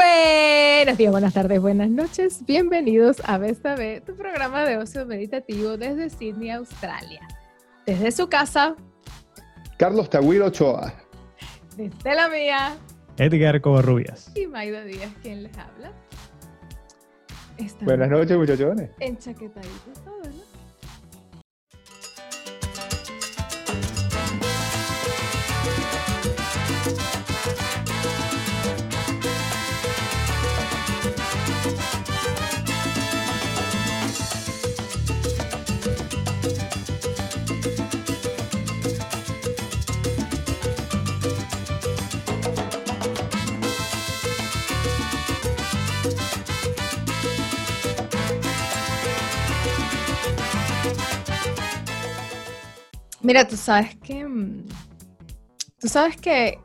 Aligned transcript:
Buenos 0.00 0.98
días, 0.98 1.10
buenas 1.10 1.32
tardes, 1.32 1.58
buenas 1.58 1.88
noches. 1.88 2.44
Bienvenidos 2.44 3.16
a 3.24 3.38
BSB, 3.38 4.02
tu 4.04 4.14
programa 4.14 4.66
de 4.66 4.76
ocio 4.76 5.06
meditativo 5.06 5.78
desde 5.78 6.10
Sydney, 6.10 6.50
Australia. 6.50 7.26
Desde 7.86 8.12
su 8.12 8.28
casa, 8.28 8.76
Carlos 9.78 10.10
Tagüiro 10.10 10.48
Ochoa. 10.48 10.92
desde 11.78 12.14
la 12.14 12.28
mía 12.28 12.76
Edgar 13.16 13.58
Covarrubias. 13.62 14.30
y 14.36 14.46
Maida 14.46 14.84
Díaz, 14.84 15.10
quien 15.22 15.44
les 15.44 15.56
habla. 15.56 15.90
Estamos 17.56 17.84
Buenas 17.86 18.10
noches, 18.10 18.36
muchachones. 18.36 18.90
enchaquetaditos 19.00 20.04
todos, 20.04 20.28
¿no? 20.28 20.42
Mira, 53.26 53.44
tú 53.46 53.56
sabes 53.56 53.96
que. 53.96 54.24
mm, 54.24 54.64
Tú 55.80 55.88
sabes 55.88 56.16
que 56.16 56.58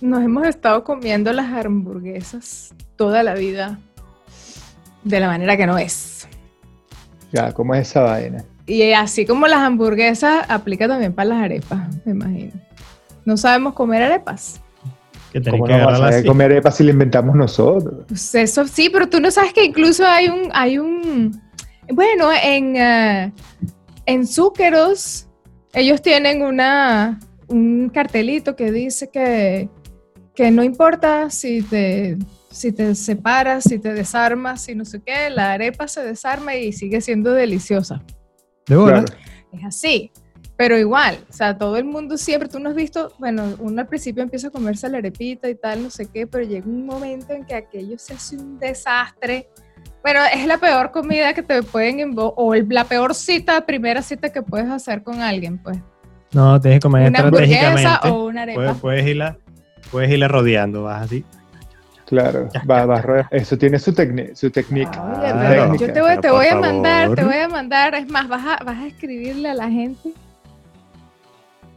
nos 0.00 0.22
hemos 0.22 0.46
estado 0.46 0.82
comiendo 0.84 1.32
las 1.32 1.52
hamburguesas 1.52 2.72
toda 2.96 3.22
la 3.24 3.34
vida 3.34 3.78
de 5.04 5.20
la 5.20 5.26
manera 5.26 5.56
que 5.56 5.66
no 5.66 5.76
es. 5.76 6.28
Ya, 7.32 7.52
¿cómo 7.52 7.74
es 7.74 7.88
esa 7.90 8.02
vaina? 8.02 8.44
Y 8.66 8.92
así 8.92 9.26
como 9.26 9.46
las 9.48 9.58
hamburguesas, 9.60 10.46
aplica 10.48 10.86
también 10.88 11.12
para 11.12 11.30
las 11.30 11.42
arepas, 11.44 11.88
me 12.06 12.12
imagino. 12.12 12.52
No 13.24 13.36
sabemos 13.36 13.74
comer 13.74 14.04
arepas. 14.04 14.60
Que 15.32 15.42
¿Cómo 15.42 15.64
que 15.66 15.72
no 15.72 15.78
vamos 15.78 15.94
a 15.94 15.96
agarrarla 15.96 15.98
saber 15.98 16.18
así. 16.20 16.28
comer 16.28 16.50
arepas 16.52 16.76
si 16.76 16.84
la 16.84 16.90
inventamos 16.92 17.34
nosotros? 17.36 18.04
Pues 18.08 18.34
eso 18.36 18.66
sí, 18.66 18.88
pero 18.90 19.08
tú 19.08 19.20
no 19.20 19.30
sabes 19.32 19.52
que 19.52 19.64
incluso 19.64 20.06
hay 20.06 20.28
un, 20.28 20.50
hay 20.54 20.78
un, 20.78 21.42
bueno, 21.92 22.30
en, 22.42 22.76
eh, 22.76 23.32
en 24.06 24.26
Zúqueros, 24.26 25.25
ellos 25.76 26.00
tienen 26.00 26.42
una, 26.42 27.20
un 27.48 27.90
cartelito 27.90 28.56
que 28.56 28.72
dice 28.72 29.10
que, 29.10 29.68
que 30.34 30.50
no 30.50 30.64
importa 30.64 31.28
si 31.28 31.60
te, 31.60 32.16
si 32.50 32.72
te 32.72 32.94
separas, 32.94 33.64
si 33.64 33.78
te 33.78 33.92
desarmas, 33.92 34.64
si 34.64 34.74
no 34.74 34.86
sé 34.86 35.02
qué, 35.02 35.28
la 35.28 35.52
arepa 35.52 35.86
se 35.86 36.02
desarma 36.02 36.54
y 36.54 36.72
sigue 36.72 37.02
siendo 37.02 37.32
deliciosa. 37.32 38.02
De 38.66 38.74
bola. 38.74 39.04
Claro. 39.04 39.20
Es 39.52 39.64
así. 39.66 40.10
Pero 40.56 40.78
igual, 40.78 41.18
o 41.28 41.32
sea, 41.34 41.58
todo 41.58 41.76
el 41.76 41.84
mundo 41.84 42.16
siempre, 42.16 42.48
tú 42.48 42.58
no 42.58 42.70
has 42.70 42.74
visto, 42.74 43.12
bueno, 43.18 43.56
uno 43.58 43.82
al 43.82 43.86
principio 43.86 44.22
empieza 44.22 44.48
a 44.48 44.50
comerse 44.50 44.88
la 44.88 44.96
arepita 44.96 45.50
y 45.50 45.56
tal, 45.56 45.82
no 45.82 45.90
sé 45.90 46.06
qué, 46.06 46.26
pero 46.26 46.42
llega 46.42 46.66
un 46.66 46.86
momento 46.86 47.34
en 47.34 47.44
que 47.44 47.54
aquello 47.54 47.98
se 47.98 48.14
hace 48.14 48.36
un 48.36 48.58
desastre. 48.58 49.50
Bueno, 50.06 50.20
es 50.32 50.46
la 50.46 50.58
peor 50.58 50.92
comida 50.92 51.34
que 51.34 51.42
te 51.42 51.64
pueden 51.64 52.14
o 52.16 52.54
el- 52.54 52.68
la 52.68 52.84
peor 52.84 53.12
cita, 53.12 53.66
primera 53.66 54.02
cita 54.02 54.30
que 54.30 54.40
puedes 54.40 54.70
hacer 54.70 55.02
con 55.02 55.20
alguien, 55.20 55.58
pues. 55.58 55.78
No, 56.32 56.60
tienes 56.60 56.78
que 56.78 56.82
comer 56.84 57.08
Una 57.08 57.18
hamburguesa 57.18 57.54
estratégicamente. 57.54 58.08
o 58.10 58.24
una 58.26 58.42
arepa. 58.42 58.54
Puedes, 58.60 58.76
puedes 58.76 59.06
irla, 59.08 59.36
puedes 59.90 60.08
irla 60.12 60.28
rodeando, 60.28 60.84
vas 60.84 61.02
así. 61.06 61.24
Claro, 62.04 62.48
va, 62.70 62.86
va, 62.86 63.26
eso 63.32 63.58
tiene 63.58 63.80
su, 63.80 63.92
su 64.34 64.50
técnica. 64.52 65.02
Pero 65.48 65.74
yo 65.74 65.92
te 65.92 66.00
voy, 66.00 66.16
te 66.20 66.28
a 66.50 66.54
mandar, 66.54 67.12
te 67.16 67.24
voy 67.24 67.34
a 67.38 67.48
mandar, 67.48 67.96
es 67.96 68.08
más, 68.08 68.28
vas 68.28 68.46
a, 68.46 68.64
vas 68.64 68.76
a 68.78 68.86
escribirle 68.86 69.48
a 69.48 69.54
la 69.54 69.68
gente, 69.68 70.10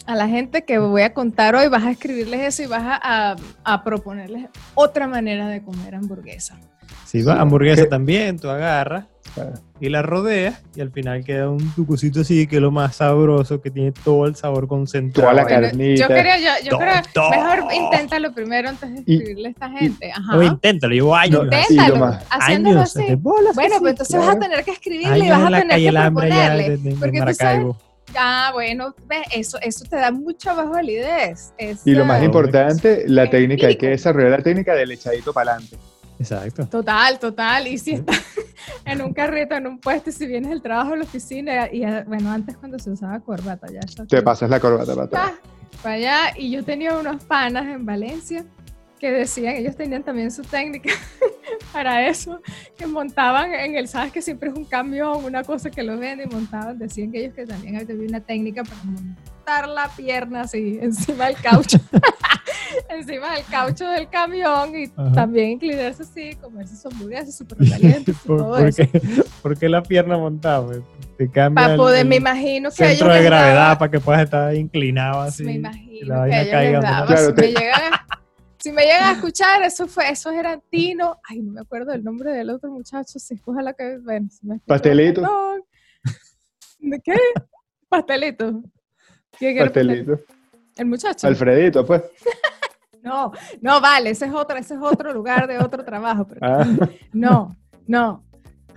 a 0.06 0.14
la 0.14 0.28
gente 0.28 0.64
que 0.66 0.78
voy 0.78 1.02
a 1.02 1.16
contar 1.16 1.56
hoy, 1.56 1.68
vas 1.68 1.84
a 1.84 1.90
escribirles 1.90 2.42
eso 2.42 2.62
y 2.62 2.68
vas 2.68 2.84
a, 2.84 3.32
a- 3.32 3.36
a 3.64 3.84
proponerles 3.84 4.50
otra 4.76 5.08
manera 5.08 5.48
de 5.48 5.64
comer 5.64 5.96
hamburguesa. 5.96 6.60
Si 7.10 7.24
va 7.24 7.34
Sí, 7.36 7.40
hamburguesa 7.42 7.84
que- 7.84 7.88
también, 7.90 8.38
tú 8.38 8.50
agarras 8.50 9.06
Claro. 9.34 9.54
y 9.80 9.90
la 9.90 10.02
rodeas 10.02 10.62
y 10.76 10.82
al 10.82 10.92
final 10.92 11.24
queda 11.24 11.50
un 11.50 11.72
tucucito 11.76 12.22
así 12.22 12.46
que 12.48 12.56
es 12.58 12.62
lo 12.62 12.72
más 12.72 12.96
sabroso, 12.98 13.62
que 13.62 13.70
tiene 13.72 13.92
todo 13.92 14.26
el 14.26 14.36
sabor 14.36 14.68
concentrado. 14.68 15.30
Toda 15.32 15.42
la. 15.44 15.48
Carnita. 15.48 16.02
yo 16.02 16.08
creo, 16.08 16.36
yo, 16.38 16.70
yo 16.72 16.78
creo, 16.78 17.30
mejor 17.32 17.74
inténtalo 17.74 18.32
primero 18.34 18.70
antes 18.70 18.92
de 18.92 19.00
escribirle 19.00 19.48
a 19.48 19.52
esta 19.52 19.70
gente. 19.70 20.12
Ajá. 20.12 20.36
No, 20.36 20.44
inténtalo, 20.44 20.94
llevo 20.94 21.16
años. 21.16 21.40
No, 21.40 21.44
Inténtalo, 21.46 22.18
haciéndolo 22.30 22.80
años, 22.80 22.96
así. 22.96 23.16
bolas 23.16 23.56
Bueno, 23.56 23.76
así, 23.76 23.80
pues 23.82 23.92
entonces 23.92 24.16
claro. 24.16 24.28
vas 24.28 24.36
a 24.36 24.40
tener 24.40 24.66
que 24.66 24.72
escribirle 24.72 25.26
y 25.26 25.30
vas 25.30 25.42
a 25.42 25.46
tener 25.48 25.68
calle 25.68 25.86
que 25.86 25.92
proponerle. 25.98 26.70
de, 26.70 26.78
de- 26.78 26.96
porque 26.96 27.22
tú 27.22 27.34
sabes, 27.34 27.66
ah, 28.18 28.50
bueno, 28.54 28.96
ves, 29.08 29.22
eso, 29.34 29.58
eso 29.62 29.86
te 29.90 29.96
da 29.96 30.12
mucha 30.12 30.54
más 30.54 30.70
validez. 30.70 31.54
Es, 31.58 31.86
Y 31.86 31.92
lo 31.92 32.06
más 32.06 32.22
eh, 32.22 32.26
importante, 32.26 33.04
la 33.08 33.30
técnica, 33.30 33.68
hay 33.68 33.76
que 33.78 33.90
desarrollar 33.90 34.32
la 34.32 34.44
técnica 34.44 34.74
del 34.74 34.92
echadito 34.92 35.34
para 35.34 35.54
adelante. 35.54 35.78
Exacto. 36.20 36.68
Total, 36.68 37.18
total. 37.18 37.68
Y 37.68 37.78
si 37.78 37.94
estás 37.94 38.22
en 38.86 39.02
un 39.02 39.14
carrito, 39.14 39.56
en 39.56 39.68
un 39.68 39.80
puesto, 39.80 40.10
y 40.10 40.14
si 40.14 40.28
vienes 40.28 40.50
del 40.50 40.62
trabajo 40.62 40.94
a 40.94 40.98
la 40.98 41.04
oficina, 41.04 41.72
y 41.72 41.82
bueno, 42.06 42.32
antes 42.32 42.58
cuando 42.58 42.78
se 42.78 42.92
usaba 42.92 43.20
corbata, 43.22 43.68
ya. 43.72 43.80
Te 44.06 44.22
pasas 44.22 44.50
la 44.50 44.60
corbata 44.60 44.94
para 44.94 45.06
atrás. 45.06 45.32
Para 45.82 45.96
allá. 45.96 46.18
Y 46.38 46.52
yo 46.52 46.64
tenía 46.64 46.98
unos 46.98 47.24
panas 47.24 47.66
en 47.68 47.86
Valencia 47.86 48.46
que 49.00 49.12
decían, 49.12 49.56
ellos 49.56 49.78
tenían 49.78 50.04
también 50.04 50.30
su 50.30 50.42
técnica 50.42 50.94
para 51.74 52.06
eso, 52.06 52.42
que 52.78 52.86
montaban 52.86 53.54
en 53.54 53.78
el, 53.78 53.88
sabes 53.88 54.12
que 54.12 54.22
siempre 54.22 54.50
es 54.50 54.56
un 54.56 54.66
camión, 54.66 55.24
una 55.24 55.44
cosa 55.46 55.70
que 55.70 55.84
lo 55.84 55.98
venden 55.98 56.30
y 56.30 56.34
montaban, 56.36 56.78
decían 56.78 57.10
que 57.10 57.22
ellos 57.22 57.34
que 57.34 57.46
también 57.46 57.78
había 57.78 57.96
una 57.96 58.20
técnica 58.20 58.62
para 58.64 58.84
montar 58.84 59.39
la 59.68 59.90
pierna 59.96 60.42
así 60.42 60.78
encima 60.82 61.26
del 61.28 61.36
caucho, 61.42 61.78
encima 62.90 63.34
del 63.36 63.44
caucho 63.46 63.88
del 63.90 64.10
camión 64.10 64.76
y 64.78 64.86
Ajá. 64.96 65.12
también 65.14 65.50
inclinarse 65.52 66.04
así, 66.04 66.36
comerse 66.36 66.76
sus 66.76 66.86
hamburguesas 66.94 67.36
súper 67.36 67.58
calientes 67.70 68.16
¿Por, 68.26 68.38
todo 68.38 68.58
por 68.58 68.68
eso. 68.68 68.84
qué, 68.92 69.02
por 69.42 69.58
qué 69.58 69.70
la 69.70 69.82
pierna 69.84 70.18
montada? 70.18 70.66
pues? 70.66 70.82
Te 71.18 71.30
cambia 71.30 71.74
el- 71.74 71.80
el 72.00 72.08
me 72.08 72.16
imagino 72.18 72.70
que 72.70 72.76
centro 72.76 73.08
de 73.08 73.16
daba- 73.16 73.24
gravedad 73.26 73.78
para 73.80 73.92
que 73.92 74.00
puedas 74.00 74.22
estar 74.24 74.56
inclinado 74.56 75.22
así. 75.22 75.44
me 75.44 75.54
imagino 75.54 76.16
la 76.16 76.26
que 76.30 76.40
ellos 76.42 76.52
caiga 76.52 76.80
daba. 76.80 77.08
Claro, 77.08 77.26
si, 77.28 77.34
te- 77.34 77.42
me 77.42 77.48
llegan 77.48 77.94
a, 77.94 78.08
si 78.58 78.72
me 78.72 78.82
llegan 78.84 79.04
a 79.04 79.12
escuchar, 79.14 79.62
eso 79.64 79.88
fue, 79.88 80.10
esos 80.10 80.34
eran 80.34 80.62
Tino. 80.70 81.18
Ay, 81.28 81.42
no 81.42 81.52
me 81.54 81.62
acuerdo 81.62 81.92
el 81.94 82.04
nombre 82.04 82.32
del 82.32 82.50
otro 82.52 82.72
muchacho. 82.72 83.20
Si 83.20 83.40
ojalá 83.46 83.74
que, 83.74 83.98
bueno, 84.00 84.28
si 84.30 84.46
me 84.48 84.60
Pastelito. 84.60 85.22
¿De 86.80 87.00
qué? 87.02 87.14
Pastelito. 87.90 88.64
¿Quién 89.40 89.56
era 89.58 89.66
Pastelito. 89.66 90.20
El 90.78 90.86
muchacho. 90.86 91.26
Alfredito, 91.28 91.86
pues. 91.86 92.04
No, 93.02 93.32
no, 93.62 93.80
vale, 93.80 94.10
ese 94.10 94.26
es 94.26 94.34
otro, 94.34 94.58
ese 94.58 94.74
es 94.74 94.80
otro 94.84 95.14
lugar 95.14 95.48
de 95.48 95.58
otro 95.58 95.86
trabajo. 95.86 96.28
pero- 96.28 96.42
Ah, 96.44 96.68
No, 97.14 97.56
no. 97.88 98.26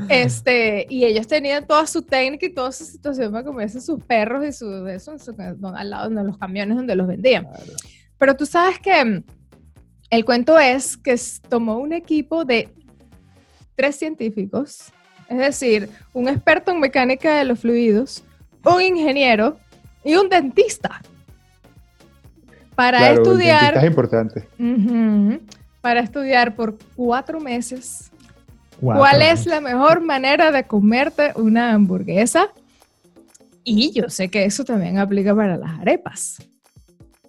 Este, 0.08 0.86
y 0.88 1.04
ellos 1.04 1.26
tenían 1.26 1.66
toda 1.66 1.86
su 1.88 2.02
técnica 2.02 2.46
y 2.46 2.54
toda 2.54 2.70
su 2.70 2.84
situación 2.84 3.32
para 3.32 3.44
comerse 3.44 3.80
sus 3.80 4.02
perros 4.04 4.44
y 4.46 4.52
su, 4.52 4.86
eso, 4.86 5.18
su- 5.18 5.34
al 5.74 5.90
lado 5.90 6.08
de 6.08 6.22
los 6.22 6.38
camiones 6.38 6.76
donde 6.76 6.94
los 6.94 7.08
vendían. 7.08 7.44
claro. 7.46 7.72
Pero 8.16 8.36
tú 8.36 8.46
sabes 8.46 8.78
que 8.78 9.04
mm, 9.04 9.24
el 10.10 10.24
cuento 10.24 10.56
es 10.56 10.96
que 10.96 11.16
tomó 11.48 11.78
un 11.78 11.92
equipo 11.92 12.44
de 12.44 12.68
tres 13.74 13.96
científicos, 13.96 14.92
es 15.28 15.38
decir, 15.38 15.88
un 16.12 16.28
experto 16.28 16.70
en 16.70 16.78
mecánica 16.78 17.36
de 17.38 17.44
los 17.44 17.58
fluidos, 17.58 18.22
un 18.64 18.80
ingeniero 18.82 19.56
y 20.04 20.14
un 20.14 20.28
dentista. 20.28 21.00
Para 22.74 22.98
Claro, 22.98 23.14
el 23.14 23.22
estudiar 23.22 23.74
dentista 23.74 23.80
es 23.80 23.86
importante. 23.86 25.40
Para 25.80 26.00
estudiar 26.00 26.54
por 26.54 26.78
cuatro 26.96 27.40
meses 27.40 28.10
cuál 28.80 29.22
es 29.22 29.46
la 29.46 29.60
mejor 29.60 30.00
manera 30.00 30.50
de 30.50 30.64
comerte 30.64 31.32
una 31.36 31.72
hamburguesa. 31.72 32.48
Y 33.64 33.92
yo 33.92 34.08
sé 34.08 34.28
que 34.28 34.44
eso 34.44 34.64
también 34.64 34.98
aplica 34.98 35.34
para 35.34 35.56
las 35.56 35.78
arepas. 35.78 36.38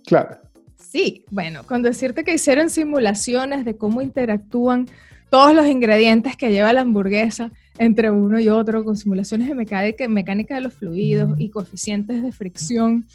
Claro. 0.05 0.37
Sí, 0.77 1.25
bueno, 1.29 1.63
con 1.63 1.83
decirte 1.83 2.23
que 2.23 2.33
hicieron 2.33 2.69
simulaciones 2.69 3.65
de 3.65 3.77
cómo 3.77 4.01
interactúan 4.01 4.87
todos 5.29 5.53
los 5.55 5.67
ingredientes 5.67 6.35
que 6.37 6.51
lleva 6.51 6.73
la 6.73 6.81
hamburguesa 6.81 7.51
entre 7.77 8.11
uno 8.11 8.39
y 8.39 8.49
otro, 8.49 8.83
con 8.83 8.95
simulaciones 8.97 9.47
de 9.47 9.55
mecánica, 9.55 10.07
mecánica 10.07 10.55
de 10.55 10.61
los 10.61 10.73
fluidos 10.73 11.31
y 11.39 11.49
coeficientes 11.49 12.21
de 12.21 12.31
fricción 12.31 13.05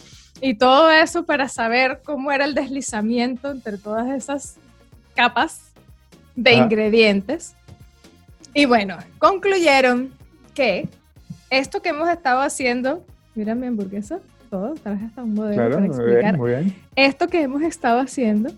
y 0.41 0.55
todo 0.55 0.91
eso 0.91 1.25
para 1.25 1.49
saber 1.49 2.01
cómo 2.05 2.33
era 2.33 2.45
el 2.45 2.55
deslizamiento 2.55 3.51
entre 3.51 3.79
todas 3.79 4.09
esas 4.11 4.57
capas 5.15 5.61
de 6.37 6.51
Ah. 6.51 6.55
ingredientes. 6.65 7.55
Y 8.55 8.65
bueno, 8.67 8.97
concluyeron 9.19 10.11
que 10.55 10.89
esto 11.51 11.81
que 11.83 11.91
hemos 11.91 12.09
estado 12.09 12.41
haciendo, 12.41 13.05
mira 13.35 13.55
mi 13.55 13.67
hamburguesa, 13.69 14.19
todo, 14.51 14.75
traje 14.75 15.05
hasta 15.05 15.23
un 15.23 15.35
modelo 15.35 15.55
Claro, 15.55 15.75
para 15.75 15.87
muy 15.87 15.97
explicar 15.97 16.23
bien, 16.23 16.37
muy 16.39 16.51
bien. 16.51 16.75
esto 16.97 17.29
que 17.29 17.43
hemos 17.43 17.63
estado 17.63 18.01
haciendo 18.01 18.51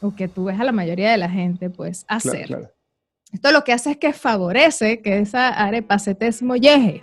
o 0.00 0.14
que 0.14 0.26
tú 0.28 0.44
ves 0.44 0.58
a 0.58 0.64
la 0.64 0.72
mayoría 0.72 1.10
de 1.10 1.16
la 1.18 1.28
gente 1.28 1.68
pues 1.70 2.04
Claro, 2.04 2.16
hacer. 2.16 2.46
claro. 2.46 2.70
Esto 3.32 3.52
lo 3.52 3.62
que 3.64 3.72
hace 3.72 3.90
es 3.92 3.96
que 3.98 4.12
favorece 4.12 5.00
que 5.02 5.18
esa 5.18 5.48
arepa 5.48 5.98
se 5.98 6.14
te 6.14 6.26
esmolleje. 6.28 7.02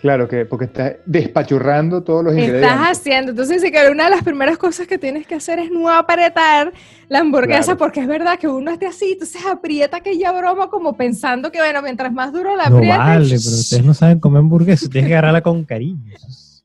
Claro 0.00 0.28
que 0.28 0.44
porque 0.44 0.66
estás 0.66 0.96
despachurrando 1.06 2.04
todos 2.04 2.22
los 2.22 2.34
Estás 2.34 2.46
ingredientes. 2.48 2.86
haciendo, 2.88 3.30
entonces 3.30 3.62
sí 3.62 3.72
que 3.72 3.90
una 3.90 4.04
de 4.04 4.10
las 4.10 4.22
primeras 4.22 4.58
cosas 4.58 4.86
que 4.86 4.98
tienes 4.98 5.26
que 5.26 5.34
hacer 5.34 5.58
es 5.58 5.70
no 5.70 5.88
apretar 5.88 6.72
la 7.08 7.20
hamburguesa, 7.20 7.62
Claro. 7.64 7.78
porque 7.78 8.00
es 8.00 8.06
verdad 8.06 8.38
que 8.38 8.46
uno 8.46 8.70
esté 8.70 8.86
así, 8.86 9.12
entonces 9.12 9.44
aprieta 9.44 9.96
aquella 9.96 10.32
broma 10.32 10.68
como 10.68 10.96
pensando 10.96 11.50
que, 11.50 11.58
bueno, 11.58 11.80
mientras 11.82 12.12
más 12.12 12.30
duro 12.32 12.54
la 12.54 12.68
No 12.68 12.76
aprietas, 12.76 12.98
vale, 12.98 13.26
pero 13.28 13.56
ustedes 13.56 13.84
no 13.84 13.94
saben 13.94 14.20
comer 14.20 14.40
hamburguesa, 14.40 14.88
tienes 14.88 15.08
que 15.08 15.14
agarrarla 15.14 15.40
con 15.42 15.64
cariño. 15.64 16.12
Eso 16.14 16.26
es 16.28 16.64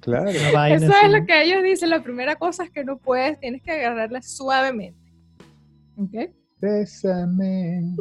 Claro. 0.00 0.30
Eso 0.30 0.56
así. 0.56 1.06
es 1.06 1.10
lo 1.12 1.26
que 1.26 1.42
ellos 1.42 1.62
dicen. 1.64 1.90
La 1.90 2.02
primera 2.02 2.36
cosa 2.36 2.62
es 2.62 2.70
que 2.70 2.84
no 2.84 2.96
puedes, 2.98 3.38
tienes 3.40 3.60
que 3.62 3.72
agarrarla 3.72 4.22
suavemente. 4.22 4.98
¿Ok? 5.96 6.30
Bésame. 6.60 7.96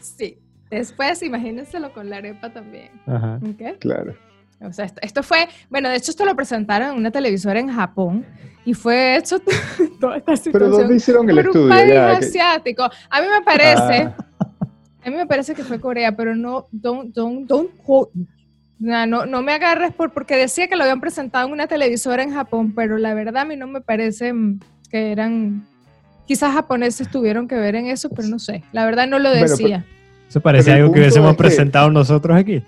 Sí. 0.00 0.38
Después, 0.70 1.22
imagínenselo 1.22 1.92
con 1.92 2.10
la 2.10 2.16
arepa 2.18 2.52
también. 2.52 2.90
Ajá. 3.06 3.38
¿Ok? 3.48 3.78
Claro. 3.80 4.14
O 4.60 4.72
sea, 4.72 4.86
esto, 4.86 5.00
esto 5.02 5.22
fue, 5.22 5.48
bueno, 5.68 5.88
de 5.90 5.96
hecho 5.96 6.10
esto 6.10 6.24
lo 6.24 6.34
presentaron 6.34 6.90
en 6.92 6.96
una 6.96 7.10
televisora 7.10 7.60
en 7.60 7.68
Japón 7.68 8.24
y 8.64 8.72
fue 8.74 9.16
hecho 9.16 9.38
toda 10.00 10.16
esta 10.16 10.32
Pero 10.32 10.36
situación 10.38 10.70
¿dónde 10.70 10.96
hicieron 10.96 11.28
el 11.30 11.36
por 11.36 11.44
un 11.44 11.50
estudio? 11.50 11.68
país 11.68 11.92
Ya, 11.92 12.12
asiático. 12.12 12.82
A 13.10 13.20
mí 13.20 13.26
me 13.28 13.44
parece, 13.44 14.08
Ah, 14.08 14.16
a 15.04 15.10
mí 15.10 15.16
me 15.16 15.26
parece 15.26 15.54
que 15.54 15.62
fue 15.62 15.78
Corea, 15.78 16.16
pero 16.16 16.34
no, 16.34 16.66
don't, 16.72 17.14
don't, 17.14 17.46
don't 17.46 17.70
quote. 17.84 18.12
No, 18.78 19.06
no, 19.06 19.24
no 19.26 19.42
me 19.42 19.52
agarres 19.52 19.92
por, 19.94 20.12
porque 20.12 20.36
decía 20.36 20.68
que 20.68 20.76
lo 20.76 20.82
habían 20.82 21.00
presentado 21.00 21.46
en 21.46 21.52
una 21.52 21.66
televisora 21.66 22.22
en 22.22 22.32
Japón, 22.32 22.72
pero 22.74 22.98
la 22.98 23.14
verdad 23.14 23.42
a 23.42 23.44
mí 23.44 23.56
no 23.56 23.66
me 23.66 23.80
parece 23.82 24.32
mm, 24.32 24.58
que 24.90 25.12
eran, 25.12 25.66
quizás 26.26 26.52
japoneses 26.54 27.10
tuvieron 27.10 27.48
que 27.48 27.54
ver 27.56 27.76
en 27.76 27.86
eso, 27.86 28.08
pero 28.10 28.28
no 28.28 28.38
sé, 28.38 28.62
la 28.72 28.84
verdad 28.84 29.06
no 29.06 29.18
lo 29.18 29.28
Bueno, 29.30 29.44
pero- 29.46 29.56
decía. 29.56 29.84
Eso 30.28 30.40
parece 30.40 30.72
Pero 30.72 30.82
algo 30.84 30.92
que 30.94 31.00
hubiésemos 31.00 31.30
que- 31.32 31.38
presentado 31.38 31.88
nosotros 31.90 32.36
aquí. 32.36 32.60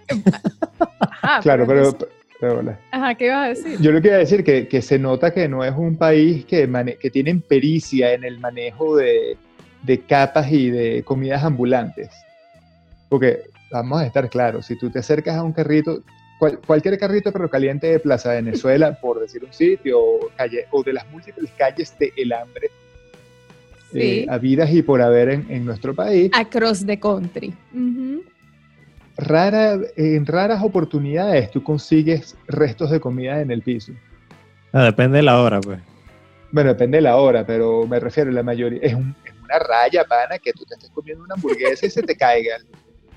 Ajá, 1.00 1.40
claro, 1.42 1.66
pero, 1.66 1.96
pero 2.40 2.58
hola. 2.60 2.78
ajá, 2.92 3.14
¿qué 3.16 3.26
ibas 3.26 3.44
a 3.44 3.48
decir? 3.48 3.80
Yo 3.80 3.90
lo 3.90 4.00
que 4.00 4.08
iba 4.08 4.16
a 4.16 4.20
decir 4.20 4.44
que, 4.44 4.68
que 4.68 4.80
se 4.80 4.98
nota 4.98 5.32
que 5.34 5.48
no 5.48 5.64
es 5.64 5.74
un 5.76 5.96
país 5.96 6.44
que, 6.44 6.68
mane- 6.68 6.96
que 6.98 7.10
tienen 7.10 7.40
pericia 7.40 8.12
en 8.14 8.22
el 8.24 8.38
manejo 8.38 8.96
de, 8.96 9.36
de 9.82 10.00
capas 10.00 10.50
y 10.52 10.70
de 10.70 11.02
comidas 11.04 11.42
ambulantes. 11.42 12.10
Porque 13.08 13.40
vamos 13.72 14.00
a 14.02 14.06
estar 14.06 14.28
claros, 14.30 14.66
si 14.66 14.78
tú 14.78 14.88
te 14.90 15.00
acercas 15.00 15.34
a 15.36 15.42
un 15.42 15.52
carrito, 15.52 16.02
cual- 16.38 16.60
cualquier 16.64 16.96
carrito 16.96 17.32
pero 17.32 17.50
caliente 17.50 17.88
de 17.88 17.98
Plaza 17.98 18.32
Venezuela, 18.34 18.96
por 19.00 19.18
decir 19.18 19.42
un 19.44 19.52
sitio, 19.52 19.98
o, 20.00 20.30
calle, 20.36 20.66
o 20.70 20.84
de 20.84 20.92
las 20.92 21.10
múltiples 21.10 21.50
calles 21.58 21.92
de 21.98 22.12
El 22.16 22.32
Hambre, 22.32 22.70
Sí. 23.92 24.00
eh, 24.00 24.26
habidas 24.28 24.70
y 24.70 24.82
por 24.82 25.00
haber 25.00 25.30
en, 25.30 25.46
en 25.48 25.64
nuestro 25.64 25.94
país, 25.94 26.30
Across 26.34 26.84
the 26.86 26.98
country. 27.00 27.54
Ujú. 27.74 28.22
rara, 29.16 29.78
en 29.96 30.26
raras 30.26 30.62
oportunidades 30.62 31.50
tú 31.50 31.62
consigues 31.62 32.36
restos 32.46 32.90
de 32.90 33.00
comida 33.00 33.40
en 33.40 33.50
el 33.50 33.62
piso. 33.62 33.92
Ah, 34.72 34.84
depende 34.84 35.16
de 35.18 35.22
la 35.22 35.40
hora, 35.40 35.60
pues. 35.60 35.80
Bueno, 36.52 36.70
depende 36.70 36.98
de 36.98 37.02
la 37.02 37.16
hora, 37.16 37.44
pero 37.46 37.86
me 37.86 37.98
refiero 38.00 38.30
a 38.30 38.34
la 38.34 38.42
mayoría. 38.42 38.78
Es, 38.82 38.94
un- 38.94 39.14
es 39.24 39.32
una 39.42 39.58
raya, 39.58 40.04
pana, 40.04 40.38
que 40.38 40.52
tú 40.52 40.64
te 40.64 40.74
estés 40.74 40.90
comiendo 40.90 41.24
una 41.24 41.34
hamburguesa 41.34 41.86
y 41.86 41.90
se 41.90 42.02
te 42.02 42.16
caiga. 42.16 42.56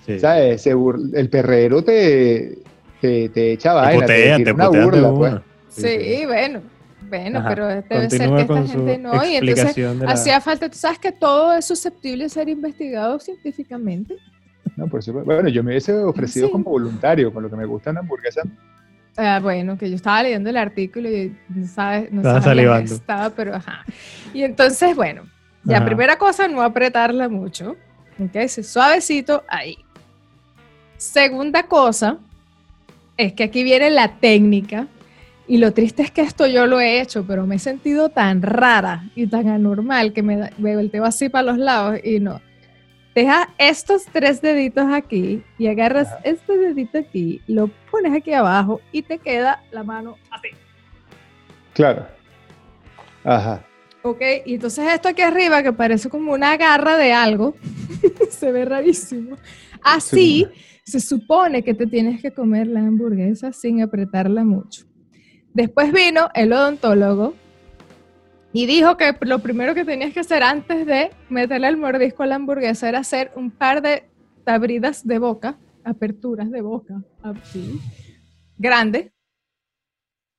Sí. 0.03 0.17
¿Sabes? 0.19 0.63
Se 0.63 0.75
bur- 0.75 1.11
el 1.13 1.29
perrero 1.29 1.83
te, 1.83 2.57
te, 2.99 3.29
te 3.29 3.51
echa 3.51 3.69
Te 3.69 3.75
vaina, 3.75 4.05
te 4.07 4.15
tira 4.37 4.43
te 4.45 4.51
una 4.51 4.67
burla, 4.69 5.07
una. 5.11 5.29
pues. 5.69 5.75
Sí, 5.85 6.23
bueno, 6.25 6.61
bueno, 7.11 7.39
Ajá. 7.39 7.49
pero 7.49 7.67
debe 7.67 8.09
ser 8.09 8.29
que 8.29 8.41
esta 8.41 8.63
gente 8.65 8.97
no, 8.97 9.23
y 9.25 9.35
entonces 9.35 9.77
la- 9.77 10.11
hacía 10.11 10.39
falta, 10.41 10.69
tú 10.69 10.77
sabes 10.77 10.97
que 10.97 11.11
todo 11.11 11.53
es 11.53 11.65
susceptible 11.65 12.23
de 12.23 12.29
ser 12.29 12.47
investigado 12.49 13.19
científicamente. 13.19 14.15
No, 14.77 14.87
por 14.87 15.03
supuesto. 15.03 15.25
Bueno, 15.31 15.49
yo 15.49 15.61
me 15.63 15.71
hubiese 15.71 15.93
ofrecido 15.93 16.47
Sí. 16.47 16.51
como 16.53 16.69
voluntario, 16.71 17.33
con 17.33 17.43
lo 17.43 17.49
que 17.49 17.57
me 17.57 17.65
gusta 17.65 17.91
una 17.91 17.99
hamburguesa. 17.99 18.41
Ah, 19.17 19.39
bueno, 19.43 19.77
que 19.77 19.89
yo 19.89 19.95
estaba 19.97 20.23
leyendo 20.23 20.49
el 20.49 20.55
artículo 20.55 21.09
y 21.09 21.35
no 21.49 21.67
sabes, 21.67 22.09
no 22.13 22.21
Estaba 22.21 22.41
salivando. 22.41 22.93
estaba, 22.95 23.29
pero 23.31 23.55
ajá. 23.55 23.83
Y 24.33 24.43
entonces, 24.43 24.95
bueno, 24.95 25.23
ya 25.65 25.77
Ajá. 25.77 25.85
primera 25.85 26.17
cosa, 26.17 26.47
no 26.47 26.61
apretarla 26.61 27.27
mucho, 27.27 27.75
¿ok? 28.17 28.35
Ese 28.35 28.63
suavecito 28.63 29.43
ahí. 29.49 29.77
Segunda 30.97 31.63
cosa, 31.63 32.17
es 33.17 33.33
que 33.33 33.43
aquí 33.43 33.63
viene 33.63 33.89
la 33.89 34.19
técnica, 34.19 34.87
y 35.53 35.57
lo 35.57 35.73
triste 35.73 36.01
es 36.01 36.11
que 36.11 36.21
esto 36.21 36.47
yo 36.47 36.65
lo 36.65 36.79
he 36.79 37.01
hecho, 37.01 37.25
pero 37.27 37.45
me 37.45 37.55
he 37.55 37.59
sentido 37.59 38.07
tan 38.09 38.41
rara 38.41 39.03
y 39.15 39.27
tan 39.27 39.49
anormal 39.49 40.13
que 40.13 40.23
me, 40.23 40.37
da- 40.37 40.51
me 40.57 40.75
volteo 40.77 41.03
así 41.03 41.27
para 41.27 41.43
los 41.51 41.57
lados 41.57 41.99
y 42.03 42.19
no. 42.21 42.39
Deja 43.13 43.49
estos 43.57 44.05
tres 44.05 44.41
deditos 44.41 44.85
aquí 44.89 45.43
y 45.57 45.67
agarras 45.67 46.07
Ajá. 46.07 46.19
este 46.23 46.57
dedito 46.57 46.97
aquí, 46.99 47.41
lo 47.47 47.69
pones 47.91 48.13
aquí 48.13 48.31
abajo 48.33 48.79
y 48.93 49.01
te 49.01 49.17
queda 49.17 49.61
la 49.71 49.83
mano 49.83 50.15
así. 50.29 50.47
Claro. 51.73 52.05
Ajá. 53.25 53.65
¿Ok? 54.03 54.21
Y 54.45 54.53
entonces 54.55 54.85
esto 54.93 55.09
aquí 55.09 55.21
arriba, 55.21 55.61
que 55.63 55.73
parece 55.73 56.07
como 56.09 56.31
una 56.31 56.55
garra 56.55 56.95
de 56.95 57.11
algo, 57.11 57.55
se 58.29 58.51
ve 58.53 58.63
rarísimo. 58.63 59.35
Así 59.83 60.47
se 60.85 61.01
supone 61.01 61.61
que 61.61 61.73
te 61.73 61.87
tienes 61.87 62.21
que 62.21 62.31
comer 62.31 62.67
la 62.67 62.79
hamburguesa 62.79 63.51
sin 63.51 63.81
apretarla 63.81 64.45
mucho. 64.45 64.85
Después 65.53 65.91
vino 65.91 66.29
el 66.33 66.53
odontólogo 66.53 67.33
y 68.53 68.65
dijo 68.65 68.97
que 68.97 69.15
lo 69.21 69.39
primero 69.39 69.73
que 69.73 69.85
tenías 69.85 70.13
que 70.13 70.21
hacer 70.21 70.43
antes 70.43 70.85
de 70.85 71.11
meterle 71.29 71.67
el 71.67 71.77
mordisco 71.77 72.23
a 72.23 72.27
la 72.27 72.35
hamburguesa 72.35 72.89
era 72.89 72.99
hacer 72.99 73.31
un 73.35 73.51
par 73.51 73.81
de 73.81 74.03
tabridas 74.43 75.05
de 75.05 75.19
boca, 75.19 75.57
aperturas 75.83 76.51
de 76.51 76.61
boca, 76.61 77.01
así, 77.21 77.79
grande, 78.57 79.11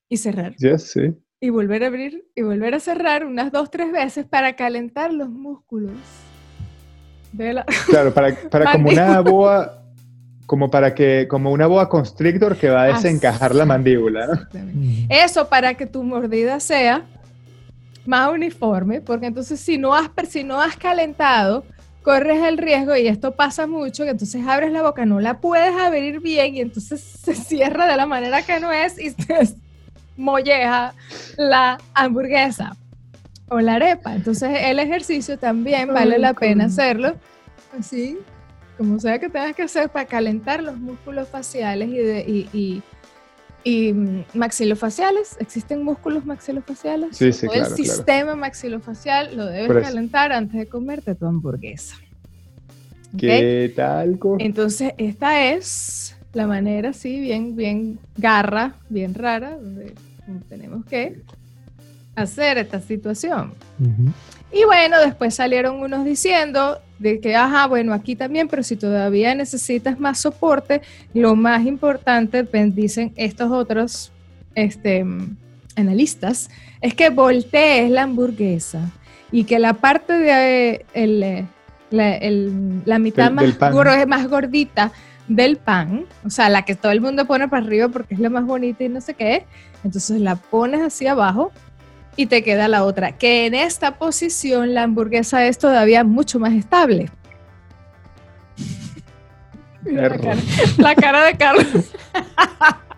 y 0.09 0.19
cerrar 0.19 0.55
Ya 0.59 0.79
sí. 0.79 1.15
y 1.41 1.49
volver 1.49 1.85
a 1.85 1.87
abrir 1.87 2.27
y 2.35 2.43
volver 2.43 2.75
a 2.75 2.81
cerrar 2.81 3.25
unas 3.25 3.51
dos, 3.51 3.71
tres 3.71 3.91
veces 3.91 4.27
para 4.27 4.57
calentar 4.57 5.13
los 5.13 5.31
músculos. 5.31 5.93
De 7.33 7.55
la... 7.55 7.65
Claro, 7.87 8.13
para, 8.13 8.35
para 8.51 8.73
como 8.73 8.91
una 8.91 9.21
boa, 9.21 9.82
como 10.47 10.71
para 10.71 10.95
que, 10.95 11.27
como 11.29 11.51
una 11.51 11.67
boa 11.67 11.89
constrictor 11.89 12.57
que 12.57 12.69
va 12.69 12.83
a 12.83 12.87
desencajar 12.89 13.55
la 13.55 13.65
mandíbula, 13.65 14.27
¿no? 14.27 14.49
Eso 15.09 15.49
para 15.49 15.75
que 15.75 15.87
tu 15.87 16.03
mordida 16.03 16.61
sea 16.61 17.05
más 18.05 18.31
uniforme, 18.31 19.01
porque 19.01 19.27
entonces 19.27 19.61
si 19.61 19.79
no 19.79 19.95
has, 19.95 20.11
si 20.29 20.45
no 20.45 20.61
has 20.61 20.77
calentado, 20.77 21.65
corres 22.03 22.43
el 22.43 22.59
riesgo, 22.59 22.97
y 22.97 23.07
esto 23.07 23.33
pasa 23.33 23.67
mucho, 23.67 24.05
que 24.05 24.11
entonces 24.11 24.47
abres 24.47 24.73
la 24.73 24.83
boca, 24.83 25.07
no 25.07 25.21
la 25.21 25.39
puedes 25.41 25.75
abrir 25.77 26.21
bien 26.21 26.57
y 26.57 26.61
entonces 26.61 27.01
se 27.25 27.35
cierra 27.35 27.87
de 27.87 27.97
la 27.97 28.07
manera 28.07 28.43
que 28.43 28.61
no 28.61 28.73
es 28.73 28.99
y 28.99 29.11
se 29.11 29.57
molleja 30.17 30.95
la 31.37 31.79
hamburguesa 31.95 32.77
o 33.49 33.61
la 33.61 33.75
arepa. 33.75 34.15
Entonces 34.15 34.51
el 34.63 34.79
ejercicio 34.79 35.39
también 35.39 35.93
vale 35.93 36.19
la 36.19 36.35
pena 36.35 36.67
hacerlo 36.67 37.15
así, 37.79 38.19
como 38.77 38.99
sea 38.99 39.19
que 39.19 39.29
tengas 39.29 39.55
que 39.55 39.63
hacer 39.63 39.89
para 39.91 40.07
calentar 40.07 40.63
los 40.63 40.79
músculos 40.79 41.29
faciales 41.29 41.89
y, 41.89 41.97
de, 41.99 42.21
y, 42.27 42.49
y- 42.53 42.83
y, 43.65 43.93
mm, 43.93 44.25
maxilofaciales. 44.35 45.37
¿Existen 45.39 45.85
músculos 45.85 46.25
maxilofaciales? 46.27 47.17
Sí, 47.17 47.33
sí, 47.33 47.47
Todo 47.47 47.55
claro, 47.55 47.69
El 47.69 47.75
claro. 47.83 47.97
sistema 47.97 48.35
maxilofacial 48.37 49.37
lo 49.37 49.47
debes 49.47 49.69
calentar 49.85 50.33
antes 50.33 50.59
de 50.59 50.67
comerte 50.67 51.15
tu 51.15 51.27
hamburguesa. 51.27 51.95
¿Qué 53.17 53.73
tal? 53.77 54.19
Entonces, 54.39 54.95
esta 54.99 55.45
es 55.53 56.17
la 56.33 56.47
manera, 56.47 56.93
sí, 56.93 57.21
bien, 57.21 57.55
bien 57.55 57.99
garra, 58.17 58.75
bien 58.89 59.15
rara, 59.15 59.57
donde 59.57 59.95
tenemos 60.49 60.85
que 60.87 61.23
hacer 62.17 62.59
esta 62.59 62.81
situación. 62.81 63.55
Ujú. 63.79 64.11
Y 64.53 64.65
bueno, 64.65 65.01
después 65.01 65.35
salieron 65.35 65.77
unos 65.81 66.05
diciendo 66.05 66.79
de 66.99 67.21
que, 67.21 67.35
ajá, 67.35 67.67
bueno, 67.67 67.93
aquí 67.95 68.15
también, 68.17 68.49
pero 68.49 68.63
si 68.63 68.77
todavía 68.77 69.35
necesitas 69.35 69.99
más 69.99 70.21
soporte, 70.21 70.83
lo 71.15 71.35
más 71.35 71.65
importante, 71.67 72.47
dicen 72.75 73.13
estos 73.17 73.51
otros 73.51 74.13
este, 74.55 75.05
analistas, 75.77 76.51
es 76.81 76.95
que 76.95 77.11
voltees 77.11 77.91
la 77.91 78.03
hamburguesa 78.03 78.91
y 79.31 79.45
que 79.45 79.59
la 79.59 79.75
parte 79.75 80.13
de 80.13 80.85
el, 80.93 81.47
la, 81.91 82.15
el- 82.17 82.83
la 82.85 82.99
mitad 82.99 83.31
Del- 83.33 83.37
del 83.53 83.59
más, 83.59 83.73
gor- 83.75 84.07
más 84.07 84.29
gordita 84.29 84.93
del 85.29 85.57
pan, 85.57 86.05
o 86.25 86.31
sea, 86.31 86.49
la 86.51 86.63
que 86.65 86.75
todo 86.75 86.93
el 86.93 87.01
mundo 87.01 87.25
pone 87.27 87.49
para 87.49 87.65
arriba 87.65 87.89
porque 87.89 88.15
es 88.15 88.21
la 88.21 88.29
más 88.29 88.45
bonita 88.45 88.85
y 88.85 88.89
no 88.91 89.01
sé 89.01 89.15
qué, 89.15 89.45
entonces 89.83 90.21
la 90.21 90.37
pones 90.37 90.83
así 90.83 91.07
abajo 91.07 91.53
y 92.17 92.27
te 92.27 92.43
queda 92.43 92.69
la 92.69 92.85
otra. 92.85 93.13
Que 93.13 93.47
en 93.47 93.55
esta 93.55 93.99
posición 93.99 94.75
la 94.75 94.83
hamburguesa 94.85 95.47
es 95.47 95.59
todavía 95.59 96.05
mucho 96.05 96.39
más 96.39 96.53
estable. 96.53 97.11
La, 99.85 100.09
cara, 100.11 100.37
la 100.79 100.95
cara 100.95 101.25
de 101.25 101.37
Carlos. 101.37 101.67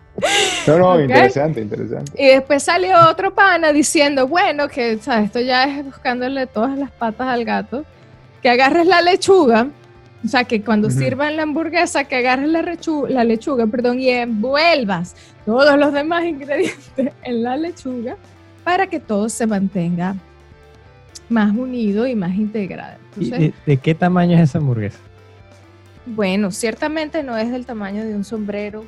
No, 0.66 0.78
no, 0.78 0.92
Ok. 0.94 1.00
interesante, 1.00 1.61
interesante. 1.61 2.12
Y 2.16 2.26
después 2.28 2.62
salió 2.62 2.94
otro 3.11 3.35
pana 3.35 3.73
diciendo, 3.73 4.28
bueno, 4.28 4.68
que 4.68 4.92
esto 4.92 5.40
ya 5.40 5.64
es 5.64 5.85
buscándole 5.85 6.47
todas 6.47 6.78
las 6.78 6.90
patas 6.92 7.26
al 7.28 7.44
gato, 7.44 7.85
que 8.40 8.49
agarres 8.49 8.87
la 8.87 9.02
lechuga, 9.02 9.66
o 10.25 10.28
sea, 10.28 10.44
que 10.44 10.62
cuando 10.62 10.88
Ujú. 10.88 10.99
sirvan 10.99 11.37
la 11.37 11.42
hamburguesa, 11.42 12.04
que 12.04 12.16
agarres 12.16 12.49
la, 12.49 12.62
la 12.62 13.25
lechuga, 13.25 13.66
perdón, 13.66 14.00
y 14.00 14.09
envuelvas 14.11 15.16
todos 15.44 15.76
los 15.76 15.92
demás 15.92 16.25
ingredientes 16.25 17.12
en 17.23 17.42
la 17.42 17.56
lechuga 17.56 18.16
para 18.64 18.87
que 18.88 18.99
todo 19.00 19.28
se 19.28 19.47
mantenga 19.47 20.16
más 21.28 21.54
unido 21.54 22.06
y 22.06 22.14
más 22.14 22.35
integrado. 22.35 22.99
¿Y 23.18 23.25
Entonces, 23.25 23.38
de, 23.66 23.73
de 23.73 23.76
qué 23.78 23.94
tamaño 23.94 24.37
es 24.37 24.42
esa 24.42 24.59
hamburguesa? 24.59 24.99
bueno, 26.06 26.50
ciertamente 26.50 27.23
no 27.23 27.37
es 27.37 27.50
del 27.50 27.64
tamaño 27.64 28.04
de 28.04 28.14
un 28.14 28.25
sombrero, 28.25 28.85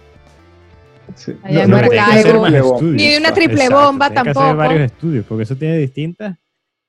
Sí. 1.15 1.37
No, 1.45 1.67
no. 1.69 2.81
Ni 2.83 3.07
de 3.13 3.19
una 3.19 3.33
triple 3.33 3.63
Exacto, 3.65 3.87
bomba 3.87 4.09
tiene 4.09 4.23
que 4.25 4.31
hacer 4.31 4.35
tampoco. 4.43 4.57
varios 4.57 4.81
estudios, 4.91 5.25
porque 5.25 5.45
eso 5.45 5.55
tiene 5.57 5.77
distintas 5.79 6.37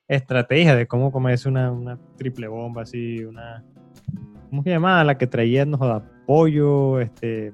estrategias 0.08 0.76
de 0.76 0.86
cómo 0.88 1.12
comerse 1.12 1.48
una, 1.48 1.70
una 1.70 1.98
triple 2.16 2.48
bomba 2.48 2.82
así, 2.82 3.24
una... 3.24 3.64
¿Cómo 4.50 4.64
se 4.64 4.70
llamaba? 4.70 5.04
La 5.04 5.16
que 5.18 5.28
traía, 5.28 5.64
no 5.66 5.78
joda, 5.78 6.02
pollo, 6.26 7.00
este, 7.00 7.52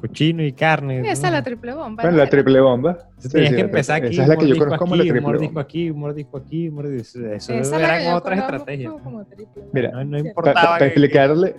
cochino 0.00 0.42
y 0.42 0.52
carne. 0.52 1.00
esa 1.00 1.12
es 1.12 1.22
¿no? 1.22 1.30
la 1.30 1.42
triple 1.42 1.74
bomba. 1.74 2.02
Bueno, 2.02 2.16
¿no? 2.16 2.24
la 2.24 2.30
triple 2.30 2.60
bomba. 2.60 2.98
Entonces 3.16 3.32
Sí, 3.32 3.38
que 3.50 3.50
la- 3.54 3.60
empezar 3.60 3.96
aquí, 3.96 4.12
Esa 4.14 4.22
es 4.22 4.28
la 4.28 4.36
que 4.36 4.40
yo 4.42 4.46
mordisco 4.48 4.64
conozco 4.64 4.78
como 4.84 4.94
aquí, 4.94 4.98
la 4.98 5.04
triple 5.04 5.20
mordisco 5.20 5.46
bomba. 5.50 5.60
aquí, 5.62 5.92
mordisco 5.92 6.36
aquí, 6.38 6.70
mordisco. 6.70 7.18
Eso 7.20 7.52
Esa 7.52 7.54
es 7.60 7.70
la 7.70 7.78
eran 7.78 7.98
que 7.98 8.04
yo 8.06 8.16
otras 8.16 8.38
conozco 8.40 8.56
estrategias. 8.56 8.92
como- 8.92 9.04
como 9.04 9.24
triple 9.24 9.46
bomba. 9.56 9.70
Mira, 9.72 9.90
No, 9.92 10.04
no 10.04 10.10
Pa- 10.10 10.28
importaba 10.28 10.62
Para 10.62 10.78
que- 10.78 10.84
explicarle, 10.86 11.54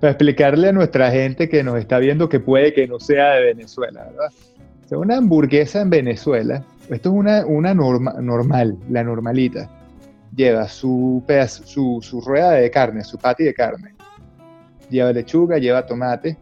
para 0.00 0.10
explicarle 0.10 0.68
a 0.68 0.72
nuestra 0.72 1.10
gente 1.10 1.48
que 1.48 1.62
nos 1.62 1.76
está 1.78 1.98
viendo 1.98 2.28
que 2.28 2.40
puede 2.40 2.72
que 2.74 2.86
no 2.86 2.98
sea 3.00 3.34
de 3.34 3.44
Venezuela, 3.44 4.04
¿verdad? 4.04 4.28
O 4.84 4.88
sea, 4.88 4.98
una 4.98 5.16
hamburguesa 5.16 5.80
en 5.80 5.90
Venezuela, 5.90 6.62
esto 6.90 7.08
es 7.10 7.14
una, 7.14 7.46
una 7.46 7.72
norma- 7.74 8.14
normal, 8.20 8.76
la 8.90 9.02
normalita. 9.02 9.70
Lleva 10.36 10.68
su, 10.68 11.22
pedazo- 11.26 11.64
su, 11.64 12.00
su 12.02 12.20
rueda 12.20 12.50
de 12.52 12.70
carne, 12.70 13.04
su 13.04 13.16
patty 13.18 13.44
de 13.44 13.54
carne. 13.54 13.94
Lleva 14.90 15.12
lechuga, 15.12 15.58
lleva 15.58 15.86
tomate, 15.86 16.36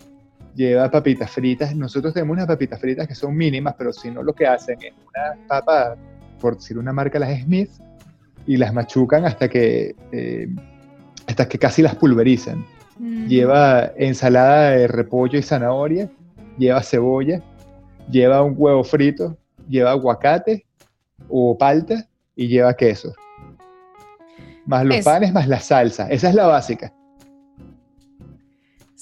lleva 0.54 0.90
papitas 0.90 1.30
fritas. 1.30 1.75
Nosotros 1.75 2.12
tenemos 2.14 2.35
unas 2.35 2.47
papitas 2.47 2.80
fritas 2.80 3.06
que 3.09 3.14
son 3.14 3.37
mínimas, 3.37 3.75
pero 3.76 3.92
si 3.92 4.11
no 4.11 4.23
lo 4.23 4.32
que 4.35 4.47
hacen 4.47 4.78
es 4.82 4.92
una 4.92 5.47
papa, 5.49 5.97
por 6.40 6.56
decir 6.56 6.78
una 6.78 6.92
marca, 6.92 7.18
las 7.18 7.40
Smith, 7.42 7.71
y 8.47 8.56
las 8.56 8.73
machucan 8.75 9.25
hasta 9.25 9.49
que, 9.49 9.94
eh, 10.11 10.49
hasta 11.26 11.49
que 11.49 11.59
casi 11.59 11.82
las 11.82 11.94
pulverizan. 11.94 12.64
Mm. 12.99 13.26
Lleva 13.26 13.92
ensalada 13.97 14.71
de 14.71 14.88
repollo 14.88 15.38
y 15.38 15.42
zanahoria, 15.42 16.11
lleva 16.59 16.82
cebolla, 16.82 17.40
lleva 18.11 18.42
un 18.42 18.54
huevo 18.56 18.82
frito, 18.85 19.37
lleva 19.68 19.92
aguacate 19.92 20.66
o 21.28 21.56
palta 21.56 22.06
y 22.35 22.49
lleva 22.49 22.75
queso. 22.75 23.14
Más 24.66 24.85
los 24.85 24.99
Es- 24.99 25.04
panes, 25.04 25.32
más 25.32 25.49
la 25.49 25.61
salsa. 25.61 26.09
Esa 26.09 26.28
es 26.28 26.35
la 26.35 26.47
básica. 26.47 26.92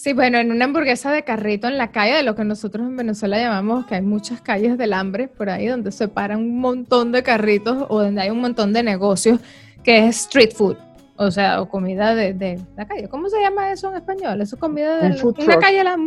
Sí, 0.02 0.14
bueno, 0.14 0.38
en 0.38 0.50
una 0.50 0.64
hamburguesa 0.64 1.12
de 1.12 1.24
carrito 1.24 1.68
en 1.68 1.76
la 1.76 1.90
calle, 1.90 2.14
de 2.14 2.22
lo 2.22 2.34
que 2.34 2.42
nosotros 2.42 2.86
en 2.86 2.96
Venezuela 2.96 3.36
llamamos 3.38 3.84
que 3.84 3.96
hay 3.96 4.00
muchas 4.00 4.40
calles 4.40 4.78
del 4.78 4.94
hambre 4.94 5.28
por 5.28 5.50
ahí, 5.50 5.66
donde 5.66 5.92
se 5.92 6.08
paran 6.08 6.38
un 6.38 6.58
montón 6.58 7.12
de 7.12 7.22
carritos 7.22 7.84
o 7.90 8.00
donde 8.02 8.22
hay 8.22 8.30
un 8.30 8.40
montón 8.40 8.72
de 8.72 8.82
negocios, 8.82 9.40
que 9.84 10.06
es 10.08 10.20
street 10.22 10.52
food. 10.56 10.78
O 11.16 11.30
sea, 11.30 11.60
o 11.60 11.68
comida 11.68 12.14
de, 12.14 12.32
de 12.32 12.58
la 12.78 12.86
calle. 12.86 13.08
¿Cómo 13.10 13.28
se 13.28 13.42
llama 13.42 13.72
eso 13.72 13.90
en 13.90 13.96
español? 13.96 14.40
Eso 14.40 14.56
es 14.56 14.60
comida 14.60 14.96
de 15.02 15.22
Un 15.22 15.34
una 15.36 15.58
calle. 15.58 15.84
La... 15.84 15.98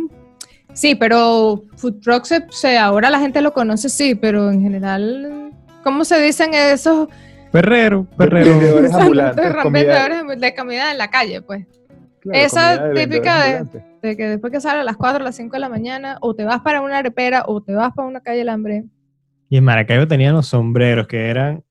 Sí, 0.72 0.96
pero 0.96 1.62
food 1.76 2.00
truck 2.00 2.24
se, 2.24 2.44
se- 2.50 2.76
ahora 2.76 3.10
la 3.10 3.20
gente 3.20 3.40
lo 3.42 3.52
conoce, 3.52 3.88
sí, 3.88 4.16
pero 4.16 4.50
en 4.50 4.60
general, 4.60 5.52
¿cómo 5.84 6.04
se 6.04 6.20
dicen 6.20 6.52
esos 6.52 7.06
Perrero, 7.52 8.08
perrero. 8.16 8.50
Vendedores 8.58 8.92
ambulantes, 8.92 9.36
de 9.54 9.62
comida- 9.62 10.08
vendedores 10.08 10.40
de 10.40 10.54
comida 10.56 10.90
en 10.90 10.98
la 10.98 11.10
calle? 11.10 11.42
Pues. 11.42 11.64
Claro, 12.24 12.38
Esa 12.46 12.88
de 12.88 12.94
típica 13.06 13.64
de- 14.02 14.16
que 14.16 14.26
después 14.28 14.50
que 14.52 14.60
sale 14.60 14.80
a 14.80 14.84
las 14.84 14.96
4 14.96 15.20
a 15.20 15.24
las 15.24 15.36
5 15.36 15.54
de 15.56 15.60
la 15.60 15.68
mañana, 15.68 16.16
o 16.20 16.34
te 16.34 16.44
vas 16.44 16.60
para 16.62 16.80
una 16.80 16.98
arepera 16.98 17.44
o 17.46 17.62
te 17.62 17.72
vas 17.74 17.92
para 17.94 18.08
una 18.08 18.20
calle 18.20 18.38
del 18.38 18.48
hambre. 18.48 18.84
Y 19.50 19.58
en 19.58 19.64
Maracaibo 19.64 20.08
tenían 20.08 20.34
los 20.34 20.46
sombreros 20.46 21.06
que 21.06 21.28
eran, 21.28 21.62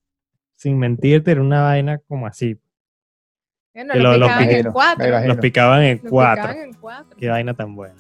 sin 0.56 0.78
mentirte, 0.78 1.32
era 1.32 1.42
una 1.42 1.64
vaina 1.64 2.00
como 2.08 2.28
así. 2.28 2.58
Bueno, 3.74 3.94
picaban 3.94 4.50
en 4.50 4.72
cuatro. 4.72 5.28
Los 5.28 5.38
picaban 5.38 5.84
en 5.84 5.98
cuatro. 5.98 6.44
picaban 6.44 6.58
en 6.70 6.74
cuatro. 6.74 7.18
Qué 7.18 7.28
vaina 7.30 7.54
tan 7.56 7.76
buena. 7.76 7.96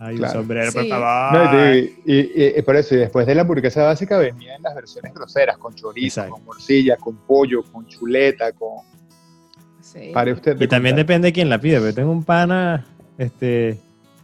Hay 0.00 0.16
Claro. 0.16 0.32
un 0.32 0.38
sombrero, 0.40 0.70
Sí. 0.72 0.88
No, 0.90 1.44
y, 1.44 1.48
te- 1.50 1.94
y- 2.04 2.20
y- 2.34 2.58
y 2.58 2.62
por 2.62 2.76
eso, 2.76 2.94
y 2.94 2.98
después 2.98 3.26
de 3.26 3.34
la 3.34 3.42
hamburguesa 3.42 3.84
básica 3.84 4.18
venían 4.18 4.60
las 4.62 4.74
versiones 4.74 5.12
groseras, 5.14 5.56
con 5.58 5.74
chorizo, 5.74 6.20
Exacto. 6.22 6.34
con 6.36 6.44
morcilla, 6.44 6.96
con 6.96 7.16
pollo, 7.26 7.62
con 7.70 7.86
chuleta, 7.86 8.52
con... 8.52 8.78
Sí. 9.94 10.10
Pare 10.12 10.32
usted 10.32 10.56
de 10.56 10.64
Y 10.64 10.68
también 10.68 10.94
contar. 10.96 11.06
depende 11.06 11.28
de 11.28 11.32
quién 11.32 11.48
la 11.48 11.58
pide. 11.60 11.80
Pero 11.80 11.94
tengo 11.94 12.10
un 12.12 12.24
pana 12.24 12.84
este, 13.18 13.78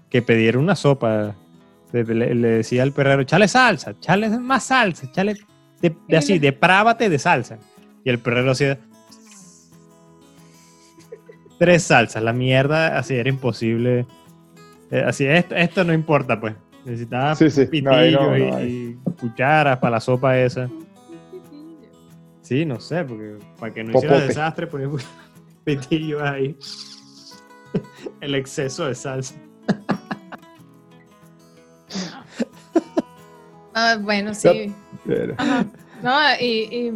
que 0.08 0.20
pidiera 0.22 0.58
una 0.58 0.74
sopa. 0.76 1.34
Le, 1.92 2.04
decía 2.04 2.82
al 2.82 2.92
perrero, 2.92 3.24
chale 3.24 3.48
salsa, 3.48 3.98
chale 4.00 4.28
más 4.38 4.64
salsa, 4.64 5.10
chale 5.10 5.34
de, 5.80 5.94
de 6.08 6.16
así, 6.16 6.38
deprávate 6.38 7.08
de 7.08 7.18
salsa. 7.18 7.58
Y 8.04 8.10
el 8.10 8.18
perrero 8.20 8.52
hacía 8.52 8.78
tres 11.58 11.82
salsas. 11.84 12.22
La 12.22 12.32
mierda, 12.32 12.98
así 12.98 13.14
era 13.14 13.28
imposible. 13.28 14.06
Eh, 14.90 15.02
así, 15.06 15.24
esto, 15.26 15.54
esto 15.54 15.84
no 15.84 15.92
importa, 15.92 16.40
pues. 16.40 16.54
Necesitaba 16.84 17.34
Sí, 17.34 17.50
sí, 17.50 17.68
no, 17.82 17.90
ahí 17.92 18.12
no, 18.12 18.32
pitillos 18.32 18.62
y- 18.62 18.98
cucharas 19.20 19.78
para 19.78 19.90
la 19.92 20.00
sopa 20.00 20.38
esa. 20.38 20.68
Sí, 22.40 22.64
no 22.64 22.80
sé, 22.80 23.04
porque 23.04 23.36
para 23.58 23.72
que 23.74 23.84
no 23.84 23.90
hiciera 23.90 24.14
Popote. 24.14 24.28
desastre, 24.28 24.66
ponía 24.66 24.88
pitillos 25.64 26.22
ahí. 26.22 26.56
El 28.20 28.34
exceso 28.34 28.86
de 28.86 28.94
salsa. 28.94 29.34
Ah, 33.74 33.96
bueno, 34.00 34.34
sí. 34.34 34.74
Ajá. 35.36 35.64
No, 36.02 36.18
y, 36.40 36.92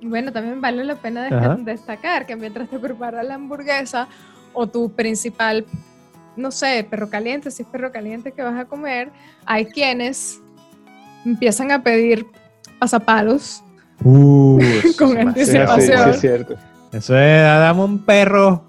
y, 0.00 0.06
bueno, 0.06 0.32
también 0.32 0.60
vale 0.60 0.84
la 0.84 0.96
pena 0.96 1.26
Ajá. 1.26 1.56
destacar 1.56 2.26
que 2.26 2.36
mientras 2.36 2.68
te 2.68 2.78
preparas 2.78 3.24
la 3.24 3.34
hamburguesa 3.34 4.08
o 4.52 4.66
tu 4.66 4.92
principal, 4.92 5.64
no 6.36 6.50
sé, 6.50 6.86
perro 6.88 7.08
caliente, 7.10 7.50
si 7.50 7.62
es 7.62 7.68
perro 7.68 7.90
caliente 7.90 8.32
que 8.32 8.42
vas 8.42 8.58
a 8.58 8.66
comer, 8.66 9.10
hay 9.46 9.66
quienes 9.66 10.40
empiezan 11.24 11.70
a 11.72 11.82
pedir 11.82 12.26
pasapalos. 12.78 13.62
Uh, 14.04 14.58
Con 14.98 15.10
Sí, 15.10 15.46
sí, 15.46 15.56
anticipación. 15.56 16.10
es 16.10 16.20
cierto. 16.20 16.56
Eso 16.92 17.16
es, 17.16 17.42
dame 17.42 17.82
un 17.82 17.98
perro 18.00 18.62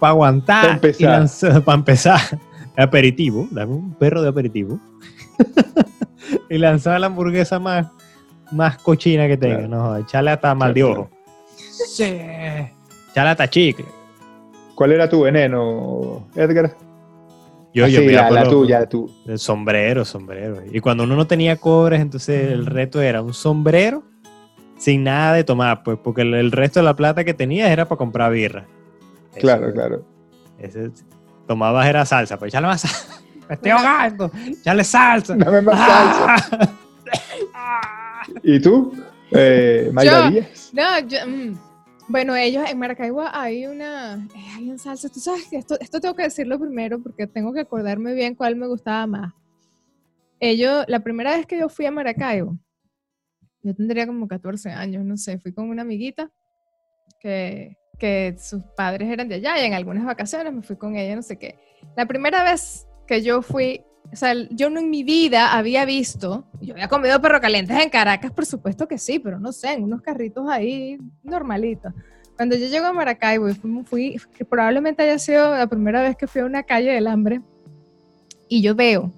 para 0.00 0.10
aguantar. 0.10 0.80
Pa' 0.80 0.88
empezar. 0.88 1.62
Para 1.64 1.78
empezar. 1.78 2.20
Aperitivo, 2.76 3.46
dame 3.52 3.74
un 3.74 3.94
perro 3.94 4.20
de 4.20 4.28
aperitivo. 4.28 4.80
y 6.50 6.58
lanzar 6.58 7.00
la 7.00 7.06
hamburguesa 7.06 7.60
más, 7.60 7.86
más 8.50 8.78
cochina 8.78 9.28
que 9.28 9.36
tenga. 9.36 9.58
Claro. 9.58 9.68
No, 9.68 9.96
echarle 9.96 10.32
hasta 10.32 10.54
mal 10.54 10.74
de 10.74 10.82
ojo. 10.82 11.08
Sí. 11.56 12.18
Echarle 13.10 13.30
hasta 13.30 13.48
chicle. 13.48 13.86
¿Cuál 14.74 14.92
era 14.92 15.08
tu 15.08 15.22
veneno, 15.22 16.26
Edgar? 16.34 16.76
Yo, 17.72 17.84
Así, 17.84 17.94
yo, 17.94 18.00
mira, 18.00 18.30
la, 18.30 18.42
la 18.42 18.50
tuya, 18.50 18.88
tu. 18.88 19.08
El 19.26 19.38
sombrero, 19.38 20.04
sombrero. 20.04 20.62
Y 20.72 20.80
cuando 20.80 21.04
uno 21.04 21.14
no 21.14 21.26
tenía 21.26 21.56
cobres, 21.56 22.00
entonces 22.00 22.52
el 22.52 22.66
reto 22.66 23.00
era 23.00 23.22
un 23.22 23.34
sombrero 23.34 24.02
sin 24.84 25.02
nada 25.04 25.32
de 25.32 25.44
tomar, 25.44 25.82
pues, 25.82 25.96
porque 26.02 26.20
el, 26.22 26.34
el 26.34 26.52
resto 26.52 26.80
de 26.80 26.84
la 26.84 26.94
plata 26.94 27.24
que 27.24 27.32
tenías 27.32 27.70
era 27.70 27.86
para 27.88 27.96
comprar 27.98 28.30
birra. 28.32 28.66
Eso- 29.32 29.40
Claro, 29.40 29.72
claro. 29.72 30.04
Ese, 30.58 30.90
tomabas 31.46 31.86
era 31.86 32.04
salsa, 32.04 32.38
pues 32.38 32.50
echarle 32.50 32.68
más 32.68 32.82
salsa. 32.82 33.22
Me 33.48 33.54
estoy 33.54 33.70
ahogando. 33.70 34.30
Echarle 34.46 34.84
salsa. 34.84 35.34
Dame 35.36 35.62
más 35.62 35.78
salsa. 35.78 36.74
Ah. 37.54 38.22
¿Y 38.42 38.60
tú? 38.60 38.92
Eh, 39.30 39.88
Mayra 39.92 40.24
Yo- 40.26 40.30
Díaz. 40.30 40.70
No, 40.74 40.98
yo, 41.08 41.18
mm, 41.26 41.58
bueno, 42.08 42.36
ellos 42.36 42.62
en 42.70 42.78
Maracaibo 42.78 43.24
hay 43.32 43.66
una, 43.66 44.16
eh, 44.16 44.46
hay 44.56 44.70
un 44.70 44.78
salsa, 44.78 45.08
tú 45.08 45.18
sabes 45.20 45.46
que 45.48 45.56
esto, 45.56 45.78
esto 45.80 45.98
tengo 46.00 46.14
que 46.14 46.24
decirlo 46.24 46.58
primero 46.58 47.00
porque 47.02 47.26
tengo 47.26 47.52
que 47.54 47.60
acordarme 47.60 48.12
bien 48.12 48.34
cuál 48.34 48.56
me 48.56 48.66
gustaba 48.66 49.06
más. 49.06 49.32
Ellos, 50.40 50.84
la 50.88 51.00
primera 51.00 51.36
vez 51.36 51.46
que 51.46 51.58
yo 51.58 51.68
fui 51.70 51.86
a 51.86 51.90
Maracaibo, 51.90 52.58
yo 53.64 53.74
tendría 53.74 54.06
como 54.06 54.28
14 54.28 54.70
años, 54.70 55.04
no 55.04 55.16
sé, 55.16 55.38
fui 55.38 55.52
con 55.52 55.68
una 55.68 55.82
amiguita 55.82 56.30
que, 57.20 57.76
que 57.98 58.36
sus 58.38 58.62
padres 58.76 59.08
eran 59.10 59.28
de 59.28 59.36
allá 59.36 59.60
y 59.60 59.64
en 59.66 59.74
algunas 59.74 60.04
vacaciones 60.04 60.52
me 60.52 60.62
fui 60.62 60.76
con 60.76 60.96
ella, 60.96 61.16
no 61.16 61.22
sé 61.22 61.38
qué. 61.38 61.58
La 61.96 62.06
primera 62.06 62.44
vez 62.44 62.86
que 63.06 63.22
yo 63.22 63.42
fui, 63.42 63.82
o 64.12 64.16
sea, 64.16 64.34
yo 64.50 64.70
no 64.70 64.80
en 64.80 64.90
mi 64.90 65.02
vida 65.02 65.54
había 65.56 65.84
visto, 65.84 66.44
yo 66.60 66.74
había 66.74 66.88
comido 66.88 67.20
perro 67.20 67.40
calientes 67.40 67.76
en 67.82 67.88
Caracas, 67.90 68.30
por 68.32 68.46
supuesto 68.46 68.86
que 68.86 68.98
sí, 68.98 69.18
pero 69.18 69.38
no 69.40 69.52
sé, 69.52 69.72
en 69.72 69.82
unos 69.84 70.02
carritos 70.02 70.48
ahí 70.48 70.98
normalitos. 71.22 71.92
Cuando 72.36 72.56
yo 72.56 72.66
llego 72.66 72.86
a 72.86 72.92
Maracaibo 72.92 73.48
y 73.48 73.54
fui, 73.54 73.84
fui- 73.84 74.18
probablemente 74.48 75.02
haya 75.04 75.18
sido 75.18 75.54
la 75.56 75.66
primera 75.68 76.02
vez 76.02 76.16
que 76.16 76.26
fui 76.26 76.40
a 76.40 76.46
una 76.46 76.64
calle 76.64 76.90
del 76.92 77.06
hambre, 77.06 77.40
y 78.48 78.60
yo 78.60 78.74
veo 78.74 79.10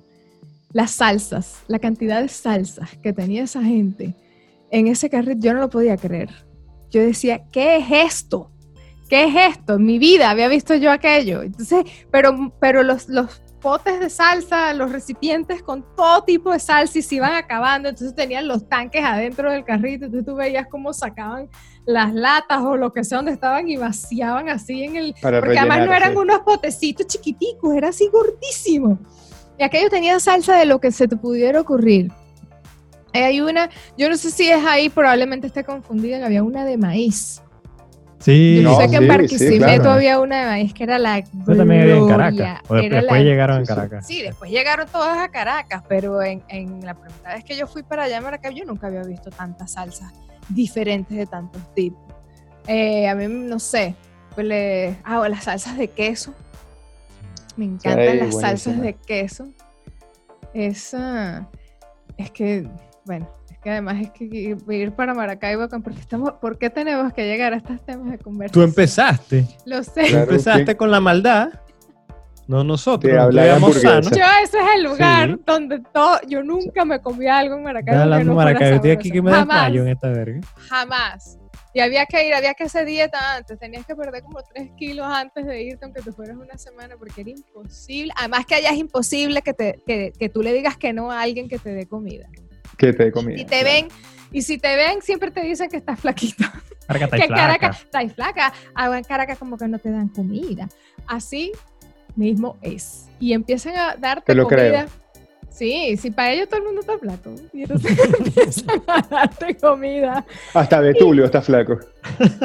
las 0.72 0.92
salsas, 0.92 1.62
la 1.68 1.78
cantidad 1.78 2.20
de 2.22 2.28
salsas 2.28 2.96
que 2.98 3.12
tenía 3.12 3.42
esa 3.44 3.62
gente 3.62 4.14
en 4.70 4.87
ese 4.87 5.11
carrito, 5.11 5.40
yo 5.40 5.54
no 5.54 5.61
lo 5.61 5.70
podía 5.70 5.96
creer. 5.96 6.30
Yo 6.90 7.00
decía, 7.00 7.44
¿qué 7.52 7.76
es 7.76 7.87
esto? 7.90 8.50
¿Qué 9.08 9.25
es 9.25 9.56
esto? 9.56 9.75
En 9.75 9.85
mi 9.85 9.99
vida 9.99 10.30
había 10.30 10.49
visto 10.49 10.75
yo 10.75 10.90
aquello. 10.90 11.42
Entonces, 11.42 11.85
pero, 12.11 12.52
pero 12.61 12.82
los, 12.82 13.08
los 13.08 13.42
potes 13.61 13.99
de 14.00 14.11
salsa, 14.11 14.73
los 14.75 14.92
recipientes 14.92 15.62
con 15.62 15.85
todo 15.96 16.23
tipo 16.25 16.52
de 16.52 16.58
salsa 16.58 16.99
y 16.99 17.02
se 17.02 17.16
iban 17.16 17.32
acabando, 17.32 17.88
entonces 17.88 18.14
tenían 18.14 18.46
los 18.49 18.68
tanques 18.68 19.04
adentro 19.04 19.50
del 19.50 19.64
carrito, 19.64 20.06
entonces 20.06 20.26
tú 20.26 20.37
veías 20.37 20.66
cómo 20.68 20.92
sacaban 20.92 21.49
las 21.85 22.14
latas 22.14 22.62
o 22.62 22.76
lo 22.76 22.92
que 22.92 23.04
sea 23.04 23.18
donde 23.18 23.32
estaban 23.32 23.68
y 23.68 23.76
vaciaban 23.76 24.49
así 24.49 24.85
en 24.85 24.96
el... 24.96 25.14
Para 25.20 25.40
porque 25.40 25.58
además 25.58 25.87
no 25.87 25.92
eran 25.92 26.12
sí. 26.12 26.18
unos 26.18 26.40
potecitos 26.40 27.06
chiquiticos, 27.06 27.75
era 27.75 27.88
así 27.88 28.08
gordísimo. 28.08 28.99
Y 29.58 29.64
aquello 29.64 29.88
tenía 29.88 30.20
salsa 30.20 30.56
de 30.56 30.66
lo 30.66 30.80
que 30.80 30.92
se 30.92 31.08
te 31.08 31.16
pudiera 31.16 31.61
ocurrir. 31.61 32.12
Eh, 33.12 33.25
Hay 33.25 33.40
una, 33.40 33.70
yo 33.96 34.08
no 34.08 34.16
sé 34.16 34.30
si 34.30 34.48
es 34.50 34.64
ahí, 34.64 34.88
probablemente 34.88 35.46
esté 35.46 35.64
confundida, 35.64 36.18
que 36.18 36.25
había 36.25 36.42
una 36.42 36.64
de 36.64 36.76
maíz. 36.76 37.42
Sí, 38.18 38.56
Yo 38.56 38.70
No, 38.70 38.76
sé 38.80 38.88
que 38.90 38.96
en 38.96 39.02
sí, 39.02 39.08
sí, 39.08 39.08
Barquisimeto 39.08 39.75
claro. 39.82 39.90
había 39.92 40.18
una 40.20 40.40
de 40.40 40.46
maíz 40.46 40.75
que 40.75 40.84
era 40.84 40.98
la 40.98 41.18
Eso 41.18 41.28
también 41.56 41.82
había 41.82 41.96
en 41.96 42.08
Caracas. 42.08 42.60
O 42.68 42.75
después 42.75 43.04
la- 43.04 43.18
llegaron 43.22 43.58
en 43.58 43.66
Sí, 43.66 43.72
sí. 43.72 43.76
Caracas. 43.76 44.06
Sí, 44.06 44.22
después 44.22 44.50
llegaron 44.50 44.88
todas 44.88 45.18
a 45.18 45.28
Caracas, 45.30 45.82
pero 45.88 46.22
en, 46.22 46.42
en 46.48 46.84
la 46.84 46.94
primera 46.94 47.34
vez 47.34 47.44
que 47.44 47.56
yo 47.56 47.66
fui 47.66 47.82
para 47.82 48.04
allá 48.04 48.18
a 48.18 48.20
Maracaibo, 48.22 48.56
yo 48.56 48.64
nunca 48.64 48.86
había 48.88 49.02
visto 49.02 49.30
tantas 49.30 49.72
salsas 49.72 50.12
diferentes 50.48 51.16
de 51.16 51.26
tantos 51.26 51.62
tipos. 51.75 52.00
Eh, 52.66 53.06
a 53.08 53.14
mí, 53.14 53.26
no 53.28 53.58
sé, 53.60 53.94
pues 54.34 54.46
le, 54.46 54.96
ah, 55.04 55.28
las 55.28 55.44
salsas 55.44 55.76
de 55.78 55.88
queso. 55.88 56.34
Me 57.56 57.64
encantan 57.66 58.12
Sí, 58.12 58.16
las 58.18 58.40
salsas 58.40 58.80
de 58.80 58.94
queso. 58.94 59.46
Esa, 60.52 61.48
es 62.16 62.30
que, 62.30 62.66
bueno, 63.06 63.28
es 63.50 63.58
que 63.58 63.70
además 63.70 63.96
es 64.02 64.10
que 64.10 64.25
ir 64.68 64.92
para 64.92 65.14
Maracaibo, 65.14 65.66
porque 65.82 66.00
estamos, 66.00 66.32
¿por 66.40 66.58
qué 66.58 66.68
tenemos 66.70 67.12
que 67.12 67.25
llegar 67.26 67.52
a 67.54 67.56
estos 67.56 67.84
temas 67.84 68.10
de 68.10 68.18
conversación? 68.18 68.64
Tú 68.64 68.68
empezaste. 68.68 69.46
Lo 69.64 69.82
sé. 69.82 70.06
Claro, 70.08 70.25
empezaste 70.25 70.76
con 70.76 70.90
la 70.90 71.00
maldad. 71.00 71.48
No 72.48 72.62
nosotros. 72.62 73.12
Hamburguesa. 73.12 73.80
sanos. 74.02 74.10
Yo 74.10 74.25
ese 74.44 74.58
es 74.58 74.64
el 74.76 74.84
lugar 74.84 75.30
Sí. 75.30 75.42
donde 75.44 75.80
todo, 75.92 76.20
yo 76.28 76.44
nunca 76.44 76.84
me 76.84 77.00
comí 77.00 77.26
algo 77.26 77.56
en 77.56 77.64
Maracaibo. 77.64 78.02
Hablando 78.02 78.25
no 78.32 78.36
Maracaibo, 78.36 78.76
estoy 78.76 78.90
aquí 78.92 79.10
que 79.10 79.20
me 79.22 79.32
desmayo 79.32 79.84
en 79.84 79.88
Jamás, 79.88 79.94
esta 79.96 80.08
verga. 80.10 80.40
jamás. 80.68 81.38
Y 81.75 81.80
había 81.80 82.06
que 82.06 82.26
ir, 82.26 82.32
había 82.32 82.54
que 82.54 82.64
hacer 82.64 82.86
dieta 82.86 83.18
antes, 83.36 83.58
tenías 83.58 83.84
que 83.84 83.94
perder 83.94 84.22
como 84.22 84.38
3 84.54 84.70
kilos 84.78 85.04
antes 85.06 85.44
de 85.44 85.62
irte, 85.62 85.84
aunque 85.84 86.00
te 86.00 86.10
fueras 86.12 86.36
una 86.36 86.56
semana, 86.56 86.94
porque 86.96 87.20
era 87.20 87.30
imposible. 87.30 88.12
Además 88.16 88.46
que 88.46 88.54
allá 88.54 88.70
es 88.70 88.78
imposible 88.78 89.42
que, 89.42 89.52
te, 89.52 89.82
que, 89.86 90.12
que 90.18 90.28
tú 90.30 90.40
le 90.42 90.54
digas 90.54 90.76
que 90.78 90.92
no 90.94 91.10
a 91.12 91.20
alguien 91.20 91.48
que 91.48 91.58
te 91.58 91.70
dé 91.75 91.86
comida. 91.86 92.28
Que 92.76 92.92
te 92.92 93.11
comida. 93.11 93.40
Y 93.40 93.45
te 93.45 93.64
ven, 93.64 93.88
y 94.33 94.42
si 94.42 94.59
te 94.59 94.76
ven, 94.76 95.02
siempre 95.02 95.30
te 95.30 95.40
dicen 95.42 95.68
que 95.68 95.76
estás 95.76 96.00
flaquito. 96.00 96.45
Está 96.88 97.16
que. 97.16 97.28
Caracas 97.28 97.83
estáis 97.83 98.12
flaca, 98.12 98.52
ah, 98.75 98.97
en 98.97 99.04
Caracas 99.04 99.38
como 99.38 99.56
que 99.56 99.68
no 99.68 99.78
te 99.78 99.90
dan 99.90 100.09
comida. 100.09 100.68
Así 101.06 101.52
mismo 102.16 102.56
es. 102.62 103.09
Y 103.18 103.33
empiezan 103.33 103.76
a 103.76 103.97
darte 103.97 104.26
Te 104.26 104.35
lo 104.35 104.45
comida. 104.45 104.87
creo. 104.87 105.06
Sí, 105.56 105.97
si 105.97 106.11
para 106.11 106.33
ellos 106.33 106.49
todo 106.50 106.59
el 106.61 106.66
mundo 106.66 106.83
está 106.83 106.99
flaco. 106.99 107.35
Y 107.54 107.62
entonces 107.62 107.99
empiezan 108.18 108.83
a 108.87 109.00
darte 109.00 109.56
comida. 109.56 110.26
Hasta 110.52 110.80
Betulio 110.80 111.25
está 111.25 111.40
flaco. 111.40 111.78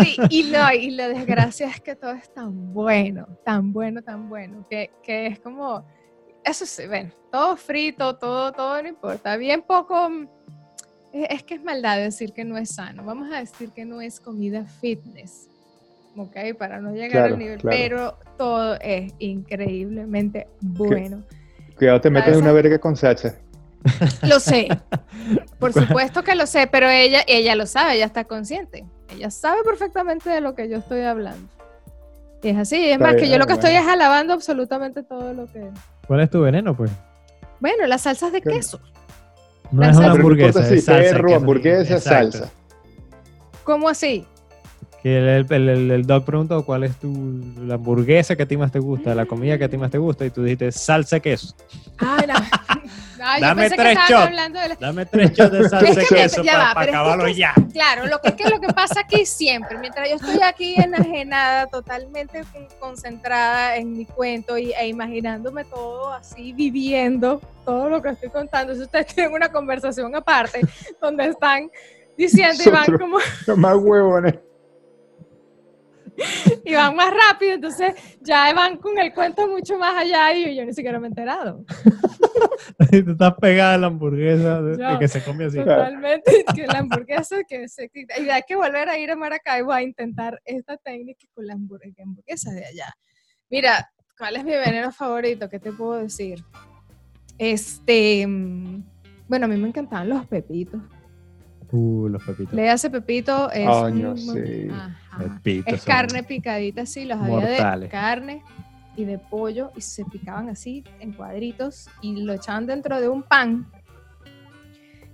Sí, 0.01 0.15
y, 0.29 0.43
no, 0.43 0.71
y 0.71 0.91
la 0.91 1.09
desgracia 1.09 1.67
es 1.67 1.81
que 1.81 1.95
todo 1.95 2.13
es 2.13 2.33
tan 2.33 2.73
bueno, 2.73 3.27
tan 3.43 3.73
bueno, 3.73 4.01
tan 4.01 4.29
bueno, 4.29 4.65
que, 4.69 4.91
que 5.03 5.27
es 5.27 5.39
como, 5.41 5.85
eso 6.43 6.65
sí, 6.65 6.87
ven, 6.87 7.13
todo 7.31 7.55
frito, 7.57 8.15
todo, 8.17 8.51
todo 8.51 8.81
no 8.81 8.87
importa. 8.87 9.37
Bien 9.37 9.61
poco, 9.61 10.09
mm, 10.09 10.27
es 11.13 11.43
que 11.43 11.55
es 11.55 11.63
maldad 11.63 11.97
decir 11.97 12.33
que 12.33 12.43
no 12.43 12.57
es 12.57 12.69
sano. 12.75 13.03
Vamos 13.03 13.31
a 13.31 13.39
decir 13.39 13.69
que 13.71 13.85
no 13.85 14.01
es 14.01 14.19
comida 14.19 14.65
fitness, 14.65 15.47
¿ok? 16.15 16.35
Para 16.57 16.79
no 16.79 16.91
llegar 16.91 17.11
Claro, 17.11 17.33
al 17.33 17.39
nivel, 17.39 17.59
claro. 17.59 17.77
pero 17.77 18.17
todo 18.37 18.75
es 18.81 19.13
increíblemente 19.19 20.47
bueno. 20.61 21.23
Cuidado, 21.77 22.01
te 22.01 22.09
metes 22.09 22.33
en 22.33 22.41
una 22.41 22.51
verga 22.51 22.79
con 22.79 22.95
Sacha. 22.95 23.35
Lo 24.27 24.39
sé, 24.39 24.67
por 25.59 25.73
supuesto 25.73 26.23
que 26.23 26.35
lo 26.35 26.45
sé, 26.45 26.67
pero 26.67 26.87
ella, 26.87 27.21
ella 27.27 27.55
lo 27.55 27.65
sabe, 27.65 27.95
ella 27.95 28.05
está 28.05 28.25
consciente. 28.25 28.85
Ella 29.09 29.31
sabe 29.31 29.63
perfectamente 29.63 30.29
de 30.29 30.41
lo 30.41 30.55
que 30.55 30.69
yo 30.69 30.77
estoy 30.77 31.01
hablando. 31.01 31.49
Y 32.43 32.49
es 32.49 32.57
así, 32.57 32.87
es 32.87 32.93
Está 32.93 33.05
más 33.05 33.15
que 33.15 33.29
yo 33.29 33.37
lo 33.37 33.45
que 33.45 33.53
estoy 33.53 33.71
bueno. 33.71 33.85
es 33.85 33.91
alabando 33.93 34.33
absolutamente 34.33 35.03
todo 35.03 35.33
lo 35.33 35.47
que... 35.47 35.69
¿Cuál 36.07 36.21
es 36.21 36.29
tu 36.29 36.41
veneno, 36.41 36.75
pues? 36.75 36.91
Bueno, 37.59 37.85
las 37.87 38.01
salsas 38.01 38.31
de 38.31 38.41
¿Qué? 38.41 38.49
queso. 38.51 38.79
No 39.71 39.81
La 39.81 39.91
es 39.91 39.97
una 39.97 40.11
hamburguesa, 40.11 40.63
si 40.63 40.75
es 40.75 40.85
salsa. 40.85 41.11
perro, 41.11 41.27
queso. 41.27 41.37
hamburguesa, 41.39 41.93
Exacto. 41.95 42.31
salsa. 42.39 42.51
¿Cómo 43.63 43.87
así? 43.87 44.25
Que 45.03 45.17
el, 45.17 45.51
el, 45.51 45.69
el, 45.69 45.91
el 45.91 46.05
doc 46.05 46.25
preguntó 46.25 46.63
cuál 46.63 46.83
es 46.83 46.95
tu 46.97 47.11
la 47.65 47.73
hamburguesa 47.75 48.35
que 48.35 48.43
a 48.43 48.45
ti 48.45 48.55
más 48.55 48.71
te 48.71 48.77
gusta, 48.77 49.15
la 49.15 49.25
comida 49.25 49.57
que 49.57 49.63
a 49.63 49.69
ti 49.69 49.75
más 49.77 49.89
te 49.89 49.97
gusta, 49.97 50.25
y 50.25 50.29
tú 50.29 50.43
dijiste 50.43 50.71
salsa 50.71 51.19
queso. 51.19 51.55
Ay, 51.97 52.25
no. 52.27 52.35
Yo 53.21 53.39
Dame 53.39 53.61
pensé 53.63 53.75
que 53.75 53.81
tres 53.81 53.97
estaban 53.97 54.09
shots. 54.09 54.27
hablando 54.27 54.59
de 54.59 54.69
la- 54.69 54.75
Dame 54.75 55.05
tres 55.05 55.31
shots 55.33 55.51
de 55.51 55.69
salsa 55.69 55.87
Es 56.01 56.07
que 56.09 56.15
me- 56.15 56.21
queso 56.21 56.43
ya 56.43 56.51
para 56.51 56.63
va, 56.63 56.73
pero 56.73 56.81
es 56.81 56.85
que 56.91 56.95
acabarlo 56.97 57.25
es 57.27 57.33
que- 57.33 57.39
ya. 57.39 57.53
Claro, 57.73 58.05
lo 58.07 58.19
que 58.21 58.27
es 58.29 58.35
que 58.35 58.49
lo 58.49 58.59
que 58.59 58.67
pasa 58.73 58.99
aquí 59.01 59.25
siempre, 59.25 59.77
mientras 59.79 60.07
yo 60.09 60.15
estoy 60.17 60.39
aquí 60.43 60.75
enajenada, 60.75 61.65
totalmente 61.67 62.43
con- 62.51 62.67
concentrada 62.79 63.77
en 63.77 63.93
mi 63.93 64.05
cuento 64.05 64.57
y, 64.57 64.71
e 64.73 64.87
imaginándome 64.87 65.65
todo 65.65 66.13
así, 66.13 66.53
viviendo 66.53 67.41
todo 67.65 67.89
lo 67.89 68.01
que 68.03 68.09
estoy 68.09 68.29
contando, 68.29 68.75
si 68.75 68.81
ustedes 68.81 69.07
tienen 69.07 69.33
una 69.33 69.51
conversación 69.51 70.15
aparte 70.15 70.61
donde 71.01 71.25
están 71.25 71.69
diciendo 72.17 72.61
y 72.65 72.69
van 72.69 72.97
como 72.99 73.17
más 73.57 73.75
huevones. 73.77 74.35
y 76.65 76.73
van 76.73 76.95
más 76.95 77.11
rápido, 77.29 77.53
entonces 77.53 77.93
ya 78.21 78.53
van 78.53 78.77
con 78.77 78.97
el 78.99 79.13
cuento 79.13 79.47
mucho 79.47 79.77
más 79.77 79.95
allá 79.95 80.33
y 80.33 80.55
yo 80.55 80.65
ni 80.65 80.73
siquiera 80.73 80.99
me 80.99 81.07
he 81.07 81.09
enterado. 81.09 81.65
Tú 82.91 83.11
estás 83.11 83.33
pegada 83.35 83.75
a 83.75 83.77
la 83.77 83.87
hamburguesa 83.87 84.61
de, 84.61 84.99
que 84.99 85.07
se 85.07 85.23
come 85.23 85.45
así. 85.45 85.57
Totalmente, 85.57 86.45
que 86.55 86.67
la 86.67 86.79
hamburguesa 86.79 87.43
que 87.47 87.67
se 87.67 87.89
y 87.93 88.29
hay 88.29 88.41
que 88.47 88.55
volver 88.55 88.89
a 88.89 88.97
ir 88.97 89.11
a 89.11 89.15
Maracaibo 89.15 89.71
a 89.71 89.81
intentar 89.81 90.41
esta 90.45 90.77
técnica 90.77 91.25
con 91.33 91.47
la 91.47 91.55
hamburg- 91.55 91.95
hamburguesa 92.01 92.51
de 92.51 92.65
allá. 92.65 92.93
Mira, 93.49 93.89
¿cuál 94.17 94.35
es 94.35 94.43
mi 94.43 94.51
veneno 94.51 94.91
favorito? 94.91 95.49
¿Qué 95.49 95.59
te 95.59 95.71
puedo 95.71 96.01
decir? 96.01 96.43
Este, 97.37 98.25
mm, 98.27 98.83
bueno, 99.27 99.45
a 99.45 99.47
mí 99.47 99.57
me 99.57 99.67
encantaban 99.67 100.09
los 100.09 100.25
pepitos. 100.27 100.81
Uh, 101.71 102.09
los 102.09 102.23
pepitos. 102.23 102.53
Le 102.53 102.69
hace 102.69 102.89
pepito 102.89 103.49
es 103.51 103.67
sí. 105.43 105.63
Es 105.65 105.83
carne 105.83 106.23
picadita 106.23 106.81
así, 106.81 107.05
los 107.05 107.17
había 107.19 107.77
de 107.77 107.87
carne 107.87 108.43
y 108.97 109.05
de 109.05 109.17
pollo 109.17 109.71
y 109.75 109.81
se 109.81 110.03
picaban 110.05 110.49
así 110.49 110.83
en 110.99 111.13
cuadritos 111.13 111.87
y 112.01 112.23
lo 112.23 112.33
echaban 112.33 112.65
dentro 112.65 112.99
de 112.99 113.07
un 113.07 113.23
pan. 113.23 113.65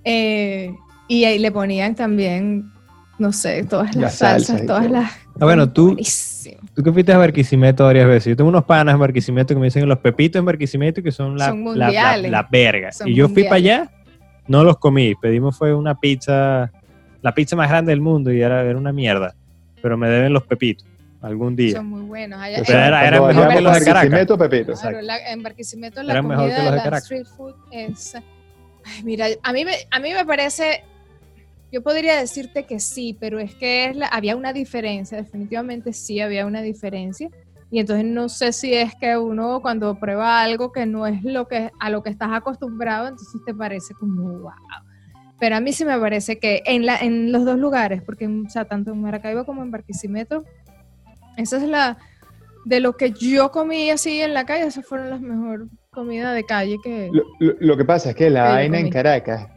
Eh, 0.03 0.73
y 1.07 1.25
ahí 1.25 1.37
le 1.37 1.51
ponían 1.51 1.93
también, 1.95 2.71
no 3.19 3.31
sé, 3.31 3.63
todas 3.63 3.95
las 3.95 4.03
Las 4.03 4.15
salsas 4.15 4.65
todas 4.65 4.89
las... 4.89 5.11
Ah, 5.39 5.45
bueno, 5.45 5.71
tú, 5.71 5.87
Buenísimo. 5.87 6.57
tú 6.73 6.81
que 6.81 6.91
fuiste 6.91 7.13
a 7.13 7.17
Barquisimeto 7.19 7.83
varias 7.83 8.07
veces. 8.07 8.31
Yo 8.31 8.35
tengo 8.35 8.49
unos 8.49 8.65
panas 8.65 8.93
en 8.93 8.99
Barquisimeto 8.99 9.53
que 9.53 9.59
me 9.59 9.67
dicen 9.67 9.87
los 9.87 9.99
pepitos 9.99 10.39
en 10.39 10.45
Barquisimeto 10.45 11.03
que 11.03 11.11
son 11.11 11.37
la, 11.37 11.49
Son 11.49 11.63
la, 11.63 11.75
la, 11.75 11.85
mundiales. 11.85 12.31
la 12.31 12.47
verga. 12.49 12.91
Son 12.91 13.07
y 13.07 13.13
yo 13.13 13.29
fui 13.29 13.43
para 13.43 13.55
allá, 13.57 13.91
no 14.47 14.63
los 14.63 14.77
comí. 14.77 15.15
Pedimos 15.15 15.57
fue 15.57 15.73
una 15.73 15.99
pizza, 15.99 16.71
la 17.21 17.33
pizza 17.33 17.55
más 17.55 17.69
grande 17.69 17.91
del 17.91 18.01
mundo 18.01 18.31
y 18.31 18.41
era, 18.41 18.61
era 18.63 18.77
una 18.77 18.91
mierda. 18.91 19.35
Pero 19.81 19.97
me 19.97 20.09
deben 20.09 20.33
los 20.33 20.43
pepitos 20.43 20.85
algún 21.21 21.55
día. 21.55 21.77
Son 21.77 21.87
muy 21.87 22.01
buenos. 22.01 22.39
Allá- 22.39 22.61
O 22.61 22.65
sea, 22.65 22.87
era- 22.87 23.07
era 23.07 23.21
mejor 23.21 23.47
que 23.49 23.61
los 23.61 23.73
de 23.73 23.79
Caracas. 23.85 23.93
Barquisimeto, 23.93 24.37
Pepito. 24.37 24.73
Claro, 24.73 25.01
la- 25.01 25.31
en 25.31 25.43
Barquisimeto 25.43 26.03
la 26.03 26.13
Eran 26.13 26.27
mejor 26.27 26.43
comida 26.45 26.57
que 26.57 26.71
los 26.75 26.83
de 26.83 26.91
la 26.91 26.97
street 26.97 27.25
food 27.25 27.55
es... 27.71 28.15
Ay, 28.85 29.03
mira, 29.03 29.25
a 29.43 29.51
mí, 29.53 29.65
me, 29.65 29.73
a 29.91 29.99
mí 29.99 30.13
me 30.13 30.25
parece... 30.25 30.83
Yo 31.71 31.83
podría 31.83 32.15
decirte 32.15 32.63
que 32.65 32.79
sí, 32.79 33.17
pero 33.19 33.39
es 33.39 33.53
que 33.55 33.85
es 33.85 33.95
la- 33.97 34.07
había 34.07 34.35
una 34.37 34.53
diferencia, 34.53 35.17
definitivamente 35.17 35.91
sí 35.91 36.21
había 36.21 36.45
una 36.45 36.61
diferencia. 36.61 37.29
Y 37.69 37.79
entonces 37.79 38.05
no 38.05 38.29
sé 38.29 38.53
si 38.53 38.73
es 38.73 38.95
que 38.95 39.17
uno 39.17 39.61
cuando 39.61 39.99
prueba 39.99 40.41
algo 40.41 40.71
que 40.71 40.85
no 40.85 41.05
es 41.05 41.21
lo 41.23 41.47
que 41.47 41.69
a 41.79 41.89
lo 41.89 42.01
que 42.01 42.09
estás 42.09 42.29
acostumbrado, 42.31 43.07
entonces 43.09 43.41
te 43.45 43.53
parece 43.53 43.93
como 43.93 44.29
wow. 44.39 44.51
Pero 45.39 45.57
a 45.57 45.59
mí 45.59 45.71
sí 45.73 45.83
me 45.85 45.99
parece 45.99 46.39
que 46.39 46.63
en, 46.65 46.85
la, 46.85 46.97
en 46.97 47.31
los 47.31 47.43
dos 47.45 47.57
lugares, 47.59 48.01
porque 48.01 48.25
o 48.27 48.49
sea, 48.49 48.65
tanto 48.65 48.91
en 48.91 49.01
Maracaibo 49.01 49.45
como 49.45 49.61
en 49.63 49.69
Barquisimeto, 49.71 50.45
esa 51.35 51.57
es 51.57 51.63
la 51.63 51.97
de 52.65 52.79
lo 52.79 52.93
que 52.97 53.11
yo 53.11 53.51
comí 53.51 53.89
así 53.91 54.19
en 54.21 54.33
la 54.33 54.45
calle, 54.45 54.65
esas 54.65 54.85
fueron 54.85 55.09
las 55.09 55.21
mejores 55.21 55.67
comidas 55.91 56.33
de 56.35 56.43
calle 56.43 56.77
que 56.83 57.09
Lo, 57.11 57.23
lo- 57.39 57.55
lo 57.59 57.77
que 57.77 57.85
pasa 57.85 58.09
es 58.11 58.15
que 58.15 58.29
la 58.29 58.45
Que 58.47 58.49
vaina 58.53 58.79
en. 58.79 58.89
Caracas, 58.89 59.47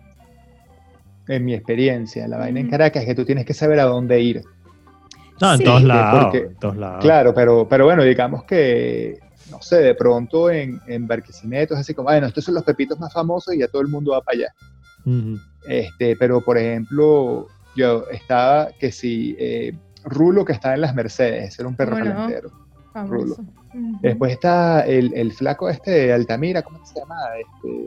en 1.28 1.44
mi 1.44 1.54
experiencia, 1.54 2.26
la 2.28 2.38
vaina 2.38 2.60
en. 2.60 2.68
Caracas 2.68 3.02
es 3.02 3.08
que 3.08 3.14
tú 3.14 3.24
tienes 3.24 3.44
que 3.46 3.54
saber 3.54 3.78
a 3.80 3.84
dónde 3.84 4.20
ir. 4.20 4.42
No, 5.40 5.52
en 5.52 5.58
Sí. 5.58 5.64
todos 5.64 5.82
lados. 5.82 6.24
porque- 6.24 6.38
en 6.46 6.54
todos 6.56 6.76
lados. 6.76 7.00
Claro, 7.02 7.34
pero, 7.34 7.66
pero 7.68 7.84
bueno, 7.86 8.02
digamos 8.02 8.44
que 8.44 9.18
no 9.50 9.60
sé, 9.60 9.76
de 9.78 9.94
pronto 9.96 10.48
en, 10.48 10.80
en 10.86 11.08
Barquisimeto 11.08 11.74
es 11.74 11.80
así 11.80 11.92
como, 11.92 12.08
bueno, 12.08 12.28
estos 12.28 12.44
son 12.44 12.54
los 12.54 12.62
pepitos 12.62 13.00
más 13.00 13.12
famosos 13.12 13.52
y 13.52 13.58
ya 13.58 13.66
todo 13.68 13.82
el 13.82 13.88
mundo 13.88 14.12
va 14.12 14.20
para 14.22 14.38
allá. 14.38 14.54
Este, 15.66 16.14
pero 16.16 16.40
por 16.40 16.56
ejemplo, 16.56 17.48
yo 17.74 18.04
estaba 18.12 18.68
que 18.78 18.92
si 18.92 19.34
eh, 19.40 19.76
Rulo 20.04 20.44
que 20.44 20.52
estaba 20.52 20.74
en 20.74 20.82
las 20.82 20.94
Mercedes, 20.94 21.58
era 21.58 21.68
un 21.68 21.74
perro 21.74 21.92
¿Cómo 21.92 22.04
no? 22.04 22.14
calentero. 22.14 22.50
Famoso. 22.92 23.42
Ujú. 23.42 23.98
Después 24.02 24.32
está 24.32 24.82
el, 24.86 25.12
el 25.14 25.32
flaco 25.32 25.68
este 25.68 25.90
de 25.90 26.12
Altamira, 26.12 26.62
¿cómo 26.62 26.84
se 26.86 26.98
llama? 27.00 27.16
Este, 27.38 27.86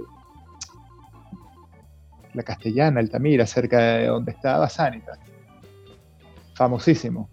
la 2.34 2.44
castellana, 2.44 3.00
Altamira, 3.00 3.46
cerca 3.46 3.80
de 3.80 4.08
donde 4.08 4.32
estaba 4.32 4.68
Sanitas. 4.70 5.18
Famosísimo. 6.56 7.30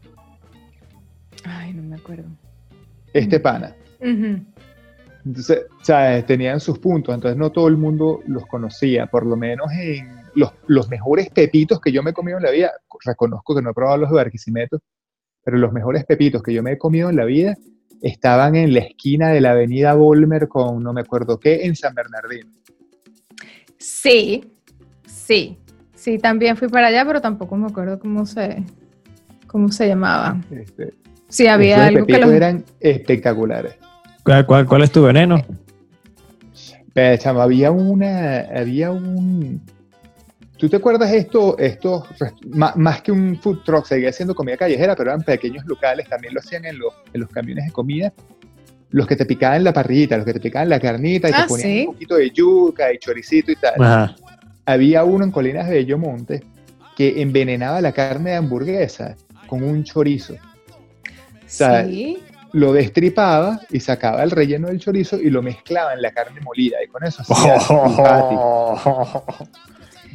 Me 1.91 1.97
acuerdo. 1.97 2.29
Este 3.13 3.41
pana. 3.41 3.75
Ujú. 4.01 4.45
Entonces, 5.27 5.67
¿sabes? 5.83 6.25
Tenían 6.25 6.61
sus 6.61 6.79
puntos, 6.79 7.13
entonces 7.13 7.37
no 7.37 7.51
todo 7.51 7.67
el 7.67 7.77
mundo 7.77 8.21
los 8.29 8.47
conocía, 8.47 9.07
por 9.07 9.27
lo 9.27 9.37
menos 9.37 9.67
en 9.73 10.09
los, 10.37 10.53
los 10.69 10.89
mejores 10.89 11.31
pepitos 11.31 11.81
que 11.81 11.91
yo 11.91 12.05
me 12.05 12.11
he 12.11 12.15
comido 12.15 12.39
en 12.39 12.45
la 12.45 12.53
vida, 12.53 12.71
reconozco 13.05 13.57
que 13.57 13.63
no 13.63 13.71
he 13.71 13.75
probado 13.75 13.99
los 13.99 14.11
de 14.11 14.17
Barquisimeto, 14.17 14.79
pero 15.43 15.59
los 15.59 15.73
mejores 15.73 16.05
pepitos 16.05 16.45
que 16.45 16.55
yo 16.55 16.63
me 16.63 16.73
he 16.73 16.79
comido 16.79 17.11
en 17.11 17.17
la 17.17 17.25
vida 17.25 17.57
estaban 18.01 18.55
en 18.55 18.73
la 18.73 18.81
esquina 18.81 19.31
de 19.31 19.41
la 19.41 19.51
avenida 19.51 19.95
Volmer 19.95 20.47
con 20.47 20.81
no 20.81 20.93
me 20.93 21.01
acuerdo 21.01 21.41
qué, 21.41 21.67
en 21.67 21.75
San 21.75 21.93
Bernardino. 21.93 22.53
Sí, 23.79 24.53
sí, 25.07 25.59
sí, 25.95 26.19
también 26.19 26.57
fui 26.57 26.69
para 26.69 26.87
allá, 26.87 27.05
pero 27.05 27.21
tampoco 27.21 27.57
me 27.57 27.67
acuerdo 27.67 27.99
cómo 27.99 28.27
se, 28.27 28.63
cómo 29.49 29.73
se 29.73 29.89
llamaba. 29.89 30.41
Este, 30.53 30.95
Sí, 31.31 31.47
había 31.47 31.77
esos 31.77 31.87
algo 31.97 32.07
que 32.07 32.19
los... 32.19 32.31
eran 32.33 32.65
espectaculares. 32.81 33.75
¿Cuál, 34.25 34.45
cuál, 34.45 34.67
cuál 34.67 34.83
es 34.83 34.91
tu 34.93 35.03
veneno? 35.03 35.43
Pero, 36.93 37.17
chamo, 37.17 37.41
había 37.41 37.71
una, 37.71 38.41
había 38.41 38.91
un... 38.91 39.63
¿Tú 40.59 40.69
te 40.69 40.77
acuerdas 40.77 41.11
esto, 41.13 41.57
estos, 41.59 42.05
ma- 42.51 42.75
más, 42.77 43.01
que 43.01 43.13
un 43.13 43.39
food 43.41 43.61
truck, 43.65 43.87
seguía 43.87 44.13
siendo 44.13 44.35
comida 44.35 44.59
callejera, 44.59 44.95
pero 44.95 45.11
eran 45.11 45.23
pequeños 45.23 45.65
locales, 45.65 46.07
también 46.09 46.35
lo 46.35 46.41
hacían 46.41 46.67
en 46.67 46.79
los, 46.79 46.93
en 47.15 47.21
los 47.23 47.31
camiones 47.31 47.65
de 47.65 47.73
comida, 47.73 48.13
los 48.91 49.07
que 49.07 49.17
te 49.17 49.25
picaban 49.25 49.65
la 49.65 49.73
parrillita, 49.73 50.17
los 50.19 50.27
que 50.27 50.35
te 50.35 50.41
picaban 50.41 50.69
la 50.69 50.79
carnita 50.79 51.31
y 51.31 51.33
Ah, 51.33 51.43
te 51.43 51.49
ponían 51.49 51.69
sí. 51.71 51.81
un 51.87 51.95
poquito 51.95 52.17
de 52.17 52.31
yuca 52.31 52.93
y 52.93 52.99
choricito 52.99 53.53
y 53.53 53.57
tal. 53.57 53.73
Ajá. 53.83 54.17
Había 54.67 55.05
uno 55.05 55.25
en 55.25 55.31
Colinas 55.31 55.67
de 55.69 55.77
Bellomonte 55.77 56.43
que 56.95 57.23
envenenaba 57.23 57.81
la 57.81 57.93
carne 57.93 58.31
de 58.31 58.37
hamburguesa 58.37 59.17
con 59.47 59.63
un 59.63 59.83
chorizo. 59.85 60.35
Sea, 61.51 61.85
Sí, 61.85 62.19
Lo 62.53 62.73
destripaba 62.73 63.61
y 63.71 63.79
sacaba 63.79 64.23
el 64.25 64.31
relleno 64.33 64.67
del 64.69 64.81
chorizo 64.81 65.17
y 65.21 65.31
lo 65.31 65.41
mezclaba 65.41 65.93
en 65.95 66.03
la 66.03 66.11
carne 66.11 66.41
molida 66.41 66.79
y 66.85 66.89
con 66.89 67.05
eso 67.05 67.23
hacía 67.23 67.55
un 67.77 67.97
patty. 67.97 68.37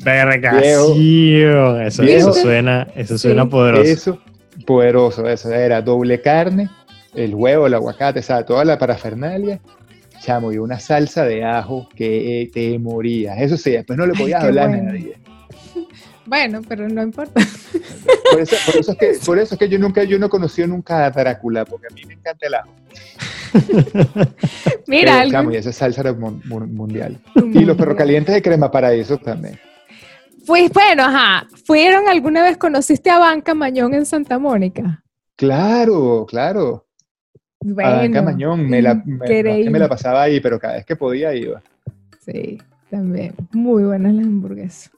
Verga, 0.04 0.60
Eso, 0.60 2.04
eso 2.04 2.34
suena, 2.34 2.88
eso 2.96 3.18
Sí. 3.18 3.30
suena 3.30 3.48
poderoso. 3.50 3.84
Eso, 3.90 4.20
poderoso, 4.66 5.30
eso 5.30 5.52
era 5.54 5.82
doble 5.82 6.20
carne, 6.22 6.70
el 7.14 7.34
huevo, 7.34 7.68
el 7.68 7.74
aguacate, 7.74 8.20
o 8.20 8.24
sea, 8.24 8.46
toda 8.46 8.66
la 8.66 8.78
parafernalia, 8.78 9.60
chamo, 10.20 10.52
y 10.52 10.58
una 10.58 10.80
salsa 10.80 11.24
de 11.24 11.46
ajo 11.46 11.88
que 11.96 12.50
te 12.54 12.78
morías. 12.80 13.40
Eso 13.40 13.56
sí, 13.56 13.72
después 13.72 13.98
no 13.98 14.06
le 14.06 14.14
podías 14.14 14.44
hablar 14.44 14.66
a 14.66 14.68
bueno. 14.70 14.84
nadie. 14.92 15.14
bueno, 16.26 16.62
pero 16.68 16.88
no 16.90 17.02
importa. 17.04 17.42
Por 18.32 18.42
eso, 18.42 18.56
por 18.66 18.76
eso 18.80 18.92
es 18.92 18.98
que, 18.98 19.14
por 19.26 19.40
eso 19.40 19.56
es 19.56 19.60
que 19.60 19.70
yo 19.70 19.80
nunca, 19.80 20.04
yo 20.04 20.18
no 20.20 20.30
conocí 20.30 20.66
nunca 20.66 21.06
a 21.06 21.12
Drácula, 21.12 21.66
porque 21.66 21.88
a 21.90 21.94
mí 21.94 22.04
me 22.06 22.14
encanta 22.16 22.48
el 22.48 22.54
ajo. 22.56 22.70
Mira, 24.88 25.12
Pero, 25.12 25.12
algo- 25.14 25.32
chamo, 25.32 25.52
y 25.52 25.56
esa 25.58 25.72
salsa 25.72 26.02
era 26.02 26.14
mun- 26.14 26.42
mun- 26.46 26.74
mundial. 26.74 27.20
Y 27.54 27.62
los 27.66 27.78
perros 27.78 27.96
calientes 27.96 28.34
de 28.36 28.42
crema 28.42 28.70
paraíso 28.72 29.18
también. 29.18 29.60
Pues 30.46 30.72
bueno, 30.72 31.04
ajá. 31.04 31.48
¿Fueron 31.66 32.08
alguna 32.08 32.44
vez, 32.44 32.58
conociste 32.58 33.10
a 33.10 33.18
Banca 33.20 33.54
Mañón 33.56 33.94
en 33.94 34.06
Santa 34.06 34.38
Mónica? 34.38 35.04
Claro, 35.36 36.26
claro. 36.30 36.86
Bueno, 37.62 37.90
a 37.90 37.96
Banca 37.98 38.22
Mañón, 38.22 38.70
me 38.70 38.82
la, 38.82 39.02
me, 39.06 39.80
la 39.80 39.90
pasaba 39.90 40.22
ahí, 40.24 40.40
pero 40.40 40.60
cada 40.60 40.76
vez 40.76 40.86
que 40.86 40.96
podía 40.96 41.34
iba. 41.34 41.62
Sí, 42.24 42.62
también. 42.92 43.34
Muy 43.54 43.84
buenas 43.84 44.14
las 44.14 44.26
hamburguesas. 44.26 44.92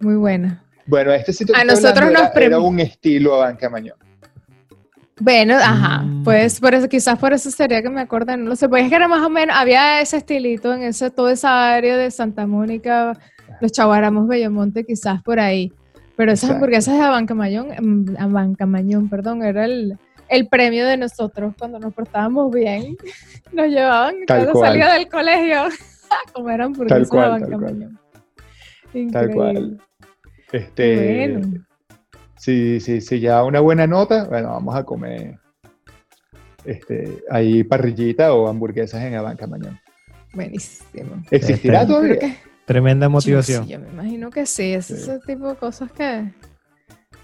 Muy 0.00 0.16
buenas. 0.16 0.58
Bueno, 0.86 1.12
este 1.12 1.32
sitio 1.32 1.54
A 1.56 1.62
nosotros 1.64 1.96
hablando 1.98 2.20
nos 2.20 2.36
era, 2.36 2.46
era 2.46 2.58
un 2.58 2.80
estilo 2.80 3.34
a 3.34 3.46
Banca 3.46 3.68
Mañón. 3.70 3.96
Bueno, 5.20 5.54
ajá, 5.56 5.98
Mm. 6.02 6.24
pues 6.24 6.58
por 6.60 6.74
eso, 6.74 6.88
quizás 6.88 7.18
por 7.18 7.34
eso 7.34 7.50
sería 7.50 7.82
que 7.82 7.90
me 7.90 8.00
acuerdan, 8.00 8.42
no 8.42 8.50
lo 8.50 8.56
sé, 8.56 8.68
pues 8.70 8.84
es 8.84 8.88
que 8.88 8.96
era 8.96 9.06
más 9.06 9.20
o 9.22 9.28
menos, 9.28 9.54
había 9.54 10.00
ese 10.00 10.16
estilito 10.16 10.72
en 10.72 10.82
ese, 10.82 11.10
toda 11.10 11.32
esa 11.32 11.74
área 11.74 11.98
de 11.98 12.10
Santa 12.10 12.46
Mónica, 12.46 13.18
los 13.60 13.70
Chaguaramos, 13.70 14.26
Bellomonte, 14.26 14.84
quizás 14.84 15.22
por 15.22 15.38
ahí, 15.38 15.70
pero 16.16 16.32
esas 16.32 16.44
Exacto. 16.44 16.54
hamburguesas 16.54 16.94
de 16.94 17.00
Bancamañón, 17.02 17.68
mm, 17.68 18.16
a 18.18 18.26
Bancamañón, 18.28 19.10
perdón, 19.10 19.42
era 19.42 19.66
el, 19.66 19.98
el 20.30 20.48
premio 20.48 20.86
de 20.86 20.96
nosotros 20.96 21.54
cuando 21.58 21.78
nos 21.78 21.92
portábamos 21.92 22.50
bien, 22.50 22.96
nos 23.52 23.68
llevaban 23.68 24.14
Tal 24.26 24.44
cuando 24.46 24.60
salía 24.60 24.90
del 24.94 25.06
colegio 25.08 25.64
a 26.10 26.32
comer 26.32 26.62
hamburguesas 26.62 27.08
cual, 27.10 27.34
de 27.34 27.40
tal 27.40 27.50
cual. 27.50 27.60
Bancamañón. 27.60 28.00
Tal 29.12 29.30
cual. 29.34 29.80
Este, 30.52 31.28
Bueno. 31.28 31.64
si, 32.36 32.80
si, 32.80 33.00
si 33.00 33.20
ya 33.20 33.44
una 33.44 33.60
buena 33.60 33.86
nota, 33.86 34.24
bueno, 34.24 34.48
vamos 34.48 34.74
a 34.74 34.84
comer 34.84 35.38
este, 36.64 37.22
ahí 37.30 37.64
parrillita 37.64 38.34
o 38.34 38.48
hamburguesas 38.48 39.02
en 39.02 39.14
Abanca 39.14 39.46
mañana. 39.46 39.80
Buenísimo. 40.34 41.22
¿Existirá 41.30 41.82
Este, 41.82 41.92
todavía? 41.92 42.18
Que- 42.18 42.36
Tremenda 42.66 43.06
Yo 43.06 43.10
motivación. 43.10 43.64
sí, 43.66 43.72
Yo, 43.72 43.80
me 43.80 43.88
imagino 43.88 44.30
que 44.30 44.46
sí, 44.46 44.72
es 44.74 44.86
Sí. 44.86 44.94
ese 44.94 45.18
tipo 45.26 45.48
de 45.48 45.56
cosas 45.56 45.90
que, 45.90 46.30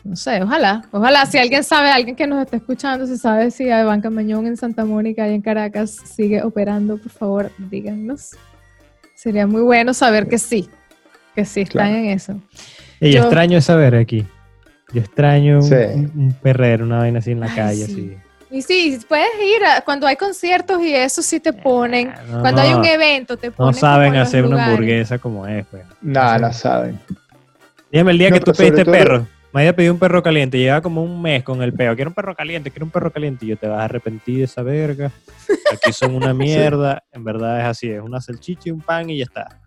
no 0.02 0.16
sé, 0.16 0.42
ojalá, 0.42 0.82
ojalá, 0.90 1.24
si 1.26 1.38
alguien 1.38 1.62
sabe, 1.62 1.90
alguien 1.90 2.16
que 2.16 2.26
nos 2.26 2.42
está 2.42 2.56
escuchando, 2.56 3.06
si 3.06 3.16
sabe 3.16 3.52
si 3.52 3.70
hay 3.70 3.84
Banca 3.84 4.10
Mañón 4.10 4.46
en 4.48 4.56
Santa 4.56 4.84
Mónica 4.84 5.28
y 5.28 5.34
en 5.34 5.42
Caracas 5.42 5.90
sigue 5.92 6.42
operando, 6.42 6.96
por 6.98 7.10
favor, 7.12 7.52
díganos. 7.70 8.30
Sería 9.14 9.46
muy 9.46 9.62
bueno 9.62 9.94
saber 9.94 10.26
que 10.26 10.38
sí, 10.38 10.68
que 11.36 11.44
sí 11.44 11.60
están 11.60 11.90
Claro. 11.90 11.96
en 11.96 12.04
eso. 12.06 12.40
Y 13.00 13.10
yo 13.10 13.18
Yo- 13.18 13.22
extraño 13.24 13.60
saber 13.60 13.94
aquí. 13.94 14.26
Yo 14.92 15.00
extraño 15.00 15.56
un, 15.56 15.62
Sí. 15.62 15.74
un- 15.74 16.12
un 16.16 16.32
perrero, 16.32 16.84
una 16.84 16.98
vaina 16.98 17.18
así 17.18 17.32
en 17.32 17.40
la 17.40 17.46
Ay, 17.46 17.56
calle, 17.56 17.86
sí. 17.86 17.92
así. 17.92 18.16
Y 18.48 18.62
sí, 18.62 18.98
puedes 19.08 19.26
ir 19.42 19.64
a- 19.64 19.80
cuando 19.80 20.06
hay 20.06 20.14
conciertos 20.16 20.80
y 20.80 20.94
eso 20.94 21.20
sí 21.20 21.40
te 21.40 21.52
ponen, 21.52 22.10
Ah, 22.14 22.22
no, 22.30 22.40
cuando 22.40 22.60
hay 22.62 22.72
un 22.74 22.84
evento 22.84 23.36
te 23.36 23.50
ponen 23.50 23.72
No 23.72 23.78
saben 23.78 24.10
como 24.12 24.22
hacer 24.22 24.44
una 24.46 24.66
hamburguesa 24.66 25.18
como 25.18 25.46
es, 25.46 25.66
pues. 25.66 25.82
Nada, 26.00 26.38
No 26.38 26.46
no 26.46 26.52
sé. 26.52 26.60
saben. 26.60 27.00
Dígame 27.90 28.12
el 28.12 28.18
día 28.18 28.30
No, 28.30 28.34
que 28.36 28.40
tú 28.40 28.52
pediste 28.52 28.84
todo- 28.84 28.92
perro. 28.94 29.26
Me 29.52 29.62
había 29.62 29.74
pedido 29.74 29.92
un 29.94 29.98
perro 29.98 30.22
caliente. 30.22 30.58
Lleva 30.58 30.82
como 30.82 31.02
un 31.02 31.22
mes 31.22 31.42
con 31.42 31.62
el 31.62 31.72
peo. 31.72 31.94
Quiero 31.96 32.10
un 32.10 32.14
perro 32.14 32.34
caliente, 32.34 32.70
quiero 32.70 32.84
un 32.84 32.90
perro 32.90 33.10
caliente. 33.10 33.46
Y 33.46 33.48
yo 33.48 33.56
te 33.56 33.66
vas 33.66 33.80
a 33.80 33.84
arrepentir 33.84 34.38
de 34.38 34.44
esa 34.44 34.62
verga. 34.62 35.10
Aquí 35.72 35.92
son 35.94 36.14
una 36.14 36.34
mierda. 36.34 37.02
En 37.10 37.24
verdad 37.24 37.60
es 37.60 37.64
así. 37.66 37.90
Es 37.90 38.02
una 38.02 38.20
salchicha 38.20 38.68
y 38.68 38.70
un 38.72 38.80
pan 38.82 39.08
y 39.08 39.16
ya 39.18 39.24
está. 39.24 39.60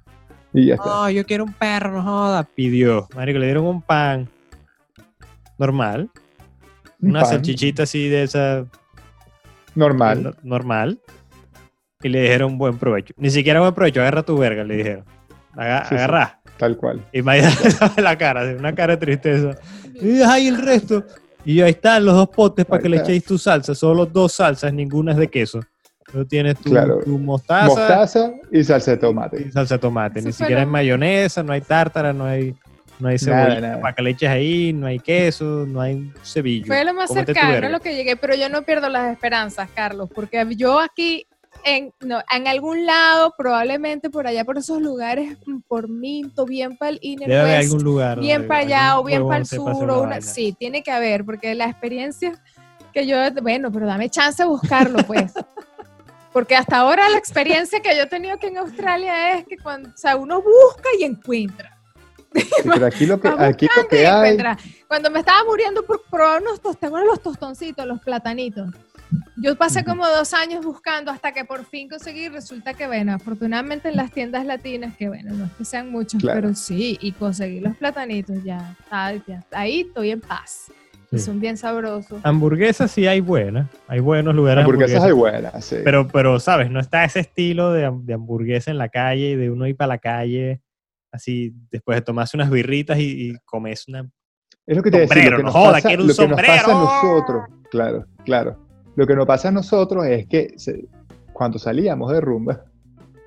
Y 0.54 0.68
ya 0.68 0.76
está. 0.76 0.86
No, 0.90 1.10
yo 1.10 1.26
quiero 1.26 1.44
un 1.44 1.54
perro, 1.54 1.92
no 1.92 2.02
joda. 2.04 2.44
Pidió. 2.44 3.08
Marico, 3.16 3.40
le 3.40 3.46
dieron 3.46 3.66
un 3.66 3.82
pan 3.82 4.28
normal. 5.58 6.10
Un 7.02 7.12
Una 7.12 7.22
pan 7.22 7.30
salchichita 7.30 7.84
así 7.84 8.08
de 8.10 8.24
esa 8.24 8.66
Normal. 9.76 10.24
no- 10.24 10.34
normal. 10.44 11.00
Y 12.02 12.10
le 12.10 12.22
dijeron 12.22 12.58
buen 12.58 12.78
provecho. 12.78 13.14
Ni 13.18 13.30
siquiera 13.30 13.60
buen 13.60 13.74
provecho, 13.74 14.02
agarra 14.02 14.24
tu 14.24 14.38
verga, 14.38 14.64
le 14.64 14.76
dijeron. 14.78 15.06
Aga- 15.56 15.84
Sí, 15.84 15.90
sí. 15.90 15.96
agarrá. 15.96 16.40
Tal 16.58 16.76
cual. 16.78 17.06
Y 17.14 17.22
sabe 17.22 17.42
la 18.02 18.18
cara, 18.18 18.44
una 18.58 18.74
cara 18.76 18.96
de 18.96 19.06
tristeza. 19.06 19.58
Y 20.02 20.22
ahí 20.22 20.48
el 20.48 20.62
resto. 20.62 21.04
Y 21.46 21.62
ahí 21.62 21.72
están 21.72 22.04
los 22.06 22.16
dos 22.16 22.30
potes 22.30 22.66
para 22.66 22.82
que 22.82 22.90
le 22.90 22.98
echéis 22.98 23.24
tu 23.24 23.38
salsa. 23.38 23.74
Solo 23.76 24.06
dos 24.06 24.34
salsas, 24.34 24.74
ninguna 24.74 25.14
es 25.14 25.18
de 25.18 25.28
queso. 25.30 25.62
No 26.13 26.26
tienes 26.26 26.58
tu, 26.58 26.72
Claro. 26.72 27.00
tu 27.04 27.17
mostaza, 27.19 27.67
Mostaza 27.67 28.32
y 28.52 28.63
salsa 28.63 28.91
de 28.91 28.98
y 28.98 29.00
tomate. 29.00 29.52
salsa 29.52 29.76
de 29.76 29.80
tomate. 29.80 30.19
Eso 30.19 30.28
Ni 30.28 30.34
siquiera 30.34 30.62
hay 30.62 30.67
mayonesa, 30.67 31.43
no 31.43 31.54
hay 31.54 31.62
tártara, 31.62 32.12
no 32.13 32.26
hay, 32.26 32.56
no 33.00 33.08
hay 33.10 33.19
cebolla 33.19 33.62
nada. 33.62 33.82
para 33.82 33.93
que 33.95 34.02
le 34.02 34.10
eches 34.12 34.30
ahí, 34.30 34.74
no 34.74 34.88
hay 34.88 35.00
queso, 35.00 35.65
no 35.67 35.82
hay 35.82 36.12
cebillo. 36.24 36.65
Fue 36.67 36.84
lo 36.84 36.93
más 36.93 37.08
Cómete 37.10 37.34
cercano 37.34 37.67
a 37.67 37.69
lo 37.69 37.80
que 37.80 37.95
llegué, 37.95 38.15
pero 38.15 38.36
yo 38.36 38.50
no 38.50 38.63
pierdo 38.63 38.89
las 38.89 39.12
esperanzas, 39.12 39.69
Carlos, 39.76 40.10
porque 40.13 40.45
yo 40.56 40.80
aquí, 40.80 41.26
en, 41.63 41.91
no, 42.02 42.22
en 42.36 42.48
algún 42.48 42.86
lado, 42.86 43.34
probablemente 43.38 44.10
por 44.10 44.26
allá, 44.26 44.43
por 44.45 44.58
esos 44.58 44.82
lugares, 44.82 45.38
mm, 45.45 45.60
por 45.67 45.89
Minto, 45.89 46.45
bien 46.45 46.76
para 46.78 46.89
el 46.91 47.00
Inner 47.02 47.28
Debe 47.30 47.39
haber 47.41 47.58
West, 47.60 47.69
algún 47.72 47.84
lugar. 47.84 48.19
bien 48.19 48.48
para 48.48 48.60
allá 48.62 49.00
o 49.00 49.04
bien 49.04 49.28
para 49.28 49.38
el 49.39 49.45
sur, 49.45 49.89
o 49.91 50.02
una 50.02 50.22
sí, 50.22 50.56
tiene 50.58 50.82
que 50.82 50.91
haber, 50.91 51.24
porque 51.24 51.54
la 51.56 51.65
experiencia 51.65 52.32
que 52.93 53.06
yo, 53.06 53.17
bueno, 53.43 53.72
pero 53.72 53.86
dame 53.86 54.10
chance 54.10 54.41
de 54.41 54.50
buscarlo, 54.50 54.98
pues. 55.06 55.32
Porque 56.32 56.56
hasta 56.56 56.78
ahora 56.78 57.10
la 57.10 57.18
experiencia 57.18 57.80
que 57.82 57.96
yo 57.96 58.04
he 58.04 58.08
tenido 58.08 58.36
aquí 58.36 58.48
en 58.48 58.58
Australia 58.58 59.34
es 59.34 59.46
que 59.48 59.58
cuando, 59.58 59.89
o 59.89 59.98
sea, 59.98 60.15
uno 60.15 60.42
busca 60.42 60.89
y 61.00 61.04
encuentra. 61.04 61.76
Sí, 62.36 62.48
pero 62.63 62.86
aquí 62.86 63.08
lo 63.08 63.20
que, 63.20 63.28
aquí 63.28 63.68
lo 63.76 63.84
y 63.84 63.88
que 63.88 64.08
hay. 64.08 64.38
Cuando 64.88 65.10
me 65.10 65.20
estaba 65.20 65.44
muriendo 65.46 65.84
por 65.84 66.04
probar 66.12 66.42
unos 66.44 66.62
tostones, 66.62 67.06
los 67.06 67.22
tostoncitos, 67.24 67.86
los 67.88 68.00
platanitos. 68.02 68.70
Yo 69.38 69.56
pasé 69.56 69.84
como 69.84 70.08
dos 70.08 70.36
años 70.36 70.63
buscando 70.63 71.10
hasta 71.12 71.32
que 71.32 71.44
por 71.44 71.65
fin 71.65 71.89
conseguí. 71.89 72.30
Resulta 72.30 72.76
que, 72.76 72.86
bueno, 72.86 73.13
afortunadamente 73.13 73.89
en 73.89 73.96
las 73.96 74.12
tiendas 74.12 74.46
latinas, 74.46 74.96
que 74.96 75.08
bueno, 75.08 75.34
no 75.34 75.46
es 75.46 75.52
que 75.54 75.65
sean 75.65 75.89
muchos, 75.89 76.22
Claro. 76.22 76.42
pero 76.42 76.54
sí, 76.54 77.00
y 77.02 77.12
conseguí 77.13 77.60
los 77.60 77.76
platanitos 77.78 78.44
ya. 78.44 78.76
ya. 79.26 79.44
Ahí 79.52 79.82
estoy 79.82 80.12
en 80.12 80.22
paz. 80.22 80.72
Y 81.12 81.17
Sí. 81.17 81.26
son 81.26 81.39
bien 81.39 81.58
sabrosos. 81.58 82.19
Hamburguesas 82.24 82.91
sí 82.91 83.08
hay 83.08 83.19
buenas. 83.19 83.67
Hay 83.88 84.00
buenos 84.00 84.36
lugares 84.36 84.63
Hamburguesas 84.63 85.04
hay 85.04 85.12
buenas, 85.12 85.65
sí. 85.65 85.78
Pero, 85.84 86.08
pero, 86.08 86.39
¿sabes? 86.39 86.69
No 86.69 86.80
está 86.80 87.04
ese 87.04 87.22
estilo 87.22 87.72
de, 87.74 87.89
de 88.04 88.13
hamburguesa 88.13 88.69
en 88.69 88.78
la 88.78 88.89
calle, 88.89 89.36
de 89.36 89.50
uno 89.50 89.65
ir 89.65 89.76
para 89.76 89.88
la 89.89 89.98
calle, 89.98 90.62
así, 91.12 91.54
después 91.72 91.98
de 91.98 92.02
tomarse 92.04 92.38
unas 92.38 92.52
birritas 92.52 93.00
y, 93.00 93.30
y 93.32 93.36
comes 93.45 93.88
una... 93.88 94.08
Es 94.67 94.78
lo 94.78 94.84
que 94.84 94.91
te 94.91 95.00
decía, 95.00 95.15
Sombrero, 95.15 95.32
lo 95.32 95.38
que 95.38 95.43
no 95.45 95.52
joda, 95.52 95.72
pasa, 95.74 95.88
quiero 95.88 96.04
un 96.04 96.08
lo 96.10 96.13
que 96.15 96.28
nos 96.28 96.39
pasa 96.41 96.54
a 96.54 96.60
sombrero. 96.63 96.84
nosotros, 96.84 97.43
claro, 97.72 98.06
claro. 98.24 98.67
Lo 98.95 99.08
que 99.08 99.15
nos 99.15 99.26
pasa 99.26 99.48
a 99.48 99.52
nosotros 99.52 100.06
es 100.06 100.28
que 100.28 100.54
se- 100.58 100.86
cuando 101.34 101.58
salíamos 101.58 102.12
de 102.12 102.22
rumba, 102.22 102.65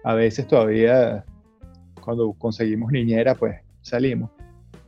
a 0.04 0.14
veces 0.14 0.46
todavía, 0.46 1.24
cuando 2.00 2.32
conseguimos 2.34 2.92
niñera, 2.92 3.34
pues 3.34 3.56
salimos. 3.80 4.30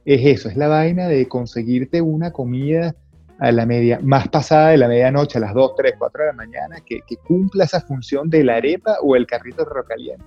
Es 0.05 0.21
eso, 0.25 0.49
es 0.49 0.57
la 0.57 0.69
vaina 0.69 1.09
de 1.09 1.27
conseguirte 1.29 2.01
una 2.03 2.31
comida 2.31 2.95
a 3.38 3.53
la 3.53 3.67
media, 3.67 3.99
más 4.03 4.29
pasada 4.29 4.71
de 4.71 4.79
la 4.79 4.88
medianoche, 4.88 5.38
a 5.38 5.40
las 5.40 5.55
2, 5.55 5.75
3, 5.77 5.95
4 5.99 6.23
de 6.23 6.27
la 6.29 6.33
mañana, 6.35 6.77
que, 6.85 7.01
que 7.07 7.17
cumpla 7.17 7.64
esa 7.64 7.81
función 7.81 8.29
de 8.31 8.45
la 8.45 8.57
arepa 8.57 8.97
o 9.03 9.17
el 9.17 9.27
carrito 9.27 9.64
de 9.64 9.71
caliente. 9.88 10.25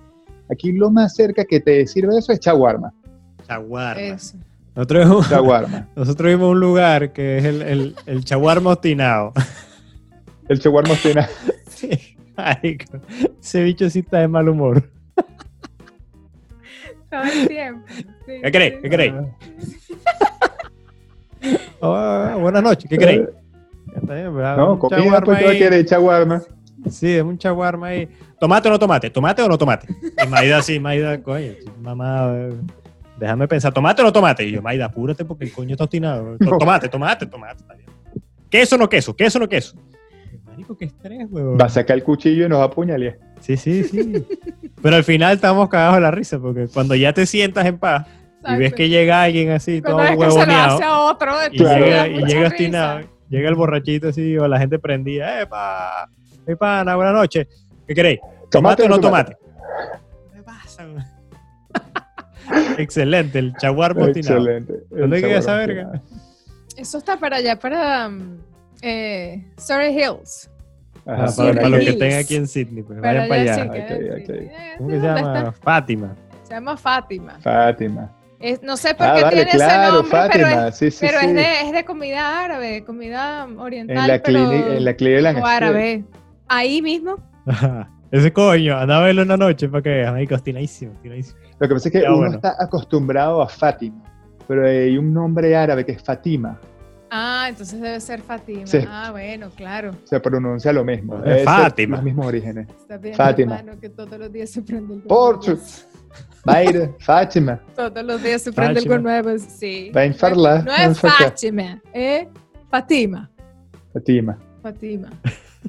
Aquí 0.51 0.71
lo 0.71 0.89
más 0.89 1.15
cerca 1.15 1.45
que 1.45 1.59
te 1.59 1.85
sirve 1.87 2.17
eso 2.17 2.31
es 2.31 2.39
chaguarma. 2.39 2.93
Chaguarma. 3.45 4.01
Eso. 4.01 4.37
Nosotros 4.75 5.05
vimos, 5.05 5.29
Chaguarma. 5.29 5.87
nosotros 5.95 6.31
vimos 6.31 6.51
un 6.51 6.59
lugar 6.59 7.11
que 7.13 7.37
es 7.37 7.45
el, 7.45 7.61
el, 7.61 7.95
el 8.05 8.23
chaguarma. 8.23 8.77
El 10.49 10.59
chaguarma 10.59 10.95
tiene 11.01 11.25
Sí, 11.67 11.89
marico, 12.37 12.99
ese 13.41 13.63
bicho 13.63 13.89
sí 13.89 13.99
está 13.99 14.19
de 14.19 14.29
mal 14.29 14.47
humor. 14.47 14.89
Todo 17.09 17.23
el 17.23 17.47
tiempo. 17.47 17.85
¿Qué 18.27 18.51
crees? 18.51 18.73
sí. 18.75 18.79
¿Qué 18.81 18.89
crees? 18.89 19.13
Oh, 21.79 22.37
buenas 22.39 22.63
noches, 22.63 22.89
¿qué 22.89 22.97
crees? 22.97 23.29
Ya 23.93 23.99
está 23.99 24.13
bien, 24.15 24.35
¿verdad? 24.35 24.57
No, 24.57 24.77
comida, 24.79 24.97
chaguarma 25.01 25.25
pues 25.25 25.39
tú 25.43 25.47
ahí. 25.49 25.57
quieres 25.57 25.85
chaguarma. 25.85 26.41
Sí, 26.89 27.15
es 27.15 27.23
un 27.23 27.37
chaguarma 27.37 27.87
ahí. 27.87 28.07
¿Tomate 28.39 28.67
o 28.67 28.71
no 28.71 28.79
tomate? 28.79 29.09
¿Tomate 29.09 29.41
o 29.41 29.47
no 29.47 29.57
tomate? 29.57 29.87
Y 30.23 30.27
Maida 30.27 30.61
sí, 30.61 30.79
Maida, 30.79 31.21
coño, 31.21 31.53
mamá, 31.81 32.31
eh, 32.35 32.53
déjame 33.19 33.47
pensar, 33.47 33.73
¿tomate 33.73 34.01
o 34.01 34.05
no 34.05 34.13
tomate? 34.13 34.43
Y 34.45 34.51
yo, 34.51 34.61
Maida, 34.61 34.85
apúrate 34.85 35.25
porque 35.25 35.45
el 35.45 35.51
coño 35.51 35.71
está 35.71 35.85
obstinado. 35.85 36.37
To- 36.39 36.57
Tomate, 36.57 36.87
tomate, 36.89 37.25
tomate. 37.25 37.57
está 37.61 37.73
bien. 37.73 37.87
¿Queso 38.49 38.75
o 38.75 38.77
no 38.77 38.87
queso? 38.89 39.15
¿Queso 39.15 39.37
o 39.39 39.41
no 39.41 39.49
queso? 39.49 39.75
Marico, 40.45 40.77
qué 40.77 40.85
estrés, 40.85 41.27
huevón. 41.29 41.57
Va 41.59 41.65
a 41.65 41.69
sacar 41.69 41.97
el 41.97 42.03
cuchillo 42.03 42.45
y 42.45 42.49
nos 42.49 42.59
va 42.59 42.63
a 42.63 42.67
apuñalar. 42.67 43.17
Sí, 43.41 43.57
sí, 43.57 43.83
sí. 43.83 44.25
Pero 44.81 44.95
al 44.95 45.03
final 45.03 45.35
estamos 45.35 45.69
cagados 45.69 45.95
de 45.95 46.01
la 46.01 46.11
risa 46.11 46.39
porque 46.39 46.67
cuando 46.67 46.95
ya 46.95 47.13
te 47.13 47.25
sientas 47.25 47.65
en 47.65 47.77
paz 47.77 48.07
y 48.47 48.55
ves 48.55 48.73
que 48.73 48.89
llega 48.89 49.23
alguien 49.23 49.51
así, 49.51 49.81
todo 49.81 49.95
Cuando 49.95 50.11
ves 50.11 50.11
que 50.11 50.31
se 50.31 50.37
lo 50.37 50.43
huevoneado, 50.43 50.75
hace 50.75 50.83
a 50.83 50.99
otro, 50.99 51.39
de 51.39 51.47
y 51.51 51.57
llega, 51.57 52.07
y 52.07 52.13
llega 52.13 52.25
risa. 52.25 52.47
obstinado, 52.47 52.99
llega 53.29 53.49
el 53.49 53.55
borrachito 53.55 54.09
así 54.09 54.37
o 54.37 54.47
la 54.47 54.59
gente 54.59 54.79
prendida, 54.79 55.41
¡epa! 55.41 56.09
¡Mi 56.45 56.55
pana, 56.55 56.95
buenas 56.95 57.13
noches! 57.13 57.47
¿Qué 57.87 57.93
queréis? 57.93 58.19
¿Tomate 58.49 58.83
o 58.83 58.89
no 58.89 58.99
tomate? 58.99 59.37
¿Qué 60.33 60.43
pasa? 60.43 60.85
Excelente, 62.77 63.39
el 63.39 63.53
chaguarma 63.57 64.05
obstinado. 64.05 64.39
Excelente. 64.39 64.73
El 64.91 64.99
¿Dónde 65.01 65.21
queda 65.21 65.39
esa 65.39 65.55
verga? 65.55 66.01
Eso 66.77 66.99
está 66.99 67.17
para 67.17 67.37
allá, 67.37 67.57
para 67.57 68.07
um, 68.07 68.37
eh, 68.81 69.43
Surrey 69.57 69.97
Hills. 69.97 70.49
Ajá, 71.07 71.27
para, 71.37 71.53
para 71.53 71.69
los 71.69 71.79
que 71.79 71.89
estén 71.91 72.13
aquí 72.19 72.35
en 72.35 72.47
Sydney, 72.47 72.83
pues 72.83 72.99
Para 72.99 73.27
vayan 73.27 73.29
para 73.29 73.41
allá, 73.41 73.53
sí, 73.55 73.69
eh, 74.33 74.51
¿Cómo 74.77 74.89
que 74.89 74.95
se 74.95 75.01
¿dónde 75.07 75.21
llama? 75.21 75.37
está? 75.39 75.51
Fátima. 75.53 76.15
Se 76.43 76.53
llama 76.53 76.77
Fátima. 76.77 77.39
Fátima. 77.39 78.11
Es- 78.39 78.61
no 78.61 78.77
sé 78.77 78.93
por 78.93 79.07
Ah, 79.07 79.13
qué 79.15 79.23
vale, 79.23 79.35
tiene 79.37 79.49
ese 79.49 79.57
claro, 79.57 79.93
nombre, 80.01 80.19
pero, 80.31 80.45
Fátima. 80.47 80.67
es, 80.67 80.75
sí, 80.77 80.91
sí, 80.91 80.97
pero 81.05 81.19
sí. 81.21 81.25
es, 81.27 81.33
de, 81.33 81.61
es 81.61 81.71
de 81.71 81.85
comida 81.85 82.43
árabe, 82.43 82.67
de 82.71 82.83
comida 82.83 83.47
oriental, 83.57 83.97
en, 83.97 84.07
la 84.07 84.21
pero 84.21 84.47
clínica, 84.49 84.73
en 84.75 84.85
la 84.85 84.93
Cleveland 84.93 85.37
o 85.37 85.39
Street. 85.39 85.55
árabe. 85.55 86.03
Ahí 86.47 86.81
mismo. 86.81 87.15
Ese 88.11 88.31
coño, 88.31 88.77
anda 88.77 88.99
a 88.99 89.01
verlo 89.01 89.23
una 89.23 89.35
noche 89.37 89.67
para 89.67 89.81
que 89.81 89.89
veas, 89.89 90.31
obstinadísimo, 90.31 90.91
obstinadísimo. 90.91 91.39
Lo 91.59 91.67
que 91.67 91.73
pasa 91.73 91.89
es 91.89 91.91
que 91.93 92.01
Ya, 92.01 92.09
uno 92.09 92.17
bueno. 92.19 92.35
está 92.35 92.55
acostumbrado 92.59 93.41
a 93.41 93.49
Fátima, 93.49 94.03
pero 94.47 94.65
hay 94.67 94.97
un 94.97 95.13
nombre 95.13 95.55
árabe 95.55 95.85
que 95.85 95.93
es 95.93 96.01
Fatima. 96.03 96.59
Ah, 97.47 97.51
entonces 97.51 97.79
debe 97.79 97.99
ser 98.01 98.21
Fátima. 98.21 98.67
Sí. 98.67 98.79
Ah, 98.89 99.09
bueno, 99.11 99.49
claro. 99.55 99.91
Se 100.03 100.19
pronuncia 100.19 100.73
lo 100.73 100.83
mismo. 100.83 101.15
Es 101.19 101.23
debe 101.23 101.35
ser 101.37 101.45
Fátima. 101.45 101.95
Los 101.95 102.03
mismos 102.03 102.25
orígenes. 102.27 102.67
Está 102.69 102.97
bien, 102.97 103.15
Fátima. 103.15 103.59
hermano, 103.59 103.79
que 103.79 103.89
todos 103.89 104.19
los 104.19 104.33
días 104.33 104.49
se 104.49 104.61
prende 104.63 104.95
el 104.95 105.01
Portu. 105.03 105.57
Baire, 106.43 106.93
Fátima. 106.99 107.61
Todos 107.73 108.03
los 108.03 108.21
días 108.21 108.41
se 108.41 108.51
prende 108.51 108.79
algo 108.79 108.91
Fátima. 108.95 109.21
nuevo, 109.21 109.39
sí. 109.39 109.91
Va 109.95 110.01
a 110.01 110.05
infarla. 110.07 110.61
No 110.61 110.73
es 110.73 110.99
Fátima, 110.99 111.81
es 111.93 112.27
Fátima. 112.69 113.29
Fatima. 113.93 114.37
Fátima. 114.61 115.09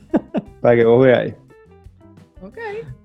Para 0.61 0.77
que 0.77 0.85
vos 0.85 1.05
veáis. 1.07 1.35
Ok. 2.43 2.59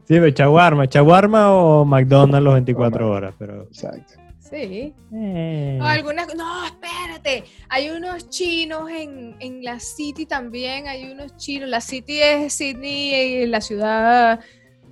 Sí, 0.05 0.15
pero 0.19 0.31
chaguarma, 0.31 0.88
chaguarma 0.88 1.51
o 1.51 1.86
McDonald's 1.86 2.43
los 2.43 2.53
24 2.55 3.07
Oh, 3.07 3.12
horas, 3.12 3.36
pero... 3.38 3.63
Exacto. 3.63 4.13
Sí. 4.54 4.94
Eh, 5.16 5.80
O 5.82 5.84
algunas. 5.86 6.28
No, 6.36 6.66
espérate. 6.66 7.44
Hay 7.70 7.89
unos 7.89 8.30
chinos 8.30 8.89
en, 8.92 9.36
en 9.39 9.63
la 9.63 9.80
City 9.80 10.26
también. 10.28 10.88
Hay 10.88 11.12
unos 11.12 11.36
chinos. 11.38 11.68
La 11.70 11.82
City 11.82 12.20
es 12.22 12.54
Sydney, 12.54 13.48
la 13.48 13.62
ciudad 13.62 14.39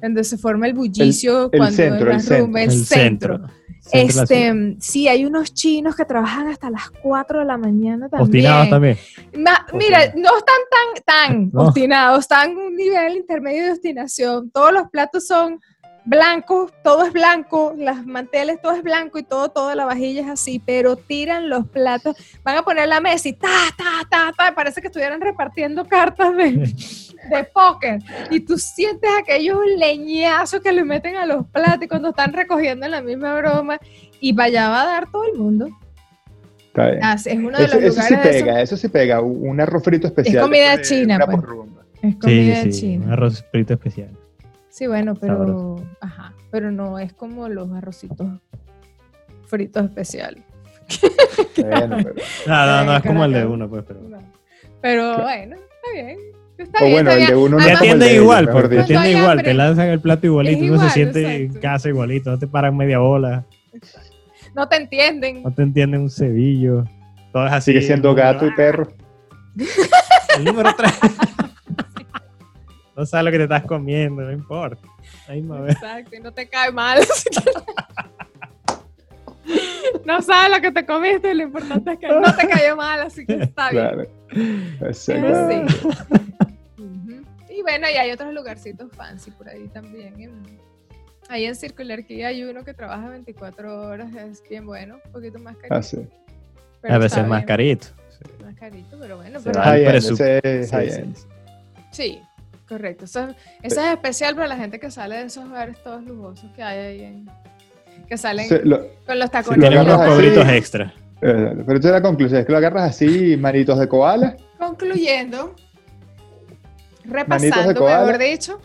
donde 0.01 0.23
se 0.23 0.35
forma 0.39 0.65
el 0.65 0.73
bullicio 0.73 1.51
el 1.51 1.59
cuando 1.59 1.75
centro, 1.75 2.11
en 2.11 2.19
el 2.19 2.25
rumba, 2.39 2.63
el, 2.63 2.71
el 2.71 2.85
centro. 2.85 3.37
centro. 3.37 3.55
Centro. 3.83 4.23
Este, 4.23 4.75
sí, 4.79 5.07
hay 5.07 5.25
unos 5.25 5.53
chinos 5.53 5.95
que 5.95 6.05
trabajan 6.05 6.47
hasta 6.47 6.69
las 6.71 6.89
4 7.03 7.39
de 7.39 7.45
la 7.45 7.57
mañana 7.57 8.09
también. 8.09 8.21
Obstinados 8.27 8.69
también. 8.69 8.97
Ma- 9.37 9.65
mira, 9.73 10.11
no 10.15 10.37
están 10.37 10.61
tan, 10.71 11.03
tan 11.05 11.49
No. 11.53 11.63
obstinados, 11.67 12.19
están 12.21 12.51
en 12.51 12.57
un 12.57 12.75
nivel 12.75 13.17
intermedio 13.17 13.65
de 13.65 13.71
obstinación. 13.73 14.49
Todos 14.51 14.71
los 14.71 14.89
platos 14.89 15.25
son 15.27 15.59
blancos, 16.05 16.71
todo 16.83 17.05
es 17.05 17.13
blanco, 17.13 17.73
las 17.77 18.05
manteles, 18.05 18.59
todo 18.61 18.73
es 18.73 18.81
blanco 18.83 19.19
y 19.19 19.23
todo, 19.23 19.49
toda 19.49 19.75
la 19.75 19.85
vajilla 19.85 20.21
es 20.21 20.29
así, 20.29 20.59
pero 20.65 20.95
tiran 20.95 21.49
los 21.49 21.67
platos, 21.67 22.15
van 22.43 22.57
a 22.57 22.63
poner 22.63 22.87
la 22.87 22.99
mesa 22.99 23.29
y 23.29 23.33
ta, 23.33 23.47
ta, 23.77 24.07
ta, 24.09 24.31
ta, 24.35 24.55
parece 24.55 24.81
que 24.81 24.87
estuvieran 24.87 25.21
repartiendo 25.21 25.85
cartas 25.85 26.35
de, 26.35 26.51
de 27.29 27.43
póker. 27.53 27.99
Y 28.31 28.39
tú 28.39 28.57
sientes 28.57 29.09
aquellos 29.21 29.59
leñazos 29.77 30.59
que 30.61 30.71
le 30.71 30.83
meten 30.83 31.15
a 31.17 31.25
los 31.25 31.45
platos 31.47 31.83
y 31.83 31.87
cuando 31.87 32.09
están 32.09 32.33
recogiendo 32.33 32.85
en 32.85 32.91
la 32.91 33.01
misma 33.01 33.35
broma 33.35 33.77
y 34.19 34.33
vaya 34.33 34.69
va 34.69 34.81
a 34.81 34.85
dar 34.85 35.11
todo 35.11 35.25
el 35.25 35.37
mundo. 35.37 35.69
Está 36.67 36.89
bien. 36.89 37.03
Así, 37.03 37.29
es 37.29 37.35
uno 37.37 37.57
de 37.57 37.65
Eso, 37.65 37.75
los 37.75 37.83
eso 37.83 38.01
sí 38.01 38.13
lugares 38.13 38.23
de 38.23 38.29
esos- 38.39 38.47
pega, 38.47 38.61
eso 38.61 38.77
sí 38.77 38.87
pega. 38.87 39.21
Un 39.21 39.59
arroz 39.61 39.83
frito 39.83 40.07
especial. 40.07 40.41
comida 40.43 40.77
después 40.77 40.89
de 40.89 40.95
china, 41.01 41.19
pues. 41.25 41.37
Es 42.01 42.13
Sí, 42.13 42.17
comida 42.19 42.55
sí, 42.55 42.65
un 42.67 42.71
china. 42.71 43.13
arroz 43.13 43.45
frito 43.51 43.73
especial. 43.73 44.09
Sí, 44.71 44.87
bueno, 44.87 45.15
pero, 45.15 45.37
Sabroso. 45.37 45.85
ajá, 45.99 46.33
pero 46.49 46.71
no 46.71 46.97
es 46.97 47.13
como 47.13 47.47
los 47.49 47.71
arrocitos 47.73 48.27
fritos 49.47 49.83
especiales. 49.83 50.43
Bueno, 51.57 51.97
pero- 51.97 52.15
No, 52.47 52.65
no, 52.65 52.85
no, 52.85 52.95
es 52.97 53.03
como 53.03 53.25
el 53.25 53.33
de 53.33 53.45
uno, 53.45 53.69
pues, 53.69 53.83
pero... 53.87 53.99
No. 54.01 54.17
Pero 54.81 55.01
Claro. 55.15 55.23
bueno, 55.23 55.55
está 55.57 55.91
bien. 55.93 56.17
Está 56.57 56.79
o 56.79 56.85
bien, 56.85 56.93
bueno, 56.93 57.09
está 57.11 57.21
el 57.21 57.27
de 57.27 57.33
bien. 57.33 57.45
uno 57.45 57.57
no 57.57 57.57
Te 57.57 57.63
es 57.63 57.65
Además, 57.65 57.79
como 57.79 57.85
el 57.85 57.91
atienden 57.91 57.99
de 57.99 58.11
ellos, 58.13 58.23
igual, 58.23 58.49
pues, 58.49 58.87
te 58.87 58.97
hay 58.97 59.11
igual, 59.11 59.29
hambre. 59.31 59.43
te 59.45 59.53
lanzan 59.53 59.87
el 59.89 59.99
plato 59.99 60.25
igualito, 60.27 60.63
uno 60.65 60.79
se 60.83 60.89
siente 60.91 61.35
en 61.35 61.53
casa 61.55 61.89
igualito, 61.89 62.29
no 62.31 62.39
te 62.39 62.47
paran 62.47 62.77
media 62.77 62.99
bola, 62.99 63.45
No 64.55 64.67
te 64.69 64.75
entienden. 64.77 65.43
no 65.43 65.53
te 65.53 65.63
entienden 65.63 66.01
un 66.01 66.09
cebillo, 66.09 66.85
todo 67.33 67.45
es 67.47 67.51
así. 67.53 67.71
Sigue 67.73 67.85
siendo 67.85 68.13
gato 68.15 68.45
y 68.47 68.51
perro. 68.51 68.87
El 70.37 70.45
número 70.45 70.69
3. 70.77 70.91
No 73.01 73.05
sabes 73.07 73.25
lo 73.25 73.31
que 73.31 73.37
te 73.37 73.43
estás 73.43 73.63
comiendo, 73.63 74.21
no 74.21 74.31
importa. 74.31 74.87
Ahí. 75.27 75.43
Exacto, 75.67 76.15
y 76.15 76.19
no 76.19 76.31
te 76.31 76.47
cae 76.47 76.71
mal. 76.71 76.99
no 80.05 80.21
sabes 80.21 80.51
lo 80.55 80.61
que 80.61 80.71
te 80.71 80.85
comiste, 80.85 81.33
lo 81.33 81.43
importante 81.43 81.93
es 81.93 81.99
que 81.99 82.07
no 82.07 82.21
te 82.35 82.47
cayó 82.47 82.75
mal, 82.75 83.01
así 83.01 83.25
que 83.25 83.33
está 83.43 83.71
bien. 83.71 83.83
Claro. 83.83 84.07
Ujú. 86.77 87.21
Y 87.49 87.61
bueno, 87.63 87.87
y 87.89 87.93
hay 87.97 88.11
otros 88.11 88.33
lugarcitos 88.33 88.91
fancy 88.95 89.31
por 89.31 89.49
ahí 89.49 89.67
también. 89.69 90.19
en- 90.19 90.61
ahí 91.29 91.45
en 91.45 91.55
Circular 91.55 92.03
Key 92.05 92.23
hay 92.23 92.43
uno 92.43 92.63
que 92.63 92.73
trabaja 92.73 93.09
24 93.09 93.87
horas, 93.87 94.13
es 94.15 94.43
bien 94.49 94.65
bueno, 94.65 94.99
un 95.05 95.11
poquito 95.11 95.39
más 95.39 95.55
carito. 95.55 95.75
Ah, 95.75 95.81
sí. 95.81 96.07
A 96.87 96.97
veces 96.97 97.25
más 97.27 97.45
carito. 97.45 97.87
Más 98.43 98.55
carito, 98.55 98.97
pero 98.99 99.17
bueno. 99.17 99.39
Pero- 99.43 99.59
ese 100.13 100.39
es 100.43 100.69
Sí, 100.69 100.77
sí. 101.91 102.21
Sí, 102.71 102.75
correcto. 102.77 103.05
Eso, 103.05 103.27
eso 103.61 103.81
es 103.81 103.87
especial 103.93 104.35
para 104.35 104.47
la 104.47 104.55
gente 104.57 104.79
que 104.79 104.89
sale 104.91 105.17
de 105.17 105.23
esos 105.25 105.49
bares 105.49 105.81
todos 105.83 106.03
lujosos 106.03 106.49
que 106.55 106.63
hay 106.63 106.79
ahí 106.79 107.03
en... 107.03 107.29
Que 108.07 108.17
salen 108.17 108.47
lo- 108.63 108.79
con 109.05 109.19
los 109.19 109.27
lo 109.27 109.29
tacones. 109.29 109.59
Tienen 109.59 109.79
unos 109.85 110.01
cobritos 110.07 110.47
extra. 110.49 110.93
eh, 111.21 111.63
pero 111.65 111.79
esa 111.79 111.87
es 111.89 111.93
la 111.93 112.01
conclusión, 112.01 112.39
es 112.41 112.45
que 112.45 112.51
lo 112.51 112.57
agarras 112.57 112.89
así, 112.89 113.35
manitos 113.37 113.77
de 113.79 113.87
koala, 113.87 114.35
Concluyendo, 114.57 115.55
repasando, 117.05 117.79
koala. 117.79 118.05
mejor 118.05 118.17
dicho. 118.19 118.61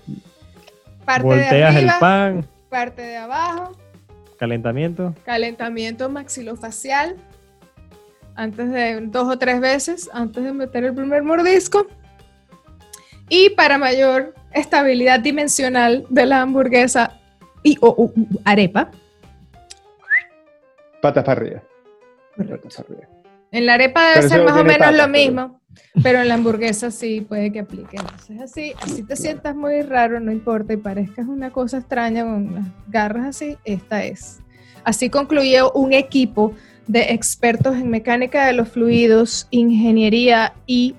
Parte 1.04 1.22
de 1.28 1.34
Volteas 1.34 1.70
el 1.70 1.76
arriba, 1.76 1.96
pan, 2.00 2.46
parte 2.68 3.02
de 3.02 3.16
abajo, 3.16 3.72
calentamiento. 4.38 5.14
calentamiento 5.24 6.08
maxilofacial. 6.08 7.16
Antes 8.34 8.70
de 8.70 9.00
dos 9.06 9.28
o 9.32 9.38
tres 9.38 9.60
veces, 9.60 10.10
antes 10.12 10.44
de 10.44 10.52
meter 10.52 10.84
el 10.84 10.94
primer 10.94 11.22
mordisco. 11.22 11.86
Y 13.28 13.50
para 13.50 13.78
mayor 13.78 14.34
estabilidad 14.52 15.20
dimensional 15.20 16.06
de 16.08 16.26
la 16.26 16.42
hamburguesa 16.42 17.18
y 17.62 17.76
o 17.80 18.12
arepa. 18.44 18.90
Patas 21.02 21.24
para 21.24 21.40
arriba. 21.40 21.62
Patas 22.36 22.76
para 22.76 22.88
arriba. 22.88 23.08
En 23.52 23.66
la 23.66 23.74
arepa 23.74 24.00
debe 24.10 24.14
Pero 24.16 24.28
ser 24.28 24.44
más 24.44 24.52
o 24.54 24.64
menos 24.64 24.78
patas, 24.78 24.92
lo 24.96 24.98
pero- 24.98 25.08
mismo, 25.12 25.60
pero 26.02 26.20
en 26.20 26.28
la 26.28 26.34
hamburguesa 26.34 26.90
sí 26.90 27.20
puede 27.20 27.52
que 27.52 27.60
aplique. 27.60 27.96
Entonces 27.96 28.40
así, 28.40 28.72
así 28.82 29.02
te 29.02 29.16
sientas 29.16 29.54
muy 29.54 29.82
raro, 29.82 30.20
no 30.20 30.32
importa, 30.32 30.72
y 30.72 30.76
parezcas 30.76 31.26
una 31.26 31.50
cosa 31.50 31.78
extraña 31.78 32.24
con 32.24 32.54
las 32.54 32.64
garras 32.88 33.26
así, 33.26 33.56
esta 33.64 34.04
es. 34.04 34.40
Así 34.84 35.10
concluyó 35.10 35.72
un 35.72 35.92
equipo 35.92 36.54
de 36.86 37.12
expertos 37.12 37.74
en 37.76 37.90
mecánica 37.90 38.46
de 38.46 38.52
los 38.52 38.68
fluidos, 38.68 39.48
ingeniería 39.50 40.52
y, 40.66 40.94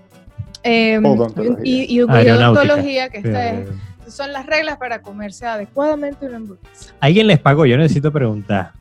Odontología. 1.06 1.64
y, 1.64 1.96
y 1.96 2.00
Aeronáutica. 2.00 2.50
odontología, 2.50 3.10
que 3.10 3.18
esta 3.18 3.50
Eh, 3.54 3.68
es- 4.06 4.14
son 4.14 4.32
las 4.32 4.46
reglas 4.46 4.78
para 4.78 5.02
comerse 5.02 5.46
adecuadamente 5.46 6.26
una 6.26 6.38
hamburguesa. 6.38 6.94
¿Alguien 7.00 7.28
les 7.28 7.40
pagó? 7.40 7.66
Yo 7.66 7.78
necesito 7.78 8.12
preguntar. 8.12 8.72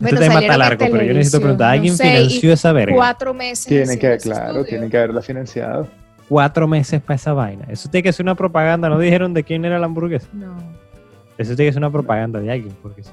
Bueno, 0.00 0.14
este 0.14 0.28
tema 0.28 0.34
salieron 0.34 0.42
está 0.44 0.56
largo, 0.58 0.86
pero 0.92 1.04
yo 1.04 1.14
necesito 1.14 1.38
preguntar. 1.40 1.66
no 1.66 1.72
¿Alguien 1.72 1.96
sé, 1.96 2.04
financió 2.04 2.52
esa 2.52 2.72
verga? 2.72 2.94
Cuatro 2.94 3.34
meses. 3.34 3.66
Tiene 3.66 3.98
que, 3.98 4.16
claro, 4.18 4.46
estudio. 4.50 4.64
tiene 4.66 4.88
que 4.88 4.96
haberla 4.98 5.20
financiado. 5.22 5.88
Cuatro 6.28 6.68
meses 6.68 7.00
para 7.02 7.16
esa 7.16 7.32
vaina. 7.32 7.64
Eso 7.68 7.88
tiene 7.88 8.04
que 8.04 8.12
ser 8.12 8.22
una 8.24 8.36
propaganda. 8.36 8.88
¿No 8.88 8.98
dijeron 9.00 9.34
de 9.34 9.42
quién 9.42 9.64
era 9.64 9.78
la 9.80 9.86
hamburguesa? 9.86 10.28
No. 10.32 10.56
Eso 11.36 11.56
tiene 11.56 11.70
que 11.70 11.72
ser 11.72 11.80
una 11.80 11.90
propaganda 11.90 12.38
de 12.38 12.52
alguien, 12.52 12.76
porque 12.82 13.02
sí. 13.02 13.10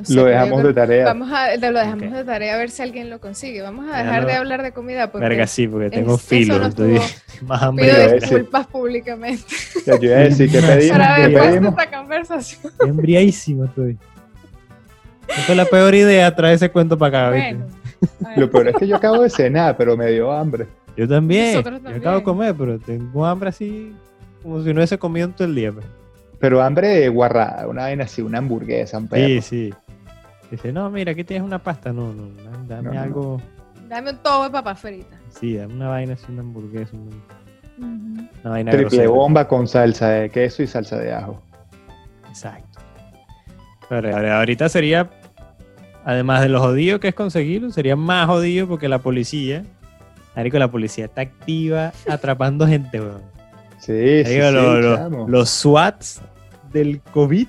No 0.00 0.04
sé, 0.06 0.14
Lo 0.14 0.24
dejamos 0.24 0.62
de 0.62 0.72
tarea. 0.74 1.04
Vamos 1.04 1.30
a, 1.32 1.56
lo 1.56 1.78
dejamos 1.78 2.12
de 2.12 2.24
tarea 2.24 2.54
a 2.54 2.58
ver 2.58 2.70
si 2.70 2.82
alguien 2.82 3.10
lo 3.10 3.20
consigue. 3.20 3.62
Vamos 3.62 3.90
a 3.92 3.98
dejar 3.98 4.26
de 4.26 4.32
hablar 4.34 4.62
de 4.62 4.72
comida 4.72 5.10
porque 5.10 5.28
Verga, 5.28 5.46
sí, 5.46 5.68
porque 5.68 5.90
tengo 5.90 6.14
es- 6.16 6.22
filo. 6.22 6.58
no 6.58 6.66
estoy 6.68 6.98
más 7.42 7.62
hambre. 7.62 7.86
pido 7.90 8.06
que- 8.08 8.14
disculpas 8.20 8.66
públicamente 8.66 9.44
Ya, 9.86 9.96
yo 9.98 10.10
iba 10.10 10.16
a 10.16 10.20
decir, 10.20 10.50
¿qué 10.50 10.60
pedimos? 10.62 10.98
por 10.98 11.02
haber 11.06 11.26
¿Qué 11.30 11.32
puesto 11.32 11.50
pedimos? 11.50 11.78
esta 11.78 11.98
conversación. 11.98 12.60
Estoy 12.72 12.88
embriadísimo 12.90 13.64
estoy. 13.66 13.98
Esta 15.28 15.42
fue 15.42 15.54
la 15.54 15.64
peor 15.64 15.94
idea 15.94 16.34
traer 16.34 16.54
ese 16.56 16.70
cuento 16.70 16.98
para 16.98 17.28
acá. 17.28 17.36
¿viste? 17.36 17.54
Bueno, 17.54 17.66
ver. 18.30 18.38
Lo 18.38 18.50
peor 18.50 18.68
es 18.68 18.76
que 18.76 18.86
yo 18.88 18.96
acabo 18.96 19.22
de 19.22 19.30
cenar, 19.30 19.76
pero 19.76 19.96
me 19.96 20.06
dio 20.10 20.32
hambre. 20.32 20.66
Yo 20.96 21.06
también. 21.06 21.54
Nosotros 21.54 21.80
Yo 21.82 21.88
acabo 21.88 21.96
de 21.96 22.00
también. 22.02 22.22
comer, 22.24 22.54
pero 22.58 22.78
tengo 22.78 23.24
hambre 23.26 23.50
así 23.50 23.92
como 24.42 24.60
si 24.62 24.68
no 24.72 24.80
hubiese 24.80 24.98
comido 24.98 25.26
en 25.26 25.32
todo 25.32 25.46
el 25.46 25.54
día. 25.54 25.72
pues. 25.72 25.84
Pero 26.40 26.62
hambre 26.62 26.88
de 26.88 27.08
guarrada, 27.10 27.68
una 27.68 27.82
vaina 27.82 28.04
así, 28.04 28.22
una 28.22 28.38
hamburguesa, 28.38 28.96
un 28.98 29.06
perro. 29.08 29.26
Sí, 29.26 29.40
sí. 29.42 29.74
Dice, 30.50 30.72
no, 30.72 30.90
mira, 30.90 31.12
aquí 31.12 31.24
tienes 31.24 31.46
una 31.46 31.58
pasta. 31.60 31.92
No, 31.92 32.12
no, 32.12 32.28
dame 32.66 32.88
No, 32.88 32.94
no. 32.94 33.00
algo. 33.00 33.42
Dame 33.88 34.10
un 34.10 34.16
tobo 34.18 34.44
de 34.44 34.50
papas 34.50 34.80
fritas. 34.80 35.18
Sí, 35.30 35.56
dame 35.56 35.74
una 35.74 35.88
vaina 35.88 36.14
así, 36.14 36.26
una 36.28 36.40
hamburguesa. 36.42 36.92
Una, 36.96 37.16
una 38.42 38.50
vaina 38.50 38.70
Triple 38.72 38.88
grosera. 38.98 39.08
bomba 39.10 39.48
con 39.48 39.66
salsa 39.68 40.08
de 40.08 40.30
queso 40.30 40.62
y 40.62 40.66
salsa 40.66 40.98
de 40.98 41.12
ajo. 41.12 41.40
Exacto. 42.28 42.78
Pero 43.88 44.16
ahorita 44.36 44.68
sería, 44.68 45.10
además 46.04 46.42
de 46.42 46.48
lo 46.48 46.60
jodido 46.60 47.00
que 47.00 47.08
es 47.08 47.14
conseguirlo, 47.14 47.70
sería 47.70 47.96
más 47.96 48.26
jodido 48.26 48.68
porque 48.68 48.88
la 48.88 48.98
policía, 49.00 49.64
marico, 50.36 50.58
la 50.58 50.70
policía 50.70 51.06
está 51.06 51.22
activa 51.22 51.92
atrapando 52.08 52.66
gente, 52.66 53.00
weón. 53.00 53.22
Sí, 53.78 54.24
sí, 54.24 54.38
Marico, 54.38 54.46
sí, 54.48 54.52
lo- 54.54 54.80
lo- 54.80 54.96
chamo. 54.96 55.28
los 55.28 55.48
SWATs 55.50 56.20
del 56.72 57.00
COVID 57.12 57.48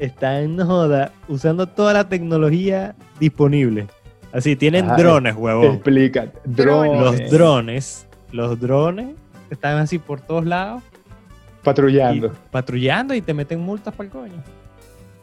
están, 0.00 0.56
no 0.56 0.66
joda, 0.66 1.12
usando 1.28 1.66
toda 1.66 1.92
la 1.92 2.08
tecnología 2.08 2.94
disponible. 3.20 3.86
Así, 4.32 4.56
tienen 4.56 4.88
Ah, 4.90 4.96
drones, 4.96 5.34
huevón. 5.36 5.74
Explica. 5.74 6.28
Drones. 6.44 7.00
Los 7.22 7.30
Drones. 7.30 8.06
los 8.32 8.60
drones 8.60 9.08
están 9.50 9.78
así 9.78 9.98
por 9.98 10.20
todos 10.20 10.46
lados 10.46 10.82
y 11.60 11.64
Patrullando. 11.64 12.32
patrullando 12.50 13.14
y 13.14 13.20
te 13.20 13.34
meten 13.34 13.60
multas 13.60 13.92
para 13.94 14.06
el 14.06 14.10
coño. 14.12 14.42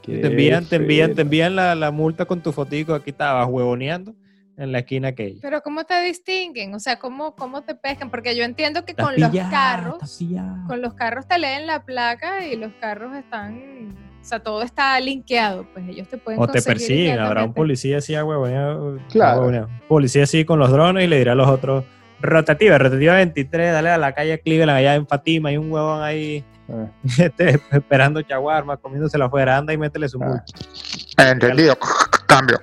Qué 0.03 0.19
Te 0.19 0.27
envían, 0.27 0.65
te 0.65 0.75
envían, 0.77 1.15
te 1.15 1.21
envían 1.21 1.55
la, 1.55 1.73
la 1.75 1.91
multa 1.91 2.25
con 2.25 2.41
tu 2.41 2.51
fotico. 2.51 2.93
Aquí 2.93 3.09
estabas 3.09 3.47
huevoneando 3.49 4.13
en 4.57 4.71
la 4.71 4.79
esquina 4.79 5.09
aquella. 5.09 5.39
Pero 5.41 5.61
¿cómo 5.61 5.83
te 5.85 6.01
distinguen? 6.01 6.73
O 6.73 6.79
sea, 6.79 6.97
¿cómo, 6.99 7.35
cómo 7.35 7.61
te 7.61 7.75
pescan? 7.75 8.09
Porque 8.09 8.35
yo 8.35 8.43
entiendo 8.43 8.83
que 8.85 8.93
con 8.93 9.13
los 9.17 9.31
carros, 9.49 10.19
con 10.67 10.81
los 10.81 10.93
carros 10.95 11.27
te 11.27 11.37
leen 11.37 11.65
la 11.67 11.83
placa 11.83 12.45
y 12.45 12.55
los 12.55 12.71
carros 12.79 13.15
están, 13.15 13.95
sea, 14.27 14.39
todo 14.39 14.61
está 14.61 14.99
linkeado, 14.99 15.65
pues 15.73 15.87
ellos 15.87 16.07
te 16.07 16.17
pueden 16.17 16.39
O 16.41 16.47
te 16.47 16.61
persiguen, 16.61 17.19
habrá 17.19 17.43
un 17.45 17.53
policía 17.53 17.97
así 17.99 18.13
a 18.15 18.23
huevoneado. 18.25 18.97
Claro. 19.09 19.39
huevoneado. 19.39 19.69
Policía 19.87 20.23
así 20.23 20.43
con 20.45 20.59
los 20.59 20.71
drones 20.71 21.05
y 21.05 21.07
le 21.07 21.17
dirá 21.19 21.31
a 21.31 21.35
los 21.35 21.47
otros, 21.47 21.83
rotativa, 22.21 22.77
rotativa 22.77 23.15
23, 23.15 23.71
dale 23.73 23.89
a 23.89 23.97
la 23.97 24.11
calle 24.13 24.39
Cleveland, 24.39 24.77
allá 24.77 24.95
en 24.95 25.07
Fatima, 25.07 25.49
hay 25.49 25.57
un 25.57 25.71
huevón 25.71 26.01
ahí 26.03 26.43
Ah, 26.69 26.85
este, 27.17 27.61
esperando 27.71 28.21
chaguarma, 28.23 28.75
comiéndosela 28.75 29.25
afuera, 29.27 29.55
anda 29.57 29.71
y 29.71 29.77
métele 29.77 30.09
su 30.09 30.21
Ah. 30.21 30.27
multa. 30.27 31.31
Entendido. 31.31 31.77
Cambio. 32.25 32.59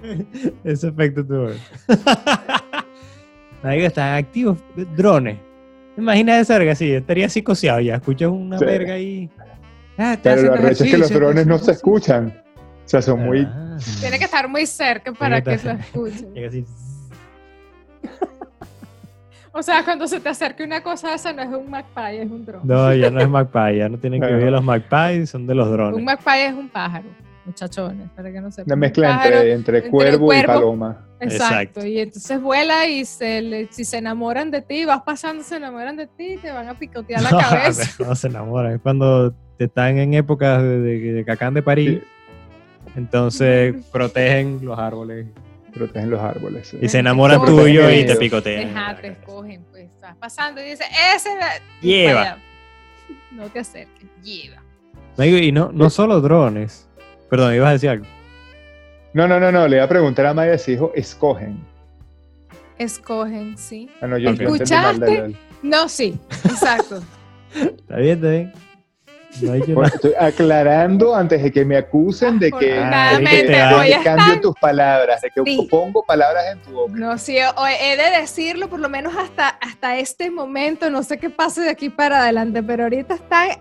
Ese 0.64 0.88
efecto 0.88 1.24
tuvo. 1.26 1.48
Marico, 3.62 3.86
están 3.86 4.14
activos 4.14 4.58
drones. 4.96 5.38
Imagina 5.96 6.38
esa 6.38 6.58
verga 6.58 6.72
así, 6.72 6.92
estaría 6.92 7.26
así 7.26 7.42
coseado 7.42 7.80
ya. 7.80 7.96
Escuchas 7.96 8.28
una 8.30 8.58
Sí. 8.58 8.64
verga 8.64 8.94
ahí. 8.94 9.28
Ah, 9.98 10.16
Pero 10.22 10.42
lo 10.42 10.54
arrecho 10.54 10.84
es 10.84 10.90
que 10.90 10.98
los 10.98 11.10
drones 11.10 11.46
no 11.46 11.58
se 11.58 11.72
escuchan. 11.72 12.42
O 12.84 12.88
sea, 12.88 13.02
son 13.02 13.20
muy... 13.24 13.46
Ah. 13.50 13.76
Tiene 14.00 14.18
que 14.18 14.24
estar 14.26 14.48
muy 14.48 14.66
cerca 14.66 15.12
para 15.12 15.40
que 15.42 15.58
se 15.58 15.70
escuche. 15.80 16.26
Llega 16.34 16.48
así. 16.48 16.64
O 19.52 19.62
sea, 19.62 19.82
cuando 19.84 20.06
se 20.06 20.20
te 20.20 20.28
acerque 20.28 20.62
una 20.64 20.82
cosa 20.82 21.14
esa 21.14 21.32
no 21.32 21.40
es 21.42 21.48
un 21.48 21.70
magpie, 21.70 22.20
es 22.22 22.30
un 22.30 22.44
dron. 22.44 22.60
No, 22.64 22.92
ya 22.94 23.10
no 23.10 23.20
es 23.20 23.28
Magpie, 23.28 23.78
ya 23.78 23.88
no 23.88 23.96
tienen 23.98 24.20
que 24.20 24.26
Ajá. 24.26 24.36
oír 24.36 24.50
los 24.50 24.62
Magpies, 24.62 25.30
son 25.30 25.46
de 25.46 25.54
los 25.54 25.70
drones. 25.70 25.96
Un 25.96 26.04
magpie 26.04 26.46
es 26.48 26.52
un 26.54 26.68
pájaro, 26.68 27.06
muchachones, 27.46 28.10
para 28.14 28.30
que 28.30 28.38
no 28.42 28.50
sepan. 28.50 28.66
Una 28.66 28.74
Un 28.74 28.80
mezcla 28.80 29.08
pájaro, 29.08 29.36
entre, 29.36 29.52
entre 29.54 29.78
entre 29.78 29.90
cuervo, 29.90 30.34
y 30.34 30.42
paloma. 30.42 31.06
Exacto. 31.20 31.44
Exacto. 31.80 31.86
Y 31.86 32.00
entonces 32.00 32.42
vuela 32.42 32.86
y 32.86 33.06
se 33.06 33.40
le- 33.40 33.68
si 33.72 33.86
se 33.86 33.96
enamoran 33.96 34.50
de 34.50 34.60
ti, 34.60 34.84
vas 34.84 35.00
pasando, 35.06 35.42
se 35.42 35.56
enamoran 35.56 35.96
de 35.96 36.06
ti, 36.06 36.36
te 36.42 36.52
van 36.52 36.68
a 36.68 36.74
picotear 36.78 37.22
la 37.22 37.30
No, 37.32 37.38
cabeza. 37.38 38.04
No, 38.04 38.14
se 38.14 38.26
enamoran. 38.26 38.72
Es 38.74 38.80
cuando 38.82 39.34
están 39.64 39.98
en 39.98 40.14
épocas 40.14 40.62
de, 40.62 40.80
de, 40.80 41.12
de 41.12 41.24
cacán 41.24 41.54
de 41.54 41.62
París. 41.62 42.00
Entonces 42.94 43.74
protegen 43.92 44.60
los 44.62 44.78
árboles. 44.78 45.26
Protegen 45.72 46.10
los 46.10 46.20
árboles. 46.20 46.68
sí. 46.68 46.78
Y 46.80 46.88
se 46.88 46.98
enamoran 46.98 47.44
tuyo 47.44 47.90
y 47.90 48.06
te 48.06 48.16
picotean. 48.16 48.68
Deja, 48.68 48.96
te 48.96 49.08
escogen, 49.08 49.64
pues 49.70 49.84
estás 49.84 50.16
pasando 50.16 50.60
y 50.62 50.70
dices, 50.70 50.86
ese 51.14 51.30
Lleva. 51.82 52.38
No 53.30 53.48
te 53.50 53.58
acerques, 53.58 54.06
lleva. 54.22 54.62
Y 55.18 55.52
no, 55.52 55.70
no 55.72 55.90
solo 55.90 56.20
drones. 56.20 56.88
Perdón, 57.28 57.54
ibas 57.54 57.68
a 57.68 57.72
decir 57.72 57.90
algo. 57.90 58.06
No, 59.12 59.26
no, 59.26 59.40
no, 59.40 59.50
no. 59.50 59.66
Le 59.68 59.76
iba 59.76 59.84
a 59.84 59.88
preguntar 59.88 60.26
a 60.26 60.34
Maya 60.34 60.56
si 60.58 60.72
dijo 60.72 60.92
escogen. 60.94 61.58
Escogen, 62.78 63.56
sí. 63.56 63.88
Ah, 64.00 64.06
no, 64.06 64.18
yo 64.18 64.30
¿Escuchaste? 64.30 65.34
No, 65.62 65.88
sí, 65.88 66.18
exacto. 66.44 67.02
Está 67.54 67.96
bien, 67.96 68.16
está 68.16 68.30
bien. 68.30 68.52
No 69.42 69.52
hay 69.52 69.60
Bueno, 69.60 69.90
estoy 69.94 70.12
aclarando 70.18 71.14
antes 71.14 71.42
de 71.42 71.52
que 71.52 71.64
me 71.64 71.76
acusen 71.76 72.38
de 72.38 72.50
que, 72.52 72.72
Afortunadamente, 72.78 73.36
de 73.36 73.46
que- 73.46 73.52
de 73.52 73.74
hoy 73.74 73.86
que 73.88 73.92
están- 73.94 74.16
cambio 74.18 74.40
tus 74.40 74.54
palabras, 74.60 75.20
de 75.20 75.30
que 75.30 75.42
Sí. 75.44 75.68
pongo 75.70 76.02
palabras 76.04 76.44
en 76.52 76.58
tu 76.60 76.70
boca. 76.70 76.92
No, 76.94 77.18
sí, 77.18 77.36
o- 77.38 77.66
he 77.66 77.96
de 77.96 78.18
decirlo, 78.20 78.68
por 78.68 78.80
lo 78.80 78.88
menos 78.88 79.14
hasta, 79.16 79.48
hasta 79.48 79.96
este 79.98 80.30
momento, 80.30 80.90
no 80.90 81.02
sé 81.02 81.18
qué 81.18 81.30
pase 81.30 81.60
de 81.62 81.70
aquí 81.70 81.90
para 81.90 82.22
adelante, 82.22 82.62
pero 82.62 82.84
ahorita 82.84 83.14
está, 83.14 83.58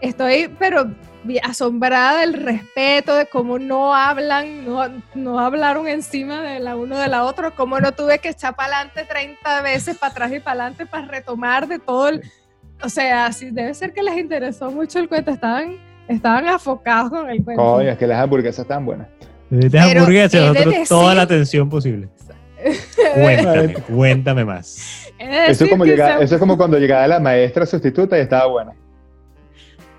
estoy, 0.00 0.48
pero 0.58 0.90
asombrada 1.44 2.20
del 2.20 2.32
respeto, 2.34 3.14
de 3.14 3.26
cómo 3.26 3.58
no 3.60 3.94
hablan, 3.94 4.64
no, 4.64 4.82
no 5.14 5.38
hablaron 5.38 5.86
encima 5.86 6.42
de 6.42 6.58
la 6.58 6.74
uno 6.74 6.98
de 6.98 7.06
la 7.06 7.22
otra, 7.24 7.52
cómo 7.52 7.78
no 7.78 7.92
tuve 7.92 8.18
que 8.18 8.30
echar 8.30 8.56
para 8.56 8.78
adelante 8.78 9.04
30 9.08 9.60
veces, 9.62 9.96
para 9.96 10.10
atrás 10.10 10.32
y 10.32 10.40
para 10.40 10.62
adelante, 10.62 10.84
para 10.86 11.06
retomar 11.06 11.68
de 11.68 11.78
todo 11.78 12.08
el... 12.08 12.22
O 12.84 12.88
sea, 12.88 13.30
sí, 13.32 13.50
debe 13.50 13.72
ser 13.74 13.92
que 13.92 14.02
les 14.02 14.16
interesó 14.18 14.70
mucho 14.70 14.98
el 14.98 15.08
cuento, 15.08 15.30
estaban, 15.30 15.76
estaban 16.08 16.46
afocados 16.48 17.10
con 17.10 17.28
el 17.30 17.42
cuento. 17.44 17.62
Coño, 17.62 17.88
es 17.90 17.98
que 17.98 18.06
las 18.06 18.18
hamburguesas 18.22 18.60
están 18.60 18.84
buenas. 18.84 19.08
De 19.50 19.70
Pero 19.70 19.84
hamburguesas, 20.00 20.32
de 20.32 20.46
nosotros 20.48 20.74
decir- 20.74 20.88
toda 20.88 21.14
la 21.14 21.22
atención 21.22 21.68
posible. 21.68 22.08
Cuéntame, 23.14 23.74
cuéntame 23.74 24.44
más. 24.44 25.08
De 25.18 25.46
Eso 25.48 25.64
es, 25.64 25.70
como 25.70 25.84
que 25.84 25.90
llegar- 25.90 26.18
se- 26.18 26.24
eso 26.24 26.34
es 26.36 26.40
como 26.40 26.56
cuando 26.56 26.78
llegaba 26.78 27.06
la 27.06 27.20
maestra 27.20 27.66
sustituta 27.66 28.16
y 28.18 28.22
estaba 28.22 28.46
buena. 28.46 28.72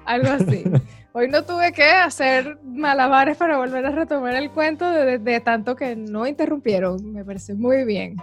Algo 0.05 0.29
así. 0.31 0.63
Hoy 1.15 1.27
no 1.29 1.43
tuve 1.43 1.71
que 1.73 1.83
hacer 1.83 2.57
malabares 2.63 3.37
para 3.37 3.57
volver 3.57 3.85
a 3.85 3.91
retomar 3.91 4.33
el 4.35 4.49
cuento 4.49 4.89
de, 4.89 5.05
de- 5.05 5.17
de 5.19 5.39
tanto 5.41 5.75
que 5.75 5.95
no 5.95 6.25
interrumpieron. 6.25 7.13
Me 7.13 7.23
parece 7.23 7.53
muy 7.53 7.83
bien. 7.85 8.15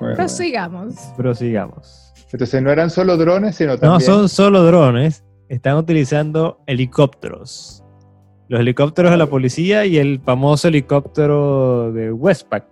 Bueno, 0.00 0.16
Prosigamos. 0.16 0.94
Prosigamos. 1.16 1.99
Entonces 2.32 2.62
no 2.62 2.70
eran 2.70 2.90
solo 2.90 3.16
drones, 3.16 3.56
sino 3.56 3.72
No 3.72 3.78
también... 3.78 4.00
son 4.10 4.28
solo 4.28 4.62
drones, 4.64 5.24
están 5.48 5.76
utilizando 5.76 6.60
helicópteros. 6.66 7.84
Los 8.48 8.60
helicópteros 8.60 9.10
de 9.10 9.16
la 9.16 9.26
policía 9.26 9.84
y 9.86 9.98
el 9.98 10.20
famoso 10.20 10.68
helicóptero 10.68 11.92
de 11.92 12.12
Westpac. 12.12 12.66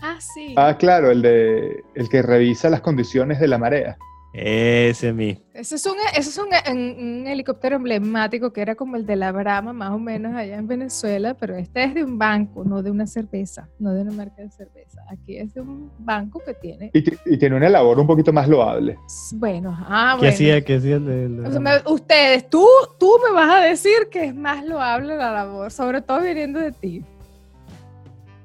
Ah, 0.00 0.18
sí. 0.20 0.54
Ah, 0.56 0.76
claro, 0.78 1.10
el, 1.10 1.22
de, 1.22 1.82
el 1.94 2.08
que 2.08 2.22
revisa 2.22 2.68
las 2.70 2.80
condiciones 2.80 3.38
de 3.38 3.46
la 3.48 3.58
marea. 3.58 3.96
Ese 4.34 5.12
mismo. 5.12 5.42
Ese 5.52 5.74
es, 5.74 5.84
un, 5.84 5.92
ese 6.16 6.30
es 6.30 6.38
un, 6.38 6.46
un- 6.72 7.20
un 7.20 7.26
helicóptero 7.26 7.76
emblemático 7.76 8.50
que 8.52 8.62
era 8.62 8.74
como 8.74 8.96
el 8.96 9.04
de 9.04 9.16
la 9.16 9.30
Brahma, 9.32 9.74
más 9.74 9.90
o 9.90 9.98
menos 9.98 10.34
allá 10.34 10.56
en 10.56 10.66
Venezuela, 10.66 11.34
pero 11.34 11.54
este 11.56 11.84
es 11.84 11.94
de 11.94 12.02
un 12.02 12.16
banco, 12.18 12.64
no 12.64 12.82
de 12.82 12.90
una 12.90 13.06
cerveza, 13.06 13.68
no 13.78 13.92
de 13.92 14.00
una 14.00 14.12
marca 14.12 14.40
de 14.40 14.50
cerveza. 14.50 15.02
Aquí 15.10 15.36
es 15.36 15.52
de 15.52 15.60
un 15.60 15.90
banco 15.98 16.40
que 16.46 16.54
tiene. 16.54 16.90
Y, 16.94 17.04
y 17.26 17.36
tiene 17.36 17.56
una 17.56 17.68
labor 17.68 18.00
un 18.00 18.06
poquito 18.06 18.32
más 18.32 18.48
loable. 18.48 18.96
Bueno, 19.34 19.76
ah, 19.86 20.12
¿Qué 20.14 20.20
bueno. 20.20 20.34
hacía? 20.34 20.64
¿Qué 20.64 20.76
hacía 20.76 20.96
el 20.96 21.04
de- 21.06 21.24
el 21.26 21.36
de- 21.42 21.48
O 21.48 21.50
sea, 21.50 21.60
me- 21.60 21.92
ustedes, 21.92 22.48
tú, 22.48 22.66
tú 22.98 23.12
me 23.28 23.34
vas 23.34 23.50
a 23.50 23.60
decir 23.64 24.08
que 24.10 24.24
es 24.24 24.34
más 24.34 24.64
loable 24.64 25.14
la 25.16 25.30
labor, 25.32 25.70
sobre 25.70 26.00
todo 26.00 26.22
viniendo 26.22 26.58
de 26.58 26.72
ti. 26.72 27.04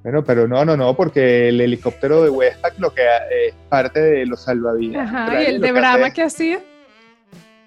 Bueno, 0.07 0.23
pero 0.23 0.47
no, 0.47 0.63
no, 0.63 0.77
no, 0.77 0.95
porque 0.95 1.49
el 1.49 1.59
helicóptero 1.59 2.23
de 2.23 2.29
Westpac 2.29 2.79
lo 2.79 2.93
que 2.93 3.01
ha- 3.01 3.27
es 3.29 3.53
parte 3.67 3.99
de 3.99 4.25
los 4.25 4.41
salvavidas. 4.41 5.05
Ajá, 5.05 5.41
y 5.43 5.47
el 5.47 5.55
lo 5.55 5.59
de 5.59 5.67
que 5.67 5.71
Brahma, 5.73 6.11
¿qué 6.11 6.23
hacía? 6.23 6.59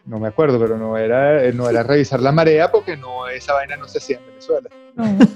No 0.06 0.18
me 0.18 0.28
acuerdo, 0.28 0.58
pero 0.58 0.78
no 0.78 0.96
era, 0.96 1.44
eh, 1.44 1.52
no 1.52 1.68
era 1.68 1.82
revisar 1.82 2.20
la 2.20 2.32
marea 2.32 2.70
porque 2.72 2.96
no, 2.96 3.28
esa 3.28 3.52
vaina 3.52 3.76
no 3.76 3.86
se 3.86 3.98
hacía 3.98 4.16
en 4.16 4.26
Venezuela. 4.26 4.70
No. 4.94 5.18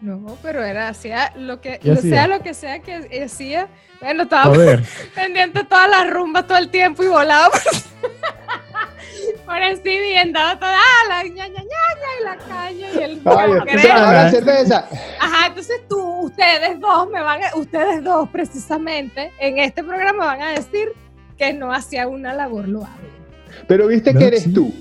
No, 0.00 0.38
pero 0.40 0.62
era, 0.62 0.86
hacía 0.88 1.32
lo 1.36 1.60
que, 1.60 1.80
¿Qué 1.80 1.90
o 1.90 1.94
hacía? 1.94 2.10
sea 2.12 2.28
lo 2.28 2.40
que 2.40 2.54
sea 2.54 2.78
que 2.78 3.24
hacía. 3.24 3.66
Bueno, 4.00 4.22
estaba 4.22 4.54
pendiente 5.16 5.64
todas 5.64 5.90
las 5.90 6.08
rumbas 6.08 6.46
todo 6.46 6.56
el 6.58 6.68
tiempo 6.70 7.02
y 7.02 7.08
volaba 7.08 7.50
encima 9.56 10.06
y 10.06 10.16
andaba 10.16 10.58
toda 10.58 10.76
la 11.08 11.22
ña, 11.24 11.48
ña, 11.48 11.48
ña, 11.48 11.62
ña, 11.62 12.10
y 12.20 12.24
la 12.24 12.36
calle 12.36 12.86
y 12.94 13.02
el 13.02 13.20
ahora 13.24 14.30
cerveza. 14.30 14.88
Ajá, 15.20 15.46
entonces 15.48 15.80
tú, 15.88 16.00
ustedes 16.22 16.78
dos 16.80 17.10
me 17.10 17.20
van 17.22 17.40
a, 17.42 17.56
ustedes 17.56 18.02
dos 18.04 18.28
precisamente 18.30 19.32
en 19.38 19.58
este 19.58 19.82
programa 19.82 20.26
van 20.26 20.42
a 20.42 20.50
decir 20.50 20.88
que 21.36 21.52
no 21.52 21.72
hacía 21.72 22.08
una 22.08 22.34
labor 22.34 22.68
loable. 22.68 23.08
Pero 23.66 23.86
viste 23.86 24.12
No, 24.12 24.20
que 24.20 24.26
eres 24.26 24.42
sí. 24.44 24.52
tú. 24.52 24.74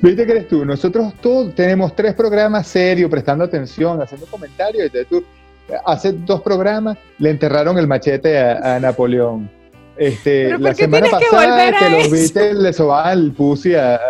Viste 0.00 0.26
que 0.26 0.32
eres 0.32 0.48
tú. 0.48 0.64
Nosotros 0.64 1.12
todos 1.20 1.54
tenemos 1.54 1.94
tres 1.94 2.14
programas 2.14 2.66
serios, 2.66 3.08
prestando 3.10 3.44
atención, 3.44 4.02
haciendo 4.02 4.26
comentarios. 4.26 4.86
Entonces 4.86 5.08
tú, 5.08 5.24
hace 5.86 6.12
dos 6.12 6.42
programas, 6.42 6.98
le 7.18 7.30
enterraron 7.30 7.78
el 7.78 7.86
machete 7.86 8.36
a, 8.38 8.76
a 8.76 8.80
Napoleón. 8.80 9.48
Este, 9.96 10.44
¿Pero 10.46 10.56
por 10.58 10.60
la 10.64 10.70
qué 10.74 10.84
semana 10.84 11.08
pasada 11.10 11.78
que 11.78 11.90
los 11.90 12.10
viste 12.10 12.54
le 12.54 12.72
sobaban 12.72 13.18
el 13.18 13.32
pussy 13.32 13.74
a, 13.74 13.96
a- 13.96 14.00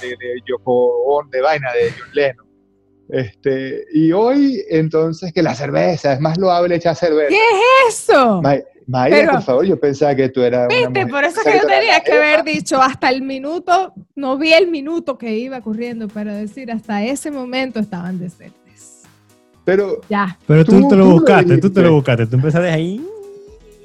de, 0.00 0.08
de 0.08 0.40
Yoko 0.48 0.88
Ono, 1.06 1.28
de 1.30 1.40
vaina 1.40 1.68
de 1.72 1.90
John 1.92 2.08
Lennon. 2.12 2.46
Este, 3.08 3.84
y 3.92 4.10
hoy, 4.12 4.64
entonces, 4.70 5.32
que 5.32 5.42
la 5.42 5.54
cerveza 5.54 6.12
es 6.14 6.20
más 6.20 6.38
loable 6.38 6.76
echar 6.76 6.96
cerveza. 6.96 7.28
¿Qué 7.28 7.38
Eso. 7.88 8.40
Ma- 8.42 8.56
Mayra, 8.86 9.16
Pero- 9.16 9.32
por 9.32 9.42
favor, 9.42 9.64
yo 9.66 9.78
pensaba 9.78 10.14
que 10.16 10.28
tú 10.28 10.42
eras. 10.42 10.66
una 10.66 10.74
Viste, 10.74 10.88
mujer 10.88 11.08
por 11.08 11.24
eso 11.24 11.40
que 11.44 11.52
yo 11.56 11.66
tenía 11.66 12.00
que 12.00 12.12
haber 12.12 12.42
dicho 12.42 12.80
hasta 12.82 13.10
el 13.10 13.22
minuto, 13.22 13.92
no 14.16 14.36
vi 14.38 14.52
el 14.54 14.68
minuto 14.68 15.16
que 15.18 15.36
iba 15.36 15.60
corriendo 15.60 16.08
para 16.08 16.34
decir 16.34 16.70
hasta 16.72 17.04
ese 17.04 17.30
momento 17.30 17.78
estaban 17.78 18.18
decentes. 18.18 19.02
Pero 19.64 20.00
Ya. 20.08 20.36
pero 20.46 20.64
tú, 20.64 20.80
Tú- 20.80 20.88
te 20.88 20.96
lo 20.96 21.06
buscaste, 21.06 21.58
tú 21.58 21.70
te 21.72 21.80
lo 21.82 21.92
buscaste. 21.92 22.26
Tú 22.26 22.36
empezaste 22.36 22.68
ahí 22.70 23.06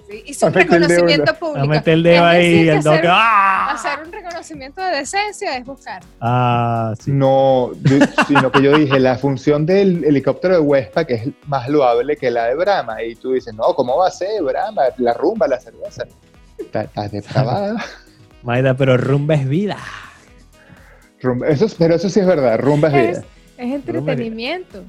Sí, 0.10 0.24
hice 0.26 0.46
un 0.46 0.54
reconocimiento 0.54 1.32
a 1.32 1.34
público. 1.34 1.68
meter 1.68 1.94
el 1.96 2.04
dedo 2.04 2.26
ahí 2.26 2.44
decir, 2.44 2.62
y 2.62 2.64
que 2.66 2.72
el 2.72 2.78
hacer, 2.78 3.08
¡Ah! 3.10 3.72
hacer 3.74 4.00
un 4.06 4.12
reconocimiento 4.14 4.82
de 4.82 4.92
decencia 4.98 5.58
es 5.58 5.66
buscar. 5.66 6.02
Ah, 6.22 6.94
sí. 7.00 7.12
no, 7.12 7.72
yo- 7.84 8.06
sino 8.28 8.50
que 8.52 8.62
yo 8.62 8.78
dije, 8.78 9.00
la 9.02 9.18
función 9.18 9.66
del 9.66 10.06
helicóptero 10.06 10.54
de 10.56 10.60
Westpac 10.62 11.10
es 11.12 11.28
más 11.48 11.68
loable 11.68 12.16
que 12.16 12.32
la 12.32 12.46
de 12.46 12.56
Brahma. 12.56 13.04
Y 13.04 13.16
tú 13.16 13.34
dices, 13.34 13.54
no, 13.54 13.74
¿cómo 13.76 13.98
va 13.98 14.08
a 14.08 14.12
ser 14.12 14.42
Brahma? 14.44 14.84
La 14.98 15.14
rumba, 15.14 15.46
la 15.48 15.60
cerveza. 15.60 16.06
Estás 16.58 17.12
depravada. 17.12 17.76
Maida, 18.44 18.76
pero 18.76 18.96
rumba 18.96 19.36
es 19.36 19.48
vida. 19.50 19.78
Rumba- 21.22 21.48
Eso, 21.50 21.66
es- 21.66 21.76
pero 21.76 21.96
eso 21.96 22.10
sí 22.10 22.20
es 22.20 22.26
verdad, 22.28 22.58
rumba 22.60 22.88
es 22.90 22.94
Es, 22.94 23.10
vida. 23.10 23.24
es 23.58 23.74
entretenimiento. 23.74 24.84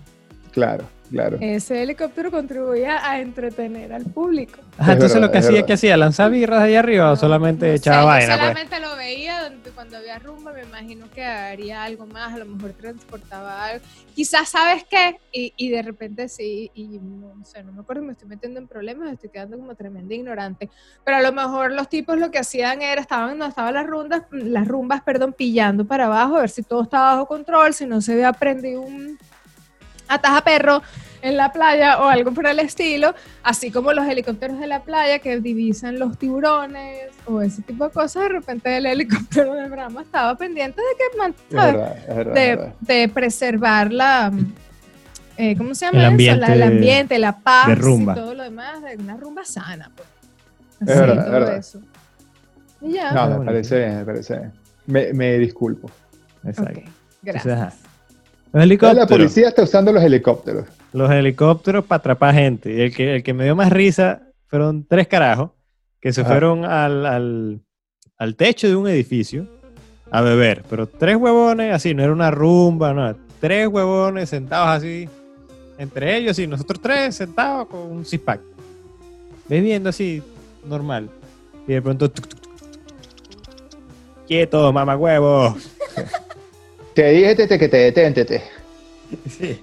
Claro, 0.52 0.84
claro. 1.10 1.38
Ese 1.40 1.82
helicóptero 1.82 2.30
contribuía 2.30 3.08
a 3.08 3.20
entretener 3.20 3.92
al 3.92 4.04
público. 4.04 4.60
Ajá, 4.78 4.92
Es 4.92 4.94
entonces 4.96 5.14
verdad, 5.14 5.26
lo 5.28 5.32
que 5.32 5.38
es 5.38 5.44
hacía, 5.44 5.54
verdad. 5.56 5.66
¿qué 5.66 5.72
hacía? 5.72 5.96
¿Lanzar 5.96 6.30
birras 6.30 6.62
ahí 6.62 6.74
arriba 6.76 7.06
o 7.06 7.10
No, 7.10 7.16
solamente 7.16 7.66
no 7.66 7.72
sé, 7.72 7.76
echaba 7.78 8.00
yo 8.00 8.06
vaina? 8.06 8.26
Pues? 8.36 8.40
solamente 8.40 8.80
lo 8.80 8.96
veía 8.96 9.42
donde- 9.42 9.70
cuando 9.70 9.96
había 9.98 10.18
rumba, 10.18 10.52
me 10.52 10.62
imagino 10.62 11.06
que 11.14 11.22
haría 11.24 11.84
algo 11.84 12.06
más, 12.06 12.34
a 12.34 12.38
lo 12.38 12.46
mejor 12.46 12.72
transportaba 12.72 13.66
algo. 13.66 13.84
Quizás, 14.14 14.48
¿sabes 14.48 14.84
qué? 14.90 15.16
Y, 15.32 15.52
y 15.56 15.70
de 15.70 15.82
repente 15.82 16.28
sí, 16.28 16.70
y 16.74 16.98
no 16.98 17.44
sé, 17.44 17.62
no 17.62 17.72
me 17.72 17.80
acuerdo, 17.80 18.02
me 18.02 18.12
estoy 18.12 18.28
metiendo 18.28 18.58
en 18.58 18.66
problemas, 18.66 19.12
estoy 19.12 19.30
quedando 19.30 19.56
como 19.56 19.74
tremenda 19.74 20.14
ignorante. 20.14 20.68
Pero 21.04 21.16
a 21.18 21.22
lo 21.22 21.32
mejor 21.32 21.72
los 21.72 21.88
tipos 21.88 22.18
lo 22.18 22.30
que 22.30 22.38
hacían 22.38 22.82
era, 22.82 23.00
estaban 23.00 23.30
donde 23.38 23.46
estaban 23.50 23.74
las 23.74 23.86
rumbas, 23.86 24.22
las 24.32 24.66
rumbas, 24.66 25.02
perdón, 25.02 25.32
pillando 25.32 25.84
para 25.86 26.06
abajo, 26.06 26.36
a 26.36 26.40
ver 26.40 26.50
si 26.50 26.62
todo 26.62 26.82
estaba 26.82 27.14
bajo 27.14 27.26
control, 27.26 27.72
si 27.74 27.86
no 27.86 28.00
se 28.00 28.12
había 28.14 28.32
prendido 28.32 28.80
un 28.82 29.16
ataja 30.08 30.42
perro 30.42 30.82
en 31.20 31.36
la 31.36 31.52
playa 31.52 32.00
o 32.00 32.04
algo 32.08 32.32
por 32.32 32.46
el 32.46 32.60
estilo, 32.60 33.14
así 33.42 33.70
como 33.72 33.92
los 33.92 34.06
helicópteros 34.06 34.60
de 34.60 34.66
la 34.68 34.82
playa 34.82 35.18
que 35.18 35.40
divisan 35.40 35.98
los 35.98 36.16
tiburones 36.16 37.08
o 37.26 37.42
ese 37.42 37.62
tipo 37.62 37.84
de 37.86 37.90
cosas, 37.90 38.22
de 38.24 38.28
repente 38.28 38.76
el 38.76 38.86
helicóptero 38.86 39.54
de 39.54 39.68
Brahma 39.68 40.02
estaba 40.02 40.36
pendiente 40.36 40.80
de 40.80 40.86
que 40.96 41.04
Es 41.30 41.44
¿sabes? 41.60 41.72
verdad, 41.74 41.96
es 42.08 42.16
verdad. 42.16 42.36
es 42.36 42.42
de, 42.44 42.56
verdad. 42.56 42.74
de 42.80 43.08
preservar 43.08 43.92
la 43.92 44.32
eh, 45.36 45.56
¿cómo 45.56 45.74
se 45.74 45.86
llama 45.86 45.98
El 45.98 46.04
eso? 46.04 46.10
ambiente 46.12 46.40
La- 46.46 46.54
el 46.54 46.62
ambiente, 46.62 47.18
la 47.18 47.36
paz 47.38 47.66
de 47.68 47.74
rumba. 47.76 48.12
y 48.12 48.16
todo 48.16 48.34
lo 48.34 48.42
demás, 48.44 48.82
de 48.82 48.96
una 48.96 49.16
rumba 49.16 49.44
sana, 49.44 49.90
pues. 49.94 50.08
Es 50.80 50.88
Así, 50.90 51.00
verdad, 51.00 51.18
es 51.18 51.24
todo 51.24 51.32
verdad. 51.32 51.56
eso. 51.56 51.80
Y 52.80 52.92
ya. 52.92 53.12
No, 53.12 53.38
me 53.40 53.44
parece 53.44 53.78
bien, 53.78 53.96
me 53.98 54.04
parece 54.04 54.36
bien. 54.36 54.52
Me, 54.86 55.12
me 55.12 55.38
disculpo. 55.38 55.90
Exacto. 56.44 56.80
Gracias. 57.22 57.74
La 58.52 59.06
policía 59.06 59.48
está 59.48 59.62
usando 59.62 59.92
los 59.92 60.02
helicópteros. 60.02 60.66
Los 60.92 61.10
helicópteros 61.10 61.84
para 61.84 61.98
atrapar 61.98 62.34
gente. 62.34 62.72
Y 62.72 62.80
el 62.80 62.94
que, 62.94 63.16
el 63.16 63.22
que 63.22 63.34
me 63.34 63.44
dio 63.44 63.54
más 63.54 63.70
risa 63.70 64.22
fueron 64.46 64.86
tres 64.86 65.06
carajos 65.06 65.50
que 66.00 66.12
se 66.12 66.22
Ajá. 66.22 66.30
fueron 66.30 66.64
al, 66.64 67.04
al, 67.04 67.60
al 68.16 68.36
techo 68.36 68.68
de 68.68 68.76
un 68.76 68.88
edificio 68.88 69.46
a 70.10 70.22
beber. 70.22 70.64
Pero 70.70 70.86
tres 70.86 71.16
huevones, 71.16 71.74
así, 71.74 71.92
no 71.92 72.02
era 72.02 72.12
una 72.12 72.30
rumba, 72.30 72.94
no. 72.94 73.14
Tres 73.40 73.68
huevones 73.68 74.30
sentados 74.30 74.68
así, 74.78 75.08
entre 75.76 76.16
ellos 76.16 76.38
y 76.38 76.46
nosotros 76.46 76.80
tres 76.80 77.14
sentados 77.14 77.68
con 77.68 77.80
un 77.80 78.04
six-pack. 78.04 78.40
Bebiendo 79.48 79.90
así, 79.90 80.22
normal. 80.64 81.10
Y 81.66 81.74
de 81.74 81.82
pronto... 81.82 82.10
tuc, 82.10 82.26
tuc. 82.26 82.40
Quieto, 84.26 84.72
mamá 84.72 84.96
huevo. 84.96 85.56
Te 86.98 87.10
dije 87.12 87.34
tete, 87.36 87.58
que 87.60 87.68
te 87.68 87.76
detente. 87.76 88.42
Sí. 89.28 89.60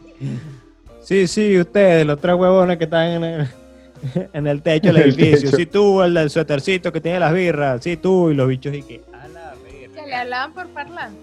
sí, 1.02 1.28
sí, 1.28 1.60
ustedes, 1.60 2.06
los 2.08 2.18
tres 2.22 2.34
huevones 2.36 2.78
que 2.78 2.86
están 2.86 3.08
en 3.10 3.24
el, 3.26 3.48
en 4.34 4.48
el 4.48 4.62
techo 4.62 4.94
del 4.94 5.02
edificio. 5.14 5.50
techo. 5.50 5.58
Sí, 5.58 5.66
tú, 5.66 6.02
el 6.02 6.14
del 6.14 6.30
suétercito 6.30 6.94
que 6.94 7.02
tiene 7.02 7.20
las 7.20 7.34
birras. 7.34 7.84
Sí, 7.84 7.98
tú, 7.98 8.32
y 8.32 8.36
los 8.36 8.48
bichos 8.48 8.74
y 8.74 8.84
que. 8.84 9.02
A 9.12 9.28
la 9.28 9.54
verga. 9.70 10.02
Que 10.02 10.08
le 10.10 10.16
hablaban 10.16 10.54
por 10.54 10.68
parlante. 10.70 11.20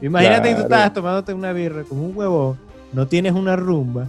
Imagínate 0.00 0.50
que 0.50 0.54
tú 0.54 0.60
estás 0.62 0.94
tomándote 0.94 1.34
una 1.34 1.52
birra 1.52 1.82
como 1.82 2.04
un 2.06 2.16
huevón, 2.16 2.56
no 2.92 3.08
tienes 3.08 3.32
una 3.32 3.56
rumba, 3.56 4.06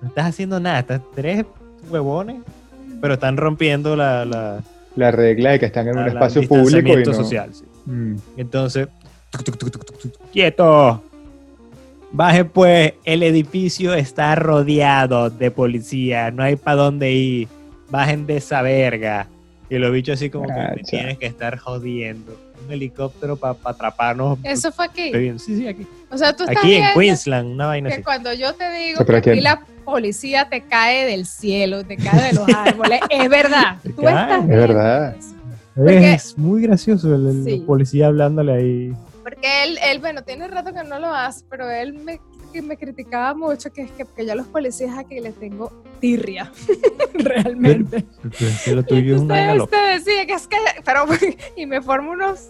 no 0.00 0.08
estás 0.08 0.24
haciendo 0.24 0.58
nada, 0.58 0.78
estás 0.78 1.02
tres 1.14 1.44
huevones, 1.90 2.36
pero 3.02 3.12
están 3.12 3.36
rompiendo 3.36 3.94
la, 3.94 4.24
la, 4.24 4.60
La 4.96 5.10
regla 5.10 5.50
de 5.50 5.58
que 5.60 5.66
están 5.66 5.86
en 5.86 5.98
un 5.98 6.06
la- 6.06 6.12
espacio 6.12 6.48
público 6.48 6.98
y 6.98 7.04
no. 7.04 7.12
social. 7.12 7.50
sí. 7.52 7.64
Mm. 7.84 8.16
Entonces, 8.38 8.88
quieto. 10.32 11.02
Baje 12.12 12.44
pues, 12.44 12.94
el 13.04 13.22
edificio 13.22 13.94
está 13.94 14.34
rodeado 14.34 15.30
de 15.30 15.50
policía, 15.52 16.30
no 16.32 16.42
hay 16.42 16.56
para 16.56 16.76
dónde 16.82 17.12
ir. 17.12 17.48
Bajen 17.88 18.26
de 18.26 18.36
esa 18.38 18.62
verga. 18.62 19.26
Y 19.68 19.78
los 19.78 19.92
bichos 19.92 20.14
así 20.14 20.30
como 20.30 20.46
que 20.46 20.52
me 20.54 20.82
tienes 20.82 21.18
que 21.18 21.26
estar 21.26 21.56
jodiendo. 21.58 22.36
Un 22.66 22.72
helicóptero 22.72 23.36
para 23.36 23.56
atraparnos. 23.64 24.38
Eso 24.42 24.72
fue 24.72 24.84
aquí. 24.86 25.12
Bien, 25.16 25.38
Sí, 25.38 25.56
sí, 25.56 25.66
aquí. 25.68 25.86
O 26.10 26.18
sea, 26.18 26.34
tú 26.34 26.42
estás 26.44 26.58
Aquí 26.58 26.74
en 26.74 26.84
Queensland, 26.94 27.52
una 27.52 27.66
vaina 27.66 27.88
que 27.88 27.94
así. 27.96 28.02
cuando 28.02 28.32
yo 28.34 28.52
te 28.54 28.70
digo 28.72 29.04
que 29.04 29.16
aquí- 29.16 29.40
la 29.40 29.60
policía 29.84 30.48
te 30.48 30.62
cae 30.62 31.06
del 31.06 31.26
cielo, 31.26 31.84
te 31.84 31.96
cae 31.96 32.28
de 32.28 32.32
los 32.34 32.48
árboles, 32.54 33.00
es 33.08 33.28
verdad. 33.28 33.76
Tú 33.82 33.90
estás 34.08 34.42
es 34.42 34.48
verdad. 34.48 35.16
porque- 35.76 36.12
Es 36.14 36.36
muy 36.36 36.62
gracioso 36.62 37.14
el, 37.14 37.26
el 37.28 37.44
Sí. 37.44 37.62
policía 37.64 38.08
hablándole 38.08 38.52
ahí. 38.52 38.92
Porque 39.30 39.64
él, 39.64 39.78
él, 39.82 40.00
bueno, 40.00 40.22
tiene 40.22 40.48
rato 40.48 40.72
que 40.72 40.82
no 40.82 40.98
lo 40.98 41.14
hace, 41.14 41.44
pero 41.48 41.70
él 41.70 41.94
me 41.94 42.20
que 42.52 42.62
me 42.62 42.76
criticaba 42.76 43.32
mucho, 43.34 43.72
que 43.72 43.82
es 43.82 43.90
que, 43.92 44.04
que 44.04 44.26
yo 44.26 44.32
a 44.32 44.34
los 44.34 44.46
policías 44.48 44.98
aquí 44.98 45.20
les 45.20 45.34
tengo 45.36 45.72
tirria, 46.00 46.50
realmente. 47.14 48.04
Que 48.36 48.72
una 48.72 48.80
Entonces 48.80 49.28
galopa. 49.28 49.64
usted 49.64 49.94
decía 49.94 50.26
que 50.26 50.32
es 50.32 50.46
que, 50.48 50.56
pero, 50.84 51.04
y 51.56 51.66
me 51.66 51.80
formo 51.80 52.10
unos, 52.12 52.48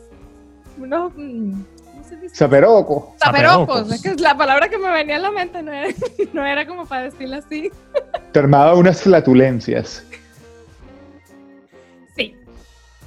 unos, 0.79 1.13
mm, 1.15 1.63
¿cómo 1.85 2.05
se 2.09 2.17
dice? 2.17 2.35
Zaperoco. 2.35 3.15
Zaperocos, 3.23 3.79
Zaperocos. 3.81 3.93
es 3.93 4.03
que 4.03 4.15
la 4.23 4.37
palabra 4.37 4.69
que 4.69 4.79
me 4.79 4.91
venía 4.91 5.17
a 5.17 5.21
la 5.21 5.31
mente 5.31 5.63
no 5.63 5.73
era, 5.73 5.89
no 6.33 6.47
era 6.47 6.67
como 6.67 6.87
para 6.87 7.05
decirlo 7.05 7.37
así. 7.37 7.71
Te 8.33 8.39
armaba 8.39 8.75
unas 8.75 9.03
flatulencias. 9.03 10.03
Sí. 12.17 12.35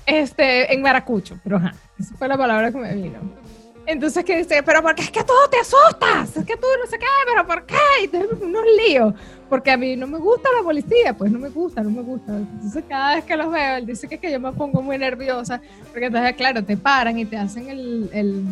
Este, 0.05 0.71
en 0.73 0.81
maracucho, 0.81 1.39
pero 1.43 1.57
ajá, 1.57 1.73
esa 1.99 2.15
fue 2.15 2.27
la 2.27 2.37
palabra 2.37 2.71
que 2.71 2.77
me 2.77 2.93
vino. 2.93 3.42
Entonces 3.85 4.23
que 4.23 4.37
dice, 4.37 4.63
pero 4.63 4.81
¿por 4.81 4.95
qué 4.95 5.03
es 5.03 5.11
que 5.11 5.23
tú 5.23 5.33
te 5.51 5.59
asustas? 5.59 6.37
Es 6.37 6.45
que 6.45 6.55
tú 6.55 6.67
no 6.81 6.89
sé 6.89 6.97
qué, 6.97 7.05
pero 7.25 7.45
¿por 7.45 7.65
qué? 7.65 7.75
Y 8.01 8.05
entonces, 8.05 8.41
unos 8.41 8.63
líos. 8.77 9.13
Porque 9.49 9.71
a 9.71 9.77
mí 9.77 9.95
no 9.95 10.07
me 10.07 10.17
gusta 10.17 10.49
la 10.57 10.63
policía, 10.63 11.15
pues 11.15 11.31
no 11.31 11.37
me 11.37 11.49
gusta, 11.49 11.83
no 11.83 11.89
me 11.89 12.01
gusta. 12.01 12.37
Entonces 12.37 12.83
cada 12.87 13.15
vez 13.15 13.25
que 13.25 13.35
los 13.35 13.51
veo, 13.51 13.75
él 13.77 13.85
dice 13.85 14.07
que, 14.07 14.15
es 14.15 14.21
que 14.21 14.31
yo 14.31 14.39
me 14.39 14.51
pongo 14.53 14.81
muy 14.81 14.97
nerviosa, 14.97 15.61
porque 15.91 16.05
entonces, 16.05 16.33
claro, 16.35 16.63
te 16.63 16.77
paran 16.77 17.19
y 17.19 17.25
te 17.25 17.37
hacen 17.37 17.67
el, 17.67 18.09
el, 18.13 18.43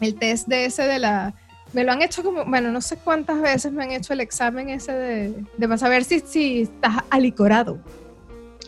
el 0.00 0.14
test 0.14 0.48
de 0.48 0.64
ese 0.64 0.84
de 0.84 0.98
la... 0.98 1.34
Me 1.72 1.84
lo 1.84 1.92
han 1.92 2.02
hecho 2.02 2.24
como, 2.24 2.44
bueno, 2.46 2.72
no 2.72 2.80
sé 2.80 2.96
cuántas 2.96 3.40
veces 3.40 3.70
me 3.70 3.84
han 3.84 3.92
hecho 3.92 4.12
el 4.14 4.20
examen 4.20 4.70
ese 4.70 4.92
de, 4.92 5.44
de 5.56 5.68
para 5.68 5.78
saber 5.78 6.02
si, 6.02 6.18
si 6.20 6.62
estás 6.62 7.04
alicorado. 7.10 7.78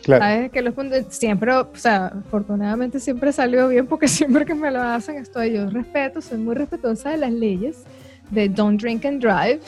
Claro. 0.03 0.23
¿Sabes? 0.23 0.51
Que 0.51 0.61
los 0.61 0.73
siempre, 1.09 1.53
o 1.53 1.69
sea, 1.75 2.07
afortunadamente 2.07 2.99
siempre 2.99 3.31
salió 3.31 3.69
bien 3.69 3.87
porque 3.87 4.07
siempre 4.09 4.45
que 4.45 4.53
me 4.53 4.69
lo 4.69 4.81
hacen 4.81 5.17
estoy 5.17 5.53
yo 5.53 5.69
respeto, 5.69 6.21
soy 6.21 6.37
muy 6.37 6.55
respetuosa 6.55 7.11
de 7.11 7.17
las 7.17 7.31
leyes 7.31 7.83
de 8.29 8.49
don't 8.49 8.81
drink 8.81 9.05
and 9.05 9.21
drive 9.21 9.61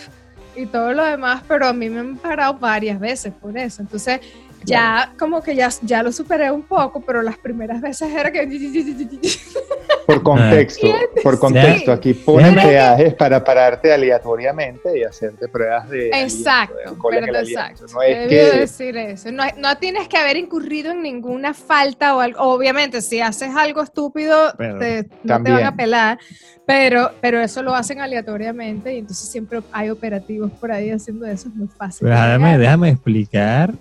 y 0.55 0.65
todo 0.65 0.93
lo 0.93 1.03
demás, 1.03 1.43
pero 1.47 1.67
a 1.67 1.73
mí 1.73 1.89
me 1.89 1.99
han 1.99 2.17
parado 2.17 2.53
varias 2.55 2.99
veces 2.99 3.33
por 3.33 3.57
eso. 3.57 3.81
Entonces, 3.81 4.21
ya 4.65 5.13
como 5.17 5.41
que 5.41 5.55
ya, 5.55 5.69
ya 5.81 6.03
lo 6.03 6.11
superé 6.11 6.51
un 6.51 6.63
poco, 6.63 7.01
pero 7.01 7.21
las 7.21 7.37
primeras 7.37 7.81
veces 7.81 8.11
era 8.13 8.31
que 8.31 8.45
Por 10.05 10.21
contexto, 10.21 10.87
por 11.23 11.39
contexto, 11.39 11.91
aquí 11.91 12.13
ponen 12.13 12.53
peajes 12.53 13.13
para 13.15 13.43
pararte 13.43 13.91
aleatoriamente 13.91 14.99
y 14.99 15.03
hacerte 15.03 15.47
pruebas 15.47 15.89
de. 15.89 16.09
Exacto, 16.09 16.75
aliento, 16.77 17.09
de 17.09 17.21
pero 17.21 17.39
exacto. 17.39 17.85
No 17.91 18.01
es 18.03 18.27
que. 18.27 18.35
decir 18.59 18.97
eso. 18.97 19.31
No, 19.31 19.43
no 19.57 19.77
tienes 19.77 20.07
que 20.07 20.17
haber 20.17 20.37
incurrido 20.37 20.91
en 20.91 21.01
ninguna 21.01 21.53
falta 21.55 22.15
o 22.15 22.19
algo. 22.19 22.39
Obviamente, 22.41 23.01
si 23.01 23.19
haces 23.19 23.49
algo 23.55 23.81
estúpido, 23.81 24.53
Pero 24.57 24.77
te- 24.77 25.03
no 25.03 25.09
te 25.21 25.27
también. 25.27 25.55
van 25.55 25.65
a 25.65 25.75
pelar. 25.75 26.19
Pero, 26.67 27.11
pero 27.21 27.39
eso 27.41 27.61
lo 27.61 27.75
hacen 27.75 28.01
aleatoriamente 28.01 28.93
y 28.93 28.99
entonces 28.99 29.27
siempre 29.29 29.61
hay 29.71 29.89
operativos 29.91 30.51
por 30.51 30.71
ahí 30.71 30.89
haciendo 30.91 31.25
eso. 31.25 31.47
Es 31.49 31.55
muy 31.55 31.67
fácil. 31.67 32.07
Pero 32.07 32.15
de 32.15 32.21
déjame, 32.21 32.45
llegar. 32.45 32.59
déjame 32.59 32.89
explicar 32.89 33.73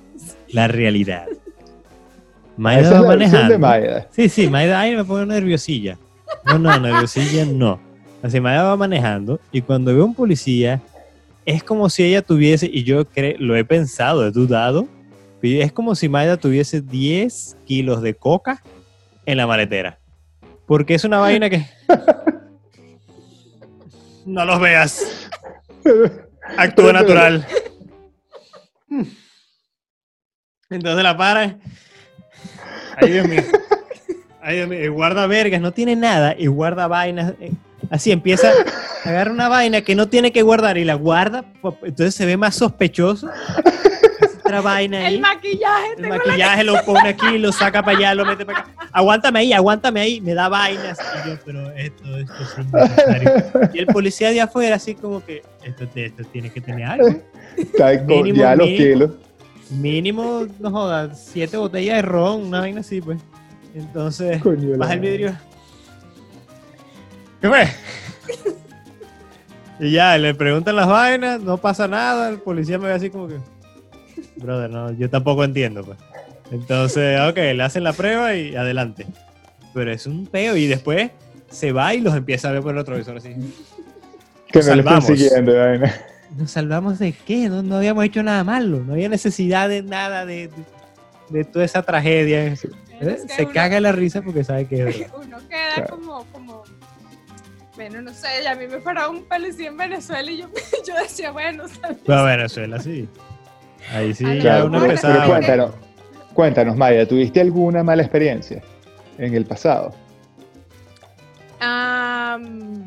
la 0.49 0.69
realidad. 0.69 1.27
Esa 2.87 2.97
es 2.97 3.03
va 3.03 3.07
manejando. 3.09 3.59
Sí, 4.11 4.29
sí, 4.29 4.49
Maida 4.49 4.81
ahí 4.81 4.95
me 4.95 5.05
pone 5.05 5.27
nerviosilla. 5.27 5.99
No, 6.47 6.59
no, 6.59 6.79
nerviosilla 6.79 7.45
no. 7.47 7.81
Así 8.23 8.41
Maida 8.41 8.63
va 8.65 8.77
manejando 8.77 9.41
y 9.53 9.61
cuando 9.63 9.95
ve 9.95 10.03
un 10.03 10.15
policía, 10.15 10.81
es 11.45 11.63
como 11.63 11.91
si 11.91 12.05
ella 12.05 12.23
tuviese, 12.23 12.69
y 12.73 12.85
yo 12.85 13.05
cre- 13.05 13.37
lo 13.39 13.55
he 13.57 13.65
pensado, 13.65 14.27
he 14.27 14.31
dudado, 14.31 14.87
es 15.43 15.73
como 15.73 15.95
si 15.95 16.09
Maida 16.09 16.39
tuviese 16.39 16.81
10 16.81 17.57
kilos 17.67 18.01
de 18.01 18.15
coca 18.15 18.63
en 19.27 19.37
la 19.37 19.47
maletera. 19.47 19.99
Porque 20.67 20.95
es 20.95 21.05
una 21.05 21.19
vaina 21.19 21.51
que... 21.51 21.67
No 24.27 24.43
los 24.47 24.59
veas. 24.59 25.05
Actúa 26.57 26.95
natural. 26.95 27.47
Entonces 30.75 31.03
la 31.03 31.17
para. 31.17 31.57
Ay, 32.97 33.11
Dios 33.11 33.29
mío. 33.29 33.43
Ay, 34.43 34.57
Dios 34.57 34.69
mío. 34.69 34.85
Y 34.85 34.89
guarda 34.89 35.27
vergas, 35.27 35.61
no 35.61 35.73
tiene 35.73 35.97
nada 35.97 36.35
y 36.39 36.47
guarda 36.47 36.87
vainas. 36.87 37.35
eh, 37.41 37.53
Así 37.91 38.11
empieza, 38.11 38.51
agarra 39.05 39.31
una 39.31 39.49
vaina 39.49 39.83
que 39.83 39.95
no 39.95 40.09
tiene 40.09 40.33
que 40.33 40.43
guardar 40.43 40.79
y 40.79 40.85
la 40.85 40.95
guarda. 40.95 41.45
po- 41.61 41.77
Entonces 41.83 42.15
se 42.15 42.25
ve 42.27 42.37
más 42.37 42.55
sospechoso. 42.57 43.29
Hace 43.29 44.39
Otra 44.39 44.61
vaina 44.63 44.99
ahí. 45.07 45.15
El 45.17 45.21
maquillaje. 45.21 45.87
El 45.99 46.09
maquillaje 46.09 46.65
lo 46.65 46.83
pone 46.85 47.09
aquí, 47.11 47.39
lo 47.39 47.53
saca 47.53 47.83
para 47.83 47.97
allá, 47.99 48.15
lo 48.15 48.25
mete 48.25 48.45
para 48.47 48.61
acá. 48.61 48.71
Aguántame 48.93 49.41
ahí, 49.41 49.53
aguántame 49.53 50.01
ahí, 50.01 50.21
me 50.21 50.35
da 50.35 50.49
vainas. 50.49 50.99
Y 51.25 51.29
yo, 51.29 51.37
pero 51.45 51.71
esto, 51.73 52.17
esto 52.17 52.33
es 52.43 52.59
innecesario. 52.59 53.31
Y 53.75 53.79
el 53.79 53.87
policía 53.87 54.31
de 54.31 54.41
afuera, 54.41 54.77
así 54.77 54.95
como 54.95 55.25
que, 55.25 55.43
esto, 55.63 55.85
esto 55.95 56.23
tiene 56.33 56.51
que 56.51 56.61
tener 56.61 56.85
algo. 56.87 57.09
Está 57.57 57.99
con 57.99 58.07
Mínimo, 58.07 58.39
ya 58.39 58.57
los 58.57 58.67
mínimo. 58.67 58.85
kilos. 58.85 59.11
Mínimo, 59.81 60.47
no 60.61 60.71
jodas, 60.71 61.29
siete 61.33 61.57
botellas 61.57 61.97
de 61.97 62.03
ron, 62.03 62.43
una 62.45 62.61
vaina 62.61 62.81
así, 62.81 63.01
pues. 63.01 63.21
Entonces, 63.75 64.41
Coño, 64.43 64.77
baja 64.79 64.95
el 64.95 65.01
vidrio. 65.01 65.37
¿Qué 67.41 67.49
fue? 67.49 67.69
y 69.81 69.93
ya, 69.93 70.17
le 70.17 70.35
preguntan 70.35 70.77
las 70.77 70.87
vainas, 70.87 71.41
no 71.41 71.59
pasa 71.59 71.89
nada, 71.89 72.29
el 72.29 72.39
policía 72.39 72.79
me 72.79 72.87
ve 72.87 72.95
así 72.95 73.11
como 73.11 73.29
que, 73.29 73.37
brother, 74.37 74.71
no, 74.71 74.93
yo 74.93 75.11
tampoco 75.11 75.45
entiendo, 75.45 75.83
pues. 75.83 75.99
Entonces, 76.51 77.21
ok, 77.29 77.37
le 77.37 77.63
hacen 77.63 77.85
la 77.85 77.93
prueba 77.93 78.35
y 78.35 78.55
adelante. 78.55 79.07
Pero 79.73 79.91
es 79.91 80.07
un 80.07 80.27
peo 80.27 80.57
y 80.57 80.67
después 80.67 81.11
se 81.51 81.73
va 81.73 81.95
y 81.95 82.01
los 82.01 82.15
empieza 82.15 82.49
a 82.49 82.53
ver 82.53 82.63
por 82.63 82.73
el 82.73 82.79
otro 82.79 82.97
visor 82.97 83.17
así. 83.17 83.35
Que 84.53 84.61
no 84.61 84.75
le 84.75 84.81
están 84.83 85.03
siguiendo, 85.03 85.57
vaina. 85.57 85.93
¿Nos 86.37 86.51
salvamos 86.51 86.99
de 86.99 87.13
qué? 87.13 87.49
No, 87.49 87.63
no 87.63 87.77
habíamos 87.77 88.05
hecho 88.05 88.23
nada 88.23 88.43
malo. 88.45 88.81
No 88.85 88.95
había 88.95 89.09
necesidad 89.09 89.69
de 89.69 89.83
nada 89.83 90.27
de, 90.27 90.49
de, 90.49 90.65
de 91.31 91.45
toda 91.45 91.65
esa 91.65 91.83
tragedia. 91.83 92.45
Es 92.45 92.65
¿Eh? 92.65 92.71
que 93.01 93.29
Se 93.35 93.43
uno- 93.45 93.53
caga 93.53 93.81
la 93.81 93.93
risa 93.93 94.23
porque 94.23 94.43
sabe 94.45 94.67
que 94.67 94.77
es 94.77 94.85
verdad. 95.01 95.17
Uno 95.27 95.39
queda 95.49 95.75
Claro. 95.77 95.97
como, 95.97 96.25
como, 96.33 96.63
bueno, 97.77 98.03
no 98.03 98.13
sé, 98.13 98.29
y 98.43 98.47
a 98.47 98.55
mí 98.55 98.67
me 98.69 98.79
paraba 98.79 99.09
un 99.11 99.25
policía 99.25 99.69
en 99.69 99.77
Venezuela 99.77 100.31
y 100.31 100.39
yo, 100.39 100.49
yo 100.87 100.95
decía, 101.03 101.31
bueno, 101.33 101.65
¿sabes? 101.69 101.99
Pero 102.07 102.25
Venezuela 102.25 102.79
sí. 102.81 103.09
Ahí 103.93 104.15
sí, 104.15 104.25
ya 104.25 104.41
Claro, 104.41 104.67
uno 104.67 104.81
pero 104.87 105.27
cuéntanos, 105.29 105.71
cuéntanos, 106.33 106.77
Maya, 106.77 107.07
¿tuviste 107.07 107.41
alguna 107.41 107.83
mala 107.85 108.03
experiencia 108.03 108.63
en 109.19 109.35
el 109.35 109.45
pasado? 109.45 109.93
Am, 111.61 112.85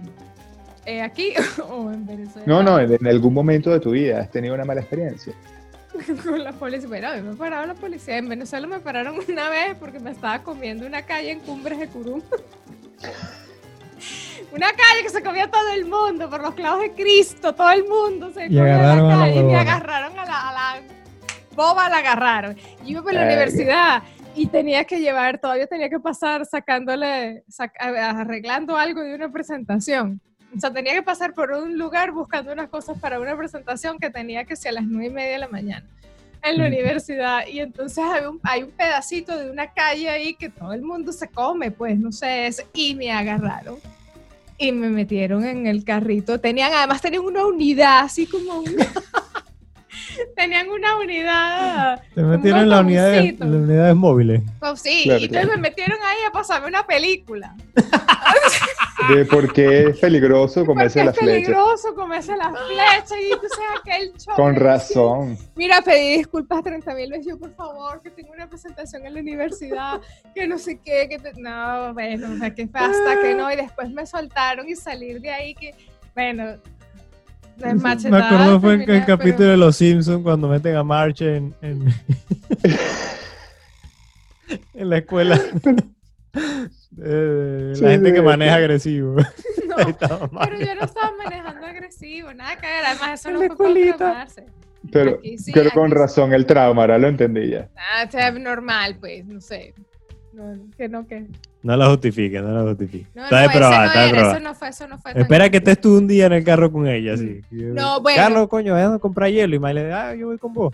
eh, 0.88 1.02
aquí 1.02 1.34
o 1.70 1.92
en 1.92 2.06
Venezuela. 2.06 2.44
No, 2.48 2.64
no, 2.64 2.80
en, 2.80 2.94
en 2.94 3.08
algún 3.08 3.34
momento 3.34 3.70
de 3.70 3.80
tu 3.80 3.92
vida 3.92 4.22
has 4.22 4.32
tenido 4.32 4.56
una 4.56 4.66
mala 4.66 4.82
experiencia. 4.82 5.34
Con 6.24 6.44
la 6.44 6.52
policía. 6.54 6.88
Bueno, 6.88 7.08
a 7.10 7.16
mí 7.16 7.22
me 7.22 7.36
paraba 7.36 7.66
la 7.66 7.74
policía. 7.74 8.18
En 8.18 8.30
Venezuela 8.30 8.68
me 8.68 8.80
pararon 8.80 9.18
una 9.30 9.50
vez 9.50 9.76
porque 9.80 10.00
me 10.00 10.12
estaba 10.12 10.42
comiendo 10.44 10.86
una 10.86 11.02
calle 11.04 11.32
en 11.32 11.40
Cumbres 11.42 11.80
de 11.80 11.88
Curum. 11.88 12.22
Una 14.54 14.68
calle 14.68 15.04
que 15.04 15.10
se 15.10 15.22
comía 15.24 15.50
todo 15.52 15.70
el 15.74 15.86
mundo, 15.86 16.30
por 16.30 16.42
los 16.42 16.54
clavos 16.54 16.82
de 16.82 16.92
Cristo, 16.92 17.54
todo 17.54 17.70
el 17.72 17.84
mundo 17.86 18.32
se 18.32 18.46
Y 18.46 18.48
comía 18.48 18.76
agarraron 18.76 19.12
a 19.12 19.18
la 19.18 19.24
calle 19.26 19.40
y 19.40 19.44
me 19.44 19.56
agarraron 19.58 20.20
a 20.20 20.26
la, 20.26 20.50
a 20.50 20.54
la 20.54 20.82
boba, 21.56 21.90
la 21.90 21.98
agarraron. 21.98 22.56
Y 22.86 22.92
iba 22.92 23.02
por 23.02 23.14
la 23.14 23.24
universidad 23.26 24.04
y 24.36 24.48
tenía 24.48 24.86
que 24.86 25.00
llevar, 25.00 25.40
todavía 25.40 25.68
tenía 25.68 25.90
que 25.90 26.00
pasar 26.00 26.46
sacándole, 26.46 27.44
sac- 27.50 27.76
arreglando 27.80 28.78
algo 28.78 29.02
de 29.02 29.16
una 29.16 29.30
presentación. 29.30 30.22
O 30.56 30.60
sea, 30.60 30.72
tenía 30.72 30.94
que 30.94 31.04
pasar 31.04 31.34
por 31.34 31.52
un 31.52 31.78
lugar 31.78 32.12
buscando 32.12 32.52
unas 32.52 32.70
cosas 32.70 32.98
para 33.00 33.20
una 33.20 33.36
presentación 33.38 33.98
que 34.00 34.10
tenía 34.10 34.46
que 34.46 34.56
ser 34.56 34.70
a 34.70 34.74
las 34.76 34.86
nueve 34.86 35.08
y 35.08 35.10
media 35.10 35.32
de 35.34 35.38
la 35.40 35.48
mañana 35.50 35.86
en 36.44 36.58
la 36.58 36.68
universidad. 36.68 37.46
Y 37.48 37.60
entonces 37.60 38.04
hay 38.04 38.26
un, 38.26 38.40
hay 38.44 38.64
un 38.64 38.72
pedacito 38.72 39.38
de 39.38 39.50
una 39.52 39.72
calle 39.74 40.10
ahí 40.10 40.34
que 40.36 40.50
todo 40.50 40.74
el 40.74 40.82
mundo 40.82 41.12
se 41.12 41.28
come, 41.28 41.72
pues 41.72 41.98
no 42.00 42.12
sé, 42.12 42.48
es- 42.48 42.66
y 42.74 42.96
me 42.96 43.12
agarraron. 43.12 43.78
Y 44.58 44.72
me 44.72 44.90
metieron 44.90 45.46
en 45.46 45.68
el 45.68 45.84
carrito. 45.84 46.40
Tenían, 46.40 46.74
además 46.74 47.02
tenían 47.02 47.24
una 47.24 47.46
unidad, 47.46 48.00
así 48.00 48.26
como 48.26 48.60
una... 48.60 48.88
tenían 50.36 50.70
una 50.70 50.98
unidad 50.98 52.02
Te 52.16 52.24
metieron 52.24 52.62
en 52.62 52.70
la 52.70 52.80
unidad, 52.80 53.12
de, 53.12 53.38
unidades 53.40 53.96
móviles. 53.96 54.42
Oh, 54.62 54.76
sí, 54.76 55.04
Claro, 55.04 55.20
y 55.20 55.26
entonces 55.26 55.48
claro. 55.48 55.62
me 55.62 55.70
metieron 55.70 55.98
ahí 56.04 56.18
a 56.28 56.32
pasarme 56.32 56.68
una 56.68 56.88
película. 56.88 57.56
De 59.14 59.26
por 59.26 59.54
qué 59.54 59.90
es 59.90 60.00
peligroso 60.00 60.66
comerse 60.66 61.04
Porque 61.04 61.24
la 61.26 61.34
es 61.36 61.44
peligroso 61.44 61.94
comerse 61.94 62.36
la 62.36 62.50
flecha 62.52 63.22
y 63.22 63.32
entonces 63.32 63.60
aquel 63.80 64.14
choque. 64.18 64.36
Con 64.36 64.56
razón. 64.56 65.38
Mira, 65.56 65.82
pedí 65.84 66.18
disculpas 66.18 66.64
30 66.64 66.96
mil 66.96 67.12
veces. 67.12 67.28
Yo, 67.28 67.38
por 67.38 67.54
favor, 67.54 68.02
que 68.02 68.10
tengo 68.10 68.32
una 68.34 68.50
presentación 68.50 69.06
en 69.06 69.14
la 69.14 69.20
universidad, 69.22 70.02
que 70.34 70.48
no 70.48 70.58
sé 70.58 70.80
qué, 70.84 71.08
que 71.10 71.20
te- 71.20 71.34
no, 71.40 71.94
bueno, 71.94 72.28
o 72.34 72.38
sea, 72.38 72.54
que 72.56 72.68
fue 72.68 72.80
hasta 72.80 73.22
que 73.22 73.36
no. 73.36 73.52
Y 73.52 73.56
después 73.56 73.92
me 73.92 74.06
soltaron 74.08 74.68
y 74.68 74.76
salir 74.76 75.22
de 75.22 75.30
ahí 75.30 75.54
que, 75.54 75.76
bueno, 76.16 76.56
Me 77.58 77.70
acuerdo 78.18 78.60
fue 78.60 78.74
en 78.74 78.80
el 78.82 78.86
pero- 78.88 79.06
capítulo 79.06 79.50
de 79.50 79.58
Los 79.58 79.76
Simpsons 79.78 80.24
cuando 80.24 80.48
meten 80.48 80.76
a 80.76 80.84
March 80.84 81.22
en, 81.22 81.54
en, 81.62 81.86
en 84.74 84.90
la 84.90 84.98
escuela. 84.98 85.40
Eh, 87.04 87.74
Sí, 87.76 87.84
la 87.84 87.92
gente 87.92 88.12
que 88.12 88.20
sí. 88.20 88.24
maneja 88.24 88.56
agresivo. 88.56 89.16
No, 89.68 90.30
pero 90.40 90.60
yo 90.60 90.76
no 90.76 90.86
estaba 90.86 91.12
manejando 91.24 91.66
agresivo, 91.68 92.34
nada 92.34 92.56
que 92.56 92.66
ver. 92.66 92.86
Además, 92.86 93.20
eso 93.20 93.32
no 93.32 93.42
la 93.44 93.56
fue 93.56 93.94
para. 93.98 94.28
Pero, 94.92 95.20
sí, 95.38 95.52
pero 95.54 95.70
con 95.72 95.90
sí. 95.90 95.96
razón 95.96 96.34
el 96.34 96.46
trauma, 96.46 96.82
ahora 96.82 96.98
lo 96.98 97.08
entendí 97.08 97.50
ya. 97.50 97.70
Ah, 97.76 98.06
o 98.08 98.12
sea, 98.12 98.32
normal, 98.32 98.98
pues, 99.00 99.26
no 99.26 99.40
sé. 99.40 99.74
No, 100.34 100.56
que 100.78 100.88
no, 100.88 101.06
que. 101.06 101.26
No 101.64 101.76
lo 101.76 101.90
justifique, 101.90 102.40
no 102.42 102.50
lo 102.52 102.70
justifique. 102.70 103.08
No, 103.14 103.24
está 103.26 103.36
no, 103.36 103.42
de 103.42 103.50
prueba, 103.50 103.70
ese 103.70 103.78
no 103.80 103.86
está 103.88 104.02
de 104.04 104.10
prueba. 104.10 104.32
eso 104.32 104.40
no 104.40 104.56
fue, 104.56 104.70
eso 104.70 104.88
no 104.88 104.98
fue. 104.98 105.14
tan 105.14 105.22
Espera 105.24 105.50
que 105.50 105.58
estés 105.58 105.82
tú 105.82 105.98
un 105.98 106.08
día 106.08 106.28
en 106.28 106.34
el 106.34 106.44
carro 106.44 106.72
con 106.72 106.88
ella, 106.88 107.14
así. 107.14 107.42
No, 107.52 108.02
bueno. 108.02 108.18
Carlos, 108.18 108.48
coño, 108.48 108.74
vayan 108.74 108.94
a 108.94 109.00
comprar 109.00 109.30
hielo. 109.30 109.56
Y 109.56 109.60
Miley, 109.60 109.92
ah, 109.92 110.16
yo 110.16 110.28
voy 110.28 110.38
con 110.38 110.54
vos. 110.54 110.74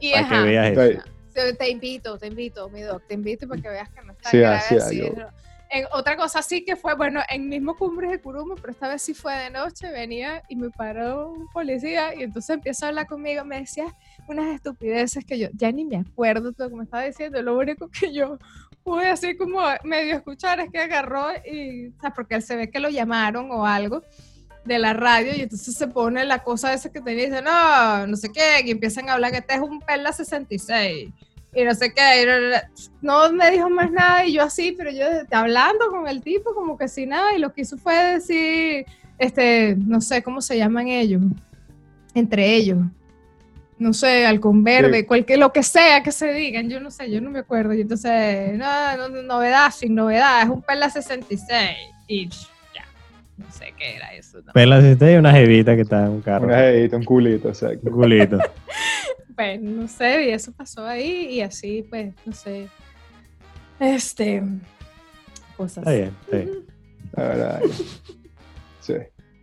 Y 0.00 0.12
Para 0.12 0.28
que 0.28 0.40
veas 0.42 0.78
eso. 0.78 1.02
Te- 1.34 1.52
te 1.54 1.68
invito, 1.68 2.16
te 2.16 2.28
invito, 2.28 2.70
mi 2.70 2.80
doc, 2.82 3.02
te 3.06 3.14
invito 3.14 3.48
para 3.48 3.60
que 3.60 3.68
veas 3.68 3.90
que 3.90 4.00
no 4.02 4.12
está 4.12 4.30
Sí, 4.30 4.38
grave 4.38 4.56
así, 4.56 4.76
así, 4.76 4.98
yo- 5.00 5.12
¿no? 5.14 5.28
En, 5.70 5.86
otra 5.92 6.16
cosa 6.16 6.40
sí 6.42 6.64
que 6.64 6.76
fue, 6.76 6.94
bueno, 6.94 7.20
en 7.28 7.48
mismo 7.48 7.76
Cumbres 7.76 8.10
de 8.10 8.20
Curumo, 8.20 8.54
pero 8.54 8.70
esta 8.70 8.86
vez 8.86 9.02
sí 9.02 9.12
fue 9.12 9.34
de 9.34 9.50
noche, 9.50 9.90
venía 9.90 10.40
y 10.48 10.54
me 10.54 10.70
paró 10.70 11.32
un 11.32 11.48
policía 11.48 12.14
y 12.14 12.22
entonces 12.22 12.54
empieza 12.54 12.86
a 12.86 12.88
hablar 12.90 13.06
conmigo, 13.08 13.44
me 13.44 13.58
decía 13.58 13.86
unas 14.28 14.54
estupideces 14.54 15.24
que 15.24 15.36
yo 15.38 15.48
ya 15.54 15.72
ni 15.72 15.84
me 15.84 15.96
acuerdo 15.96 16.52
todo 16.52 16.68
lo 16.68 16.70
que 16.70 16.76
me 16.76 16.84
estaba 16.84 17.02
diciendo, 17.04 17.42
lo 17.42 17.56
único 17.58 17.88
que 17.88 18.12
yo 18.12 18.38
pude 18.84 19.08
así 19.08 19.36
como 19.36 19.62
medio 19.82 20.14
escuchar 20.14 20.60
es 20.60 20.70
que 20.70 20.78
agarró 20.78 21.28
y, 21.44 21.88
o 21.88 22.00
sea, 22.00 22.10
porque 22.10 22.36
él 22.36 22.42
se 22.42 22.54
ve 22.54 22.70
que 22.70 22.78
lo 22.78 22.90
llamaron 22.90 23.50
o 23.50 23.66
algo 23.66 24.04
de 24.64 24.78
la 24.78 24.92
radio 24.94 25.32
y 25.36 25.42
entonces 25.42 25.74
se 25.74 25.86
pone 25.88 26.24
la 26.24 26.42
cosa 26.42 26.72
esa 26.72 26.90
que 26.90 27.00
tenía 27.00 27.24
y 27.24 27.30
dice, 27.30 27.42
no, 27.42 28.06
no 28.06 28.16
sé 28.16 28.30
qué, 28.32 28.62
y 28.64 28.70
empiezan 28.70 29.08
a 29.08 29.14
hablar 29.14 29.30
que 29.30 29.38
este 29.38 29.54
es 29.54 29.60
un 29.60 29.80
Perla 29.80 30.12
66 30.12 31.10
y 31.56 31.64
no 31.64 31.74
sé 31.74 31.92
qué, 31.92 32.60
no 33.00 33.32
me 33.32 33.50
dijo 33.50 33.70
más 33.70 33.90
nada 33.90 34.26
y 34.26 34.32
yo 34.32 34.42
así, 34.42 34.72
pero 34.72 34.90
yo 34.90 35.06
hablando 35.30 35.88
con 35.90 36.08
el 36.08 36.20
tipo 36.22 36.54
como 36.54 36.76
que 36.76 36.88
sin 36.88 37.10
nada 37.10 37.34
y 37.34 37.38
lo 37.38 37.52
que 37.52 37.60
hizo 37.62 37.76
fue 37.78 37.94
decir, 37.94 38.86
este, 39.18 39.76
no 39.76 40.00
sé 40.00 40.22
cómo 40.22 40.40
se 40.40 40.56
llaman 40.58 40.88
ellos, 40.88 41.22
entre 42.14 42.54
ellos. 42.56 42.78
No 43.76 43.92
sé, 43.92 44.24
halcón 44.24 44.62
verde, 44.62 45.00
Sí. 45.00 45.04
cualquier, 45.04 45.40
lo 45.40 45.52
que 45.52 45.62
sea 45.64 46.02
que 46.02 46.12
se 46.12 46.32
digan, 46.32 46.70
yo 46.70 46.80
no 46.80 46.92
sé, 46.92 47.10
yo 47.10 47.20
no 47.20 47.28
me 47.28 47.40
acuerdo. 47.40 47.74
Y 47.74 47.80
entonces, 47.80 48.56
no, 48.56 48.96
no, 48.96 49.08
no, 49.08 49.22
novedad, 49.22 49.72
sin 49.72 49.96
novedad, 49.96 50.42
es 50.42 50.48
un 50.48 50.62
Perla 50.62 50.88
66. 50.90 51.76
Y 52.06 52.28
no 53.36 53.50
sé 53.50 53.74
qué 53.76 53.96
era 53.96 54.14
eso. 54.14 54.38
¿no? 54.44 54.52
Pela 54.52 54.80
si 54.80 54.92
usted 54.92 55.14
y 55.14 55.16
una 55.16 55.32
jevita 55.32 55.74
que 55.74 55.82
está 55.82 56.06
en 56.06 56.12
un 56.12 56.20
carro. 56.20 56.46
Una 56.46 56.58
jevita, 56.58 56.96
un 56.96 57.04
culito, 57.04 57.48
exacto. 57.48 57.88
Un 57.88 57.92
culito. 57.92 58.38
Pues 59.36 59.60
no 59.60 59.88
sé, 59.88 60.26
y 60.26 60.30
eso 60.30 60.52
pasó 60.52 60.86
ahí 60.86 61.26
y 61.28 61.40
así, 61.40 61.84
pues, 61.90 62.14
no 62.24 62.32
sé. 62.32 62.68
Este. 63.80 64.44
Cosas. 65.56 65.78
Está 65.78 65.90
bien, 65.90 66.12
está 66.22 66.36
bien. 66.36 66.50
La 67.16 67.22
verdad. 67.24 67.62
Sí, 68.78 68.92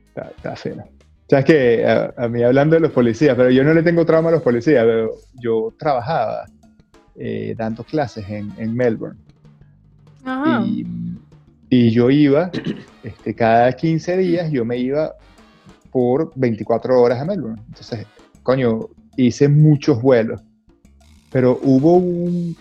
está, 0.07 0.31
está 0.33 0.55
fino. 0.55 0.85
Sabes 1.29 1.43
que 1.43 1.85
a, 1.85 2.13
a 2.15 2.29
mí 2.29 2.41
hablando 2.41 2.75
de 2.75 2.79
los 2.79 2.91
policías, 2.91 3.35
pero 3.35 3.49
yo 3.49 3.65
no 3.65 3.73
le 3.73 3.83
tengo 3.83 4.05
trauma 4.05 4.29
a 4.29 4.31
los 4.31 4.41
policías, 4.41 4.85
pero 4.85 5.11
yo 5.41 5.73
trabajaba 5.77 6.45
eh, 7.15 7.53
dando 7.57 7.83
clases 7.83 8.27
en, 8.29 8.53
en 8.57 8.73
Melbourne 8.73 9.19
Ajá. 10.23 10.63
y, 10.65 10.85
y 11.73 11.89
yo 11.91 12.09
iba, 12.09 12.51
este, 13.01 13.33
cada 13.33 13.71
15 13.71 14.17
días 14.17 14.51
yo 14.51 14.65
me 14.65 14.77
iba 14.77 15.13
por 15.89 16.31
24 16.35 17.01
horas 17.01 17.19
a 17.21 17.25
Melbourne. 17.25 17.61
Entonces, 17.69 18.05
coño, 18.43 18.89
hice 19.15 19.47
muchos 19.47 20.01
vuelos, 20.01 20.41
pero 21.31 21.57
hubo 21.63 21.95
un, 21.95 22.55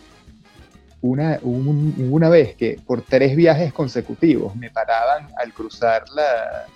una, 1.00 1.38
un- 1.42 2.08
una 2.10 2.28
vez 2.28 2.54
que 2.54 2.78
por 2.86 3.02
tres 3.02 3.34
viajes 3.34 3.72
consecutivos 3.72 4.54
me 4.54 4.70
paraban 4.70 5.26
al 5.42 5.52
cruzar 5.52 6.04
la, 6.14 6.66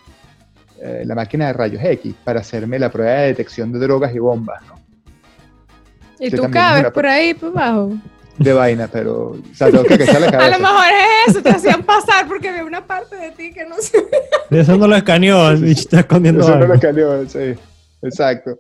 eh, 0.83 1.05
la 1.07 1.15
máquina 1.15 1.47
de 1.47 1.53
rayos 1.53 1.83
X 1.85 2.15
para 2.25 2.41
hacerme 2.41 2.79
la 2.81 2.91
prueba 2.91 3.13
de 3.13 3.27
detección 3.29 3.71
de 3.73 3.79
drogas 3.79 4.13
y 4.13 4.19
bombas, 4.19 4.61
¿no? 4.67 4.75
y 6.19 6.31
que 6.31 6.37
tú 6.37 6.43
cabes 6.53 6.83
por 6.93 7.07
ahí 7.07 7.35
por 7.35 7.51
abajo. 7.59 7.93
De 8.39 8.53
vaina, 8.53 8.89
pero, 8.93 9.29
o 9.31 9.37
sea, 9.55 9.71
tengo 9.71 9.85
que 9.85 9.95
echar 9.95 10.21
la 10.21 10.27
A 10.29 10.51
lo 10.51 10.59
mejor 10.59 10.85
es 11.27 11.29
eso, 11.31 11.43
te 11.43 11.51
hacían 11.51 11.83
pasar 11.85 12.27
porque 12.27 12.49
había 12.49 12.65
una 12.65 12.85
parte 12.87 13.15
de 13.17 13.31
ti 13.31 13.53
que 13.53 13.65
no 13.65 13.77
se 13.77 13.99
Eso 14.51 14.77
no 14.77 14.89
lo 14.89 14.97
escaneó, 14.97 15.53
está 15.53 16.01
escondiendo 16.01 16.41
Eso 16.41 16.51
no 16.51 16.55
algo. 16.57 16.67
lo 16.69 16.75
escaneó, 16.75 17.29
sí. 17.29 17.55
Exacto. 18.03 18.59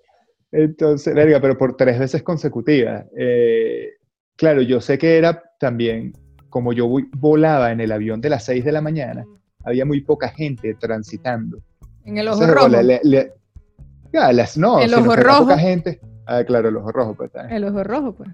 Entonces, 0.52 1.12
verga, 1.14 1.40
pero 1.40 1.58
por 1.58 1.76
tres 1.76 1.98
veces 1.98 2.22
consecutivas. 2.22 3.04
Eh, 3.18 3.88
claro, 4.36 4.62
yo 4.62 4.80
sé 4.80 4.96
que 4.96 5.18
era 5.18 5.42
también, 5.58 6.12
como 6.48 6.72
yo 6.72 6.86
voy- 6.86 7.08
volaba 7.12 7.72
en 7.72 7.80
el 7.80 7.90
avión 7.90 8.20
de 8.20 8.30
las 8.30 8.44
6 8.44 8.64
de 8.64 8.70
la 8.72 8.80
mañana, 8.80 9.24
había 9.64 9.84
muy 9.84 10.02
poca 10.02 10.28
gente 10.28 10.74
transitando. 10.74 11.58
En 12.04 12.18
el 12.18 12.28
ojo 12.28 12.44
Entonces, 12.44 12.54
rojo. 12.54 12.68
le- 12.68 12.82
le- 12.84 13.00
le- 13.02 13.32
ya, 14.12 14.32
las- 14.32 14.56
no, 14.56 14.78
El 14.78 14.94
ojo 14.94 15.10
había 15.12 15.24
poca 15.24 15.38
rojo. 15.54 15.56
gente. 15.58 16.00
Ah, 16.26 16.44
claro, 16.44 16.68
el 16.68 16.76
ojo 16.76 16.92
rojo, 16.92 17.14
pues. 17.14 17.30
El 17.50 17.64
ojo 17.64 17.82
rojo, 17.82 18.14
pues. 18.14 18.30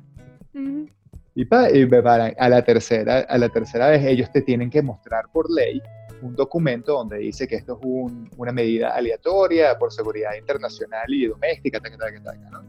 Y, 1.35 1.45
pa- 1.45 1.71
y 1.71 1.87
me 1.87 2.03
paran. 2.03 2.35
a 2.39 2.49
la 2.49 2.63
tercera, 2.63 3.21
a 3.21 3.39
la 3.39 3.49
tercera 3.49 3.89
vez 3.89 4.05
ellos 4.05 4.31
te 4.33 4.43
tienen 4.43 4.69
que 4.71 4.83
mostrar 4.83 5.25
por 5.33 5.51
ley 5.51 5.81
un 6.23 6.35
documento 6.37 6.93
donde 6.93 7.19
dice 7.19 7.47
que 7.49 7.55
esto 7.57 7.79
es 7.81 7.87
un- 7.87 8.29
una 8.37 8.53
medida 8.53 8.91
aleatoria 8.95 9.79
por 9.79 9.93
seguridad 9.93 10.33
internacional 10.39 11.05
y 11.09 11.27
doméstica, 11.27 11.81
taca, 11.81 11.97
taca, 11.97 12.23
taca, 12.23 12.51
¿no? 12.51 12.61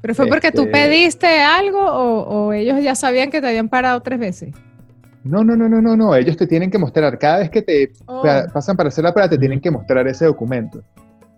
Pero 0.00 0.14
fue 0.14 0.26
porque 0.28 0.52
tú 0.52 0.62
Este- 0.62 0.72
pediste 0.72 1.40
algo 1.40 1.80
o, 1.80 2.20
o 2.46 2.52
ellos 2.52 2.80
ya 2.82 2.94
sabían 2.94 3.30
que 3.30 3.40
te 3.40 3.48
habían 3.48 3.68
parado 3.68 4.00
tres 4.00 4.18
veces. 4.20 4.54
No, 5.24 5.42
no, 5.42 5.56
no, 5.56 5.68
no, 5.68 5.82
no, 5.82 5.96
no. 5.96 6.14
Ellos 6.14 6.36
te 6.36 6.46
tienen 6.46 6.70
que 6.70 6.78
mostrar, 6.78 7.18
cada 7.18 7.38
vez 7.40 7.50
que 7.50 7.62
te 7.62 7.90
Oh. 8.06 8.22
pa- 8.22 8.46
pasan 8.52 8.76
para 8.76 8.88
hacer 8.90 9.02
la 9.02 9.12
prueba, 9.12 9.28
te 9.28 9.38
tienen 9.38 9.60
que 9.60 9.70
mostrar 9.72 10.06
ese 10.06 10.26
documento. 10.26 10.80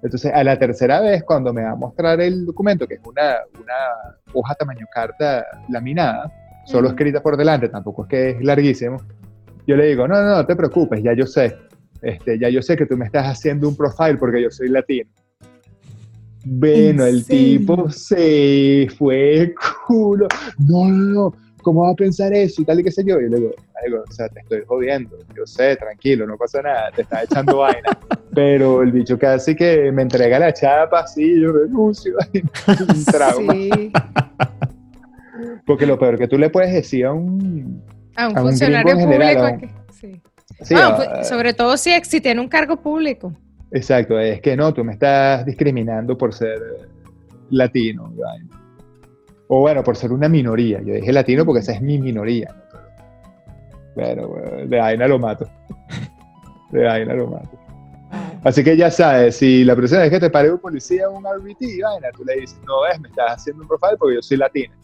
Entonces, 0.03 0.31
a 0.35 0.45
la 0.45 0.59
tercera 0.59 1.01
vez, 1.01 1.23
cuando 1.25 1.53
me 1.55 1.63
va 1.63 1.71
a 1.71 1.75
mostrar 1.77 2.21
el 2.21 2.45
documento, 2.45 2.87
que 2.87 2.95
es 2.95 3.01
una, 3.05 3.39
una 3.59 4.19
hoja 4.35 4.55
tamaño 4.55 4.87
carta 4.93 5.47
laminada, 5.71 6.31
solo 6.71 6.89
escrita 6.89 7.23
por 7.23 7.37
delante, 7.37 7.69
tampoco 7.69 8.05
es 8.05 8.09
que 8.09 8.31
es 8.31 8.45
larguísimo, 8.45 8.99
yo 9.67 9.77
le 9.77 9.87
digo, 9.87 10.07
no, 10.09 10.21
no, 10.23 10.37
no 10.37 10.47
te 10.47 10.57
preocupes, 10.57 11.03
ya 11.03 11.13
yo 11.15 11.27
sé. 11.27 11.57
Este, 12.03 12.39
ya 12.39 12.49
yo 12.49 12.63
sé 12.63 12.77
que 12.77 12.87
tú 12.87 12.97
me 12.97 13.05
estás 13.07 13.27
haciendo 13.27 13.69
un 13.69 13.77
profile 13.77 14.17
porque 14.17 14.43
yo 14.43 14.51
soy 14.51 14.69
latino. 14.69 15.11
Bueno, 16.45 17.05
¿En 17.05 17.15
el 17.15 17.25
serio? 17.25 17.59
tipo 17.59 17.91
se 17.91 18.89
fue 18.97 19.55
culo. 19.87 20.27
No, 20.59 20.89
no, 20.89 21.13
no. 21.31 21.35
¿Cómo 21.63 21.83
va 21.83 21.91
a 21.91 21.95
pensar 21.95 22.33
eso? 22.33 22.63
Y 22.63 22.65
tal 22.65 22.81
y 22.81 22.85
qué 22.85 22.91
sé 22.91 23.05
yo. 23.05 23.21
Y 23.21 23.29
le 23.29 23.37
digo, 23.37 23.51
"Marico, 23.75 24.03
o 24.09 24.13
sea, 24.13 24.29
te 24.31 24.41
estoy 24.41 24.63
jodiendo. 24.67 25.19
Yo 25.37 25.47
sé, 25.47 25.77
tranquilo, 25.77 26.27
no 26.27 26.39
pasa 26.39 26.63
nada. 26.63 26.91
Te 26.97 27.03
estás 27.03 27.25
echando 27.25 27.59
vaina. 27.59 27.99
Pero 28.35 28.83
el 28.83 28.93
bicho 28.93 29.19
casi 29.19 29.55
que 29.55 29.93
me 29.93 30.01
entrega 30.03 30.39
la 30.39 30.55
chapa 30.55 31.01
así, 31.01 31.39
yo 31.39 31.53
renuncio. 31.53 32.15
un 32.89 33.05
trauma. 33.05 33.53
Sí. 33.53 33.93
Porque 35.71 35.87
lo 35.87 35.97
peor 36.01 36.19
que 36.19 36.27
tú 36.27 36.37
le 36.37 36.51
puedes 36.51 36.73
decir 36.73 37.07
a 37.07 37.13
un. 37.13 37.81
A 38.17 38.27
un 38.29 38.37
A 38.37 38.41
un 38.43 38.49
funcionario 38.49 38.97
general, 38.99 39.37
público. 39.37 39.53
un- 39.53 39.61
que- 39.61 39.93
sí. 39.93 40.23
sí, 40.63 40.75
a- 40.75 40.97
pues, 40.97 41.29
sobre 41.29 41.55
todo 41.55 41.77
si, 41.77 41.93
si 42.03 42.21
tiene 42.21 42.41
un 42.41 42.49
cargo 42.49 42.77
público. 42.83 43.33
Exacto, 43.71 44.19
es 44.19 44.41
que 44.41 44.57
no, 44.57 44.75
tú 44.75 44.83
me 44.83 44.95
estás 44.95 45.47
discriminando 45.47 46.19
por 46.19 46.35
ser 46.35 46.59
eh, 46.59 46.87
latino. 47.51 48.13
vaina. 48.17 48.61
O 49.47 49.61
bueno, 49.61 49.85
por 49.85 49.97
ser 49.97 50.11
una 50.11 50.29
minoría. 50.29 50.81
Yo 50.83 50.93
dije 50.95 51.13
latino 51.13 51.45
porque 51.47 51.61
esa 51.61 51.73
es 51.73 51.81
mi 51.81 51.99
minoría. 52.01 52.49
¿no? 52.53 52.81
Pero, 53.95 54.27
bueno, 54.29 54.67
de 54.67 54.77
vaina 54.77 55.07
lo 55.07 55.21
mato. 55.21 55.49
De 56.73 56.83
vaina 56.85 57.15
lo 57.15 57.29
mato. 57.29 57.57
Así 58.43 58.65
que 58.65 58.77
ya 58.77 58.91
sabes, 58.91 59.37
si 59.37 59.63
la 59.63 59.77
próxima 59.77 60.01
vez 60.01 60.11
que 60.11 60.19
te 60.19 60.31
pare 60.31 60.51
un 60.53 60.59
policía 60.59 61.09
un 61.09 61.23
RBT, 61.25 61.81
vaina, 61.81 62.09
tú 62.17 62.25
le 62.25 62.41
dices, 62.41 62.59
no 62.67 62.83
ves, 62.83 62.99
me 63.01 63.09
estás 63.09 63.33
haciendo 63.37 63.63
un 63.63 63.69
profile 63.69 63.97
porque 63.99 64.17
yo 64.17 64.23
soy 64.23 64.37
latino. 64.37 64.75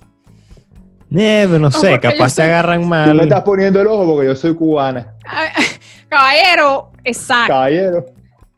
Eh, 1.15 1.47
pero 1.47 1.59
no 1.59 1.71
sé, 1.71 1.93
yo 1.93 2.01
capaz 2.01 2.25
te 2.35 2.43
soy- 2.43 2.45
agarran 2.47 2.83
Tú 2.83 2.89
me 2.89 3.23
estás 3.23 3.29
mal. 3.39 3.45
poniendo 3.45 3.81
el 3.81 3.87
ojo 3.87 4.07
porque 4.15 4.27
yo 4.27 4.37
soy 4.37 4.55
cubana. 4.55 5.15
Caballero, 6.09 6.91
exacto. 7.05 7.53
Caballero. 7.53 8.07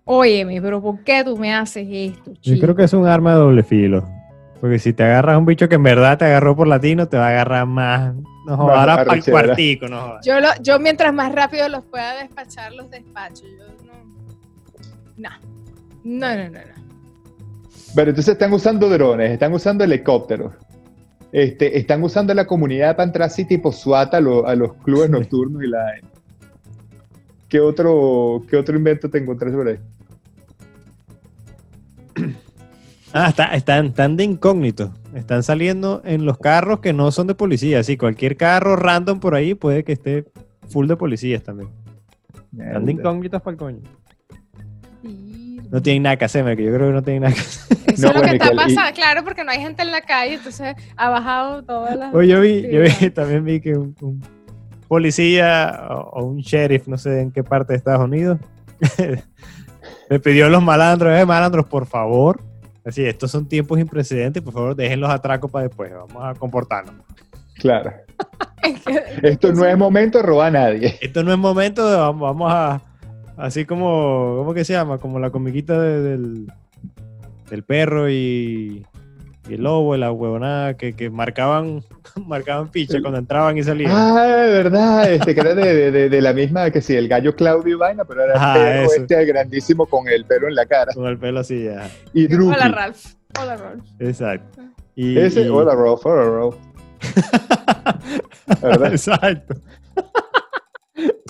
Óyeme, 0.04 0.60
pero 0.62 0.80
¿por 0.80 1.00
qué 1.04 1.22
tú 1.24 1.36
me 1.36 1.54
haces 1.54 1.86
esto? 1.90 2.30
Yo 2.32 2.40
chico? 2.40 2.60
creo 2.62 2.76
que 2.76 2.84
es 2.84 2.92
un 2.94 3.06
arma 3.06 3.32
de 3.32 3.38
doble 3.38 3.62
filo. 3.62 4.08
Porque 4.60 4.78
si 4.78 4.92
te 4.92 5.04
agarras 5.04 5.34
a 5.34 5.38
un 5.38 5.44
bicho 5.46 5.68
que 5.68 5.76
en 5.76 5.82
verdad 5.82 6.18
te 6.18 6.24
agarró 6.24 6.56
por 6.56 6.66
latino, 6.66 7.06
te 7.06 7.16
va 7.16 7.26
a 7.26 7.30
agarrar 7.30 7.66
más. 7.66 8.14
No 8.46 8.56
jodas, 8.56 8.96
para 9.04 9.14
el 9.14 9.24
cuartico, 9.24 9.86
no 9.86 10.00
jodas. 10.00 10.26
Yo, 10.26 10.40
lo- 10.40 10.48
yo 10.62 10.78
mientras 10.80 11.12
más 11.12 11.30
rápido 11.32 11.68
los 11.68 11.84
pueda 11.84 12.14
despachar, 12.22 12.72
los 12.72 12.90
despacho. 12.90 13.44
Yo 13.46 13.64
no. 13.84 13.92
No, 15.16 15.30
no, 16.04 16.36
no, 16.36 16.44
no. 16.44 16.58
no. 16.58 16.78
Pero 17.94 18.10
entonces 18.10 18.32
están 18.32 18.52
usando 18.52 18.88
drones, 18.88 19.30
están 19.32 19.52
usando 19.52 19.84
helicópteros, 19.84 20.52
este, 21.32 21.78
están 21.78 22.02
usando 22.02 22.32
la 22.34 22.46
comunidad 22.46 22.96
para 22.96 23.06
entrar 23.06 23.26
así 23.26 23.44
tipo 23.44 23.70
SWAT 23.72 24.14
a, 24.14 24.20
lo- 24.20 24.46
a 24.46 24.54
los 24.54 24.74
clubes 24.74 25.10
nocturnos 25.10 25.62
y 25.62 25.66
la... 25.68 25.84
¿Qué 27.48 27.60
otro, 27.60 28.42
¿Qué 28.48 28.56
otro 28.56 28.76
invento 28.76 29.08
te 29.08 29.18
encontraste 29.18 29.56
por 29.56 29.68
ahí? 29.68 29.78
Ah, 33.12 33.28
está- 33.30 33.54
están, 33.54 33.86
están 33.86 34.16
de 34.16 34.24
incógnito. 34.24 34.92
Están 35.14 35.42
saliendo 35.42 36.02
en 36.04 36.26
los 36.26 36.36
carros 36.38 36.80
que 36.80 36.92
no 36.92 37.10
son 37.10 37.26
de 37.26 37.34
policía. 37.34 37.82
Sí, 37.82 37.96
cualquier 37.96 38.36
carro 38.36 38.76
random 38.76 39.18
por 39.20 39.34
ahí 39.34 39.54
puede 39.54 39.82
que 39.82 39.92
esté 39.92 40.26
full 40.68 40.86
de 40.86 40.96
policías 40.96 41.42
también. 41.42 41.70
Están 42.58 42.84
de 42.84 42.92
incógnitos 42.92 43.40
para 43.40 43.52
el 43.52 43.58
coño. 43.58 43.80
No 45.70 45.82
tienen 45.82 46.02
nada 46.04 46.16
que 46.16 46.24
hacer, 46.24 46.56
que 46.56 46.64
yo 46.64 46.72
creo 46.74 46.88
que 46.88 46.92
no 46.94 47.02
tienen 47.02 47.22
nada 47.22 47.34
que 47.34 47.40
hacer. 47.40 47.76
Eso 47.86 47.86
No, 48.02 48.08
es 48.08 48.14
lo 48.14 48.20
bueno, 48.20 48.22
que 48.30 48.36
está 48.36 48.52
y- 48.52 48.56
pasando, 48.56 48.94
claro, 48.94 49.24
porque 49.24 49.44
no 49.44 49.50
hay 49.50 49.60
gente 49.60 49.82
en 49.82 49.90
la 49.90 50.00
calle, 50.00 50.34
entonces 50.34 50.74
ha 50.96 51.08
bajado 51.10 51.62
todas 51.62 51.96
las... 51.96 52.14
Oye, 52.14 52.28
yo 52.28 52.40
vi, 52.40 52.62
yo 52.70 52.80
vi, 52.82 53.10
también 53.14 53.44
vi 53.44 53.60
que 53.60 53.76
un, 53.76 53.94
un 54.00 54.22
policía 54.88 55.86
o, 55.90 55.94
o 56.20 56.24
un 56.24 56.38
sheriff, 56.38 56.88
no 56.88 56.96
sé 56.96 57.20
en 57.20 57.30
qué 57.30 57.44
parte 57.44 57.72
de 57.72 57.76
Estados 57.76 58.02
Unidos, 58.04 58.38
le 60.08 60.20
pidió 60.20 60.46
a 60.46 60.48
los 60.48 60.62
malandros, 60.62 61.18
eh, 61.18 61.26
malandros, 61.26 61.66
por 61.66 61.86
favor, 61.86 62.40
así, 62.84 63.04
estos 63.04 63.30
son 63.30 63.46
tiempos 63.46 63.78
sin 63.78 63.86
precedentes, 63.86 64.42
por 64.42 64.52
favor, 64.54 64.74
dejen 64.76 65.00
los 65.00 65.10
atracos 65.10 65.50
para 65.50 65.66
después, 65.66 65.92
vamos 65.92 66.22
a 66.24 66.34
comportarnos. 66.38 66.94
Claro. 67.56 67.92
Es 68.62 68.80
que- 68.82 69.02
Esto 69.28 69.52
no 69.52 69.64
es 69.66 69.76
momento 69.76 70.18
de 70.18 70.24
robar 70.24 70.48
a 70.48 70.50
nadie. 70.62 70.96
Esto 71.00 71.22
no 71.24 71.32
es 71.32 71.38
momento 71.38 71.88
de, 71.90 71.96
vamos, 71.96 72.20
vamos 72.22 72.52
a, 72.52 72.80
así 73.38 73.64
como, 73.64 74.34
¿cómo 74.38 74.54
que 74.54 74.64
se 74.64 74.72
llama? 74.74 74.98
Como 74.98 75.18
la 75.18 75.30
comiquita 75.30 75.80
de- 75.80 76.02
del, 76.02 76.52
del 77.50 77.62
perro 77.62 78.10
y, 78.10 78.84
y 79.48 79.54
el 79.54 79.62
lobo, 79.62 79.94
y 79.94 79.98
la 79.98 80.12
huevonada, 80.12 80.74
que, 80.76 80.92
que 80.94 81.08
marcaban, 81.10 81.82
marcaban 82.26 82.70
ficha 82.70 83.00
cuando 83.00 83.18
entraban 83.18 83.56
y 83.56 83.62
salían. 83.62 83.92
Ah, 83.94 84.22
de 84.26 84.50
verdad, 84.52 85.10
este, 85.12 85.34
que 85.34 85.40
era 85.40 85.54
de, 85.54 85.74
de- 85.74 85.90
de- 85.90 86.08
de 86.10 86.20
la 86.20 86.32
misma 86.32 86.70
que 86.70 86.80
sí, 86.82 86.94
el 86.94 87.08
gallo 87.08 87.34
Claudio 87.34 87.74
y 87.76 87.78
vaina, 87.78 88.04
pero 88.04 88.22
era 88.24 88.32
el 88.34 88.38
Ajá, 88.38 88.54
perro 88.54 88.82
eso. 88.92 89.00
este 89.02 89.24
grandísimo 89.24 89.86
con 89.86 90.08
el 90.08 90.24
pelo 90.24 90.48
en 90.48 90.54
la 90.54 90.66
cara. 90.66 90.92
Con 90.92 91.06
el 91.06 91.18
pelo 91.18 91.40
así, 91.40 91.64
ya. 91.64 91.88
Y 92.12 92.26
Drupi. 92.26 92.54
Hola, 92.54 92.68
Ralph. 92.68 93.04
Hola, 93.40 93.56
Ralph. 93.56 93.84
Exacto. 93.98 94.62
Y, 94.94 95.16
Ese, 95.18 95.42
y- 95.42 95.48
hola, 95.48 95.74
Rolf, 95.74 96.04
hola, 96.04 96.24
Rolf. 96.24 96.56
¿Verdad? 98.60 98.90
Exacto. 98.92 99.54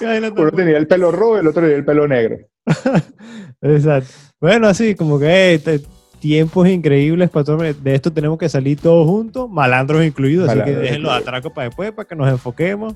Uno 0.36 0.50
tenía 0.52 0.76
el 0.76 0.86
pelo 0.86 1.10
rojo 1.12 1.36
y 1.36 1.40
el 1.40 1.46
otro 1.46 1.62
tenía 1.62 1.76
el 1.76 1.84
pelo 1.84 2.06
negro. 2.08 2.38
Exacto. 3.62 4.10
Bueno, 4.40 4.68
así 4.68 4.94
como 4.94 5.18
que 5.18 5.60
te- 5.64 5.80
tiempos 6.18 6.68
increíbles, 6.68 7.30
patrón. 7.30 7.76
De 7.82 7.94
esto 7.94 8.12
tenemos 8.12 8.38
que 8.38 8.48
salir 8.48 8.78
todos 8.80 9.06
juntos, 9.06 9.48
malandros 9.50 10.04
incluidos. 10.04 10.48
así 10.48 10.60
que 10.62 10.74
dejen 10.74 11.02
los 11.02 11.12
atracos 11.12 11.52
para 11.52 11.68
después, 11.68 11.92
para 11.92 12.08
que 12.08 12.16
nos 12.16 12.28
enfoquemos 12.28 12.94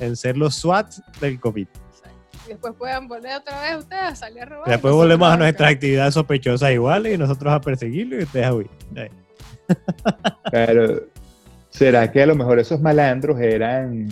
en 0.00 0.16
ser 0.16 0.36
los 0.36 0.54
SWAT 0.54 0.94
del 1.20 1.40
COVID. 1.40 1.66
Y 2.46 2.48
después 2.50 2.72
puedan 2.78 3.08
volver 3.08 3.36
otra 3.36 3.60
vez 3.60 3.76
ustedes 3.76 4.02
a 4.02 4.16
salir 4.16 4.42
a 4.42 4.46
robar. 4.46 4.68
Después 4.68 4.94
volvemos 4.94 5.28
a 5.28 5.34
acá. 5.34 5.42
nuestras 5.42 5.72
actividades 5.72 6.14
sospechosas 6.14 6.72
iguales 6.72 7.14
y 7.14 7.18
nosotros 7.18 7.52
a 7.52 7.60
perseguirlo 7.60 8.18
y 8.18 8.22
ustedes 8.22 8.46
a 8.46 8.54
huir. 8.54 8.70
Pero, 10.50 11.02
¿será 11.68 12.10
que 12.10 12.22
a 12.22 12.26
lo 12.26 12.34
mejor 12.34 12.58
esos 12.58 12.80
malandros 12.80 13.38
eran 13.38 14.08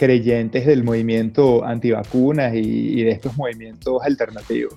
creyentes 0.00 0.64
del 0.64 0.82
movimiento 0.82 1.62
antivacunas 1.62 2.54
y, 2.54 3.00
y 3.00 3.04
de 3.04 3.10
estos 3.10 3.36
movimientos 3.36 4.02
alternativos? 4.02 4.74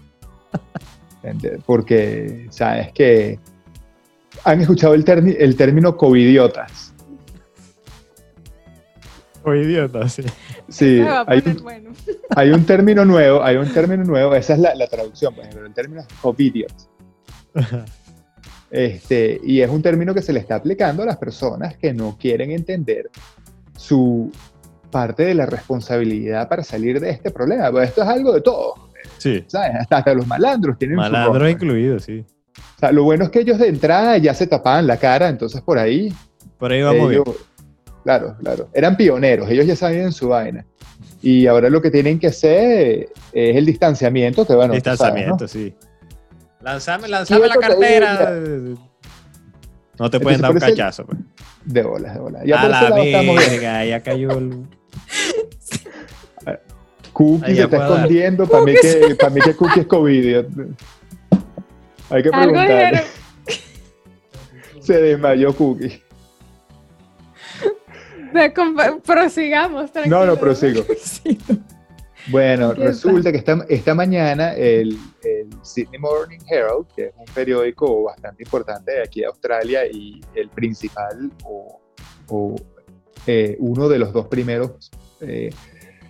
Porque, 1.65 2.47
¿sabes 2.49 2.91
que 2.91 3.39
Han 4.43 4.59
escuchado 4.59 4.93
el, 4.93 5.05
el 5.39 5.55
término 5.55 5.95
covidiotas. 5.95 6.93
O 9.45 9.53
idiota, 9.53 10.07
sí. 10.09 10.23
Sí, 10.69 11.01
hay 11.27 11.43
un, 11.45 11.63
bueno. 11.63 11.91
hay 12.35 12.49
un 12.51 12.65
término 12.65 13.05
nuevo, 13.13 13.41
hay 13.43 13.55
un 13.55 13.71
término 13.73 14.03
nuevo, 14.03 14.35
esa 14.35 14.53
es 14.53 14.59
la, 14.59 14.75
la 14.75 14.87
traducción, 14.87 15.33
pues, 15.35 15.47
pero 15.53 15.65
el 15.65 15.73
término 15.73 16.01
es 16.01 16.07
covidiots. 16.21 16.89
Este, 18.69 19.39
y 19.43 19.61
es 19.61 19.69
un 19.69 19.81
término 19.81 20.13
que 20.13 20.21
se 20.21 20.33
le 20.33 20.39
está 20.39 20.55
aplicando 20.55 21.03
a 21.03 21.05
las 21.05 21.17
personas 21.17 21.77
que 21.77 21.93
no 21.93 22.17
quieren 22.17 22.51
entender 22.51 23.09
su 23.77 24.31
parte 24.93 25.23
de 25.23 25.33
la 25.33 25.45
responsabilidad 25.45 26.47
para 26.47 26.63
salir 26.63 26.99
de 27.01 27.09
este 27.09 27.31
problema. 27.31 27.69
Pues 27.71 27.89
esto 27.89 28.03
es 28.03 28.07
algo 28.07 28.31
de 28.31 28.39
todo, 28.41 28.75
Sí. 29.17 29.43
¿sabes? 29.47 29.71
Hasta, 29.81 29.97
hasta 29.97 30.13
los 30.13 30.25
malandros 30.27 30.77
tienen 30.77 30.95
su 30.97 31.01
Malandros 31.01 31.49
incluidos, 31.51 32.03
sí. 32.03 32.23
O 32.77 32.79
sea, 32.79 32.91
lo 32.91 33.03
bueno 33.03 33.25
es 33.25 33.29
que 33.31 33.39
ellos 33.39 33.57
de 33.57 33.67
entrada 33.67 34.17
ya 34.17 34.33
se 34.33 34.47
tapaban 34.47 34.87
la 34.87 34.97
cara, 34.97 35.27
entonces 35.27 35.61
por 35.61 35.77
ahí, 35.77 36.13
Por 36.57 36.71
ahí 36.71 36.81
vamos 36.81 37.09
bien. 37.09 37.21
ellos, 37.25 37.35
claro, 38.03 38.35
claro, 38.39 38.69
eran 38.73 38.95
pioneros, 38.95 39.49
ellos 39.49 39.65
ya 39.65 39.75
sabían 39.75 40.11
su 40.11 40.29
vaina. 40.29 40.65
Y 41.21 41.47
ahora 41.47 41.69
lo 41.69 41.81
que 41.81 41.89
tienen 41.89 42.19
que 42.19 42.27
hacer 42.27 43.09
es 43.31 43.55
el 43.57 43.65
distanciamiento, 43.65 44.45
que 44.45 44.53
bueno, 44.55 44.73
tú 44.73 44.79
sabes, 44.83 44.99
¿no? 44.99 45.05
Distanciamiento, 45.05 45.47
sí. 45.47 45.73
Lanzame, 46.61 47.07
lanzame 47.07 47.47
la 47.47 47.55
cartera. 47.55 48.39
No 49.99 50.09
te 50.09 50.19
pueden 50.19 50.39
Entonces, 50.39 50.41
dar 50.41 50.51
un 50.51 50.59
cachazo. 50.59 51.05
Pues. 51.05 51.19
De 51.65 51.83
bolas, 51.83 52.13
de 52.13 52.19
bolas. 52.19 52.43
Ya 52.45 52.61
a 52.61 52.67
la 52.69 52.95
bien. 53.01 53.35
verga, 53.35 53.85
ya 53.85 54.01
cayó 54.01 54.31
el... 54.31 54.65
Cookie 57.13 57.45
Ahí 57.45 57.55
se 57.55 57.63
está 57.63 57.77
escondiendo. 57.77 58.47
Para 58.47 58.63
mí, 58.63 58.73
que, 58.81 59.15
para 59.15 59.29
mí 59.29 59.41
que 59.41 59.55
Cookie 59.55 59.81
es 59.81 59.87
COVID. 59.87 60.45
Hay 62.09 62.23
que 62.23 62.29
dijeron. 62.29 63.01
Se 64.81 65.01
desmayó 65.01 65.55
Cookie. 65.55 66.01
Prosigamos, 69.05 69.91
tranquilo. 69.91 70.19
No, 70.19 70.25
no, 70.25 70.35
prosigo. 70.37 70.83
Bueno, 72.29 72.73
¿Qué 72.73 72.85
resulta 72.85 73.31
que 73.31 73.37
esta, 73.37 73.65
esta 73.67 73.93
mañana 73.93 74.53
el, 74.53 74.97
el 75.23 75.49
Sydney 75.61 75.99
Morning 75.99 76.39
Herald, 76.49 76.87
que 76.95 77.07
es 77.07 77.13
un 77.17 77.25
periódico 77.33 78.03
bastante 78.03 78.43
importante 78.43 78.93
de 78.93 79.01
aquí 79.01 79.19
de 79.19 79.25
Australia 79.25 79.85
y 79.85 80.21
el 80.33 80.47
principal 80.49 81.31
o, 81.43 81.81
o, 82.29 82.55
eh, 83.27 83.55
uno 83.59 83.89
de 83.89 83.99
los 83.99 84.13
dos 84.13 84.27
primeros 84.27 84.91
eh, 85.21 85.49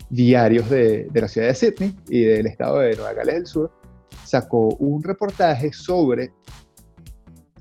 diarios 0.10 0.70
de, 0.70 1.08
de 1.12 1.22
la 1.22 1.28
ciudad 1.28 1.48
de 1.48 1.56
Sydney 1.56 1.96
y 2.10 2.24
del 2.24 2.48
estado 2.48 2.80
de 2.80 2.96
Nueva 2.96 3.14
Gales 3.14 3.36
del 3.36 3.48
Sur, 3.48 3.72
sacó 4.26 4.70
un 4.76 5.04
reportaje 5.04 5.72
sobre 5.74 6.32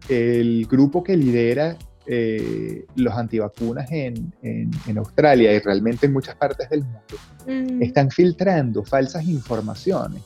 el 0.09 0.67
grupo 0.67 1.03
que 1.03 1.17
lidera 1.17 1.77
eh, 2.07 2.85
los 2.97 3.15
antivacunas 3.15 3.91
en, 3.93 4.35
en, 4.43 4.71
en 4.87 4.99
Australia 4.99 5.53
y 5.53 5.59
realmente 5.61 6.07
en 6.07 6.13
muchas 6.13 6.35
partes 6.35 6.69
del 6.69 6.83
mundo 6.83 7.17
Mm. 7.47 7.83
están 7.83 8.11
filtrando 8.11 8.85
falsas 8.85 9.25
informaciones 9.25 10.23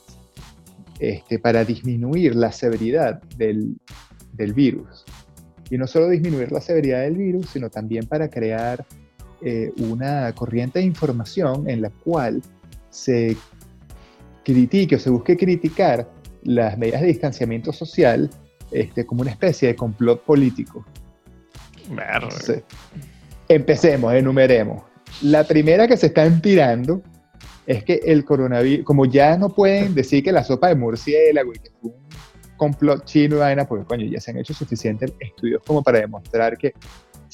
este, 0.98 1.38
para 1.38 1.64
disminuir 1.64 2.34
la 2.34 2.52
severidad 2.52 3.22
del, 3.36 3.76
del 4.32 4.52
virus. 4.52 5.04
Y 5.70 5.78
no 5.78 5.86
solo 5.86 6.08
disminuir 6.08 6.52
la 6.52 6.60
severidad 6.60 7.02
del 7.02 7.16
virus, 7.16 7.48
sino 7.50 7.70
también 7.70 8.06
para 8.06 8.28
crear 8.28 8.84
eh, 9.42 9.72
una 9.78 10.32
corriente 10.34 10.78
de 10.78 10.84
información 10.86 11.68
en 11.68 11.82
la 11.82 11.90
cual 11.90 12.42
se 12.90 13.36
critique 14.44 14.96
o 14.96 14.98
se 14.98 15.10
busque 15.10 15.36
criticar 15.36 16.08
las 16.42 16.78
medidas 16.78 17.00
de 17.00 17.08
distanciamiento 17.08 17.72
social 17.72 18.30
este, 18.70 19.04
como 19.04 19.22
una 19.22 19.30
especie 19.30 19.68
de 19.68 19.76
complot 19.76 20.22
político. 20.22 20.84
Entonces, 21.90 22.62
empecemos, 23.48 24.14
enumeremos. 24.14 24.82
La 25.22 25.44
primera 25.44 25.86
que 25.86 25.96
se 25.96 26.06
están 26.06 26.40
tirando 26.42 27.02
es 27.66 27.84
que 27.84 28.00
el 28.04 28.24
coronavirus, 28.24 28.84
como 28.84 29.06
ya 29.06 29.36
no 29.36 29.54
pueden 29.54 29.94
decir 29.94 30.22
que 30.22 30.32
la 30.32 30.44
sopa 30.44 30.68
de 30.68 30.76
murciélago 30.76 31.52
y 31.52 31.58
que 31.58 31.70
fue 31.80 31.90
un 31.90 32.06
complot 32.56 33.04
chino 33.04 33.38
vaina, 33.38 33.66
porque 33.66 33.84
coño, 33.84 34.06
ya 34.06 34.20
se 34.20 34.30
han 34.30 34.38
hecho 34.38 34.54
suficientes 34.54 35.12
estudios 35.20 35.62
como 35.66 35.82
para 35.82 36.00
demostrar 36.00 36.56
que 36.56 36.72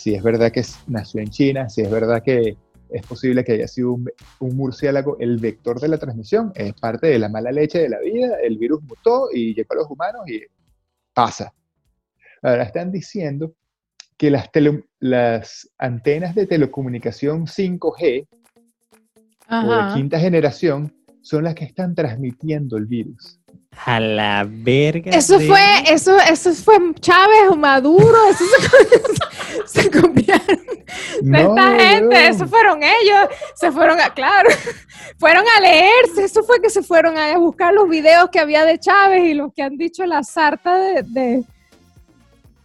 si 0.02 0.14
es 0.14 0.22
verdad 0.22 0.50
que 0.50 0.62
nació 0.88 1.20
en 1.20 1.28
China, 1.30 1.68
si 1.68 1.80
es 1.82 1.90
verdad 1.90 2.22
que 2.24 2.56
es 2.90 3.06
posible 3.06 3.44
que 3.44 3.52
haya 3.52 3.68
sido 3.68 3.92
un, 3.92 4.10
un 4.40 4.56
murciélago 4.56 5.16
el 5.20 5.38
vector 5.38 5.78
de 5.80 5.88
la 5.88 5.96
transmisión, 5.98 6.50
es 6.54 6.74
parte 6.74 7.06
de 7.06 7.18
la 7.18 7.28
mala 7.28 7.52
leche 7.52 7.78
de 7.78 7.88
la 7.88 8.00
vida, 8.00 8.36
el 8.42 8.58
virus 8.58 8.82
mutó 8.82 9.28
y 9.32 9.54
llegó 9.54 9.74
a 9.74 9.76
los 9.76 9.90
humanos 9.90 10.28
y 10.28 10.40
pasa. 11.14 11.54
Ahora 12.42 12.64
están 12.64 12.90
diciendo 12.90 13.54
que 14.16 14.30
las, 14.30 14.50
tele- 14.50 14.84
las 14.98 15.70
antenas 15.78 16.34
de 16.34 16.46
telecomunicación 16.46 17.46
5G 17.46 18.26
o 18.28 19.54
Ajá. 19.54 19.86
de 19.88 19.94
quinta 19.94 20.18
generación 20.18 20.92
son 21.22 21.44
las 21.44 21.54
que 21.54 21.64
están 21.64 21.94
transmitiendo 21.94 22.76
el 22.76 22.86
virus. 22.86 23.38
A 23.84 23.98
la 23.98 24.46
verga. 24.48 25.10
Eso 25.12 25.38
de- 25.38 25.46
fue, 25.46 25.60
eso, 25.88 26.16
eso 26.20 26.52
fue 26.54 26.76
Chávez 27.00 27.48
o 27.50 27.56
Maduro, 27.56 28.16
eso 28.30 28.44
se, 29.66 29.82
se 29.82 29.90
copiaron 29.90 30.60
de 31.22 31.40
esta 31.40 31.70
gente, 31.78 32.28
eso 32.28 32.46
fueron 32.46 32.80
ellos, 32.82 33.28
se 33.54 33.72
fueron 33.72 34.00
a, 34.00 34.10
claro, 34.14 34.50
fueron 35.18 35.44
a 35.56 35.60
leerse, 35.60 36.24
eso 36.24 36.42
fue 36.44 36.60
que 36.60 36.70
se 36.70 36.82
fueron 36.82 37.16
a 37.18 37.36
buscar 37.38 37.72
los 37.74 37.88
videos 37.88 38.28
que 38.30 38.38
había 38.40 38.64
de 38.64 38.78
Chávez 38.78 39.24
y 39.24 39.34
los 39.34 39.52
que 39.52 39.62
han 39.62 39.76
dicho 39.76 40.04
la 40.06 40.22
sarta 40.22 40.76
de, 40.78 41.02
de, 41.02 41.44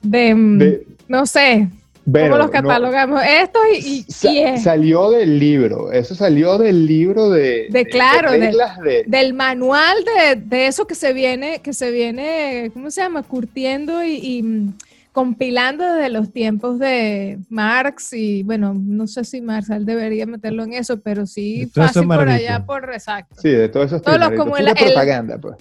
de, 0.01 0.36
mm, 0.36 0.58
De- 0.60 0.88
no 1.08 1.26
sé, 1.26 1.68
bueno, 2.10 2.28
cómo 2.30 2.38
los 2.38 2.47
no, 2.47 2.51
catalogamos, 2.53 3.22
esto 3.28 3.60
y, 3.74 3.76
y, 3.78 4.01
sa- 4.03 4.32
y 4.32 4.39
es 4.39 4.64
salió 4.64 5.12
del 5.12 5.38
libro, 5.39 5.91
eso 5.91 6.16
salió 6.16 6.58
del 6.58 6.86
libro 6.86 7.30
de, 7.30 7.68
De 7.70 7.86
claro, 7.86 8.32
de- 8.32 8.39
reglas 8.39 8.80
de, 8.80 9.03
del 9.05 9.34
manual 9.34 9.97
de, 10.05 10.36
de 10.38 10.68
eso 10.68 10.88
que 10.88 10.95
se 10.95 11.12
viene, 11.14 11.60
que 11.62 11.74
se 11.74 11.91
viene, 11.91 12.72
¿cómo 12.74 12.89
se 12.91 13.01
llama? 13.01 13.24
Curtiendo 13.24 14.03
y, 14.03 14.16
y, 14.16 14.41
mm, 14.43 14.74
compilando 15.12 15.84
desde 15.95 16.10
los 16.10 16.32
tiempos 16.32 16.78
de 16.80 17.39
Marx 17.49 18.14
y 18.14 18.43
bueno, 18.43 18.74
no 18.74 19.08
sé 19.08 19.24
si 19.24 19.41
Marx 19.41 19.70
él 19.72 19.84
debería 19.86 20.26
meterlo 20.28 20.64
en 20.64 20.74
eso, 20.74 20.99
pero 21.01 21.26
sí 21.26 21.66
De 21.66 21.68
todo 21.72 21.86
eso 21.86 21.93
fácil 22.03 22.08
por 22.08 22.30
allá 22.30 22.66
por 22.66 22.93
exacto. 22.93 23.36
sí, 23.41 23.49
de 23.49 23.68
todos 23.68 23.88
esos 23.88 24.01
Todos 24.01 24.20
los 24.20 24.32
como 24.34 24.55
el- 24.58 24.68
el- 24.68 24.76
propaganda, 24.76 25.38
pues. 25.39 25.55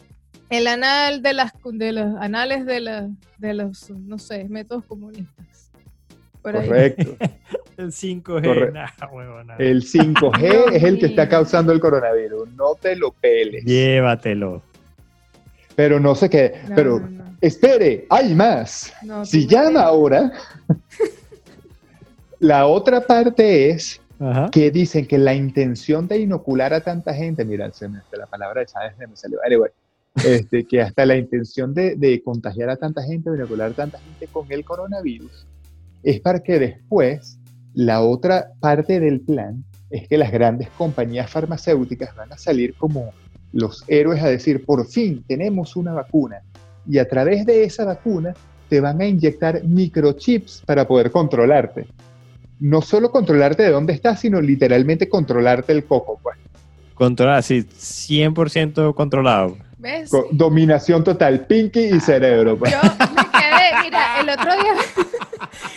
el 0.51 0.67
anal 0.69 1.23
de 1.23 1.33
las 1.33 1.53
de 1.73 1.93
los 1.93 2.17
anales 2.21 2.67
de, 2.67 2.81
la- 2.81 3.09
de 3.39 3.55
los, 3.55 3.91
no 3.91 4.19
sé, 4.19 4.45
métodos 4.49 4.85
comunistas. 4.85 5.47
Por 6.47 6.57
ahí. 6.57 6.69
Correcto. 6.69 7.17
El 7.77 7.91
5G, 7.91 8.23
Corre- 8.23 8.73
nah, 8.73 8.89
huevona. 9.13 9.57
El 9.59 9.83
5G 9.83 10.39
Dios 10.41 10.67
es 10.73 10.83
el 10.85 10.99
que 11.01 11.07
está 11.07 11.29
causando 11.29 11.73
el 11.73 11.81
coronavirus. 11.81 12.49
No 12.55 12.75
te 12.81 12.95
lo 12.97 13.11
peles. 13.11 13.65
Llévatelo. 13.65 14.63
Pero 15.75 15.99
no 16.01 16.15
sé 16.15 16.31
qué. 16.31 16.55
No, 16.69 16.75
pero 16.75 17.01
no, 17.01 17.11
no. 17.11 17.37
espere, 17.41 18.07
hay 18.09 18.33
más. 18.35 18.95
Si 19.25 19.47
llama 19.47 19.83
ahora, 19.83 20.33
la 22.39 22.67
otra 22.67 23.01
parte 23.01 23.71
es 23.71 24.01
Ajá. 24.21 24.49
que 24.51 24.71
dicen 24.71 25.07
que 25.07 25.19
la 25.19 25.35
intención 25.35 26.07
de 26.09 26.19
inocular 26.21 26.73
a 26.73 26.81
tanta 26.81 27.13
gente, 27.13 27.45
mira, 27.45 27.71
se 27.73 27.89
me, 27.89 27.99
la 28.13 28.27
palabra 28.27 28.61
de 28.61 28.67
Chávez 28.67 28.97
me 28.99 29.17
salió, 29.17 29.39
anyway, 29.45 29.71
este, 30.25 30.65
que 30.65 30.81
hasta 30.81 31.05
la 31.05 31.17
intención 31.17 31.75
de, 31.75 31.97
de 31.97 32.23
contagiar 32.23 32.71
a 32.71 32.77
tanta 32.77 33.03
gente, 33.03 33.29
de 33.31 33.37
inocular 33.37 33.73
a 33.73 33.75
tanta 33.75 33.99
gente 33.99 34.29
con 34.29 34.51
el 34.51 34.65
coronavirus, 34.65 35.47
es 36.03 36.21
para 36.21 36.41
que 36.41 36.59
después 36.59 37.39
la 37.75 38.01
otra 38.01 38.49
parte 38.61 39.01
del 39.01 39.21
plan 39.21 39.65
es 39.91 40.09
que 40.09 40.17
las 40.19 40.31
grandes 40.33 40.69
compañías 40.77 41.31
farmacéuticas 41.31 42.15
van 42.17 42.33
a 42.33 42.39
salir 42.39 42.75
como 42.75 43.13
los 43.53 43.85
héroes 43.89 44.23
a 44.23 44.29
decir, 44.29 44.65
por 44.65 44.87
fin 44.87 45.25
tenemos 45.27 45.77
una 45.77 45.93
vacuna 45.93 46.43
y 46.89 46.99
a 46.99 47.09
través 47.09 47.47
de 47.47 47.65
esa 47.65 47.85
vacuna 47.85 48.35
te 48.69 48.81
van 48.81 49.01
a 49.01 49.07
inyectar 49.07 49.63
microchips 49.65 50.63
para 50.67 50.87
poder 50.89 51.11
controlarte. 51.11 51.87
No 52.59 52.83
solo 52.83 53.11
controlarte 53.11 53.63
de 53.63 53.71
dónde 53.71 53.93
estás, 53.93 54.21
sino 54.21 54.41
literalmente 54.41 55.09
controlarte 55.09 55.73
el 55.73 55.85
coco. 55.85 56.19
Pues. 56.23 56.37
Controlado, 56.95 57.43
sí, 57.43 57.63
100% 57.63 58.95
controlado. 58.95 59.57
¿Ves? 59.79 60.11
Co- 60.11 60.27
Dominación 60.33 61.05
total, 61.05 61.47
pinky 61.47 61.81
y 61.81 62.01
cerebro. 62.01 62.59
Pues. 62.59 62.73
Yo 62.73 62.79
me 62.83 63.23
quedé, 63.31 63.83
mira, 63.85 64.21
el 64.21 64.31
otro 64.31 64.53
día. 64.53 64.75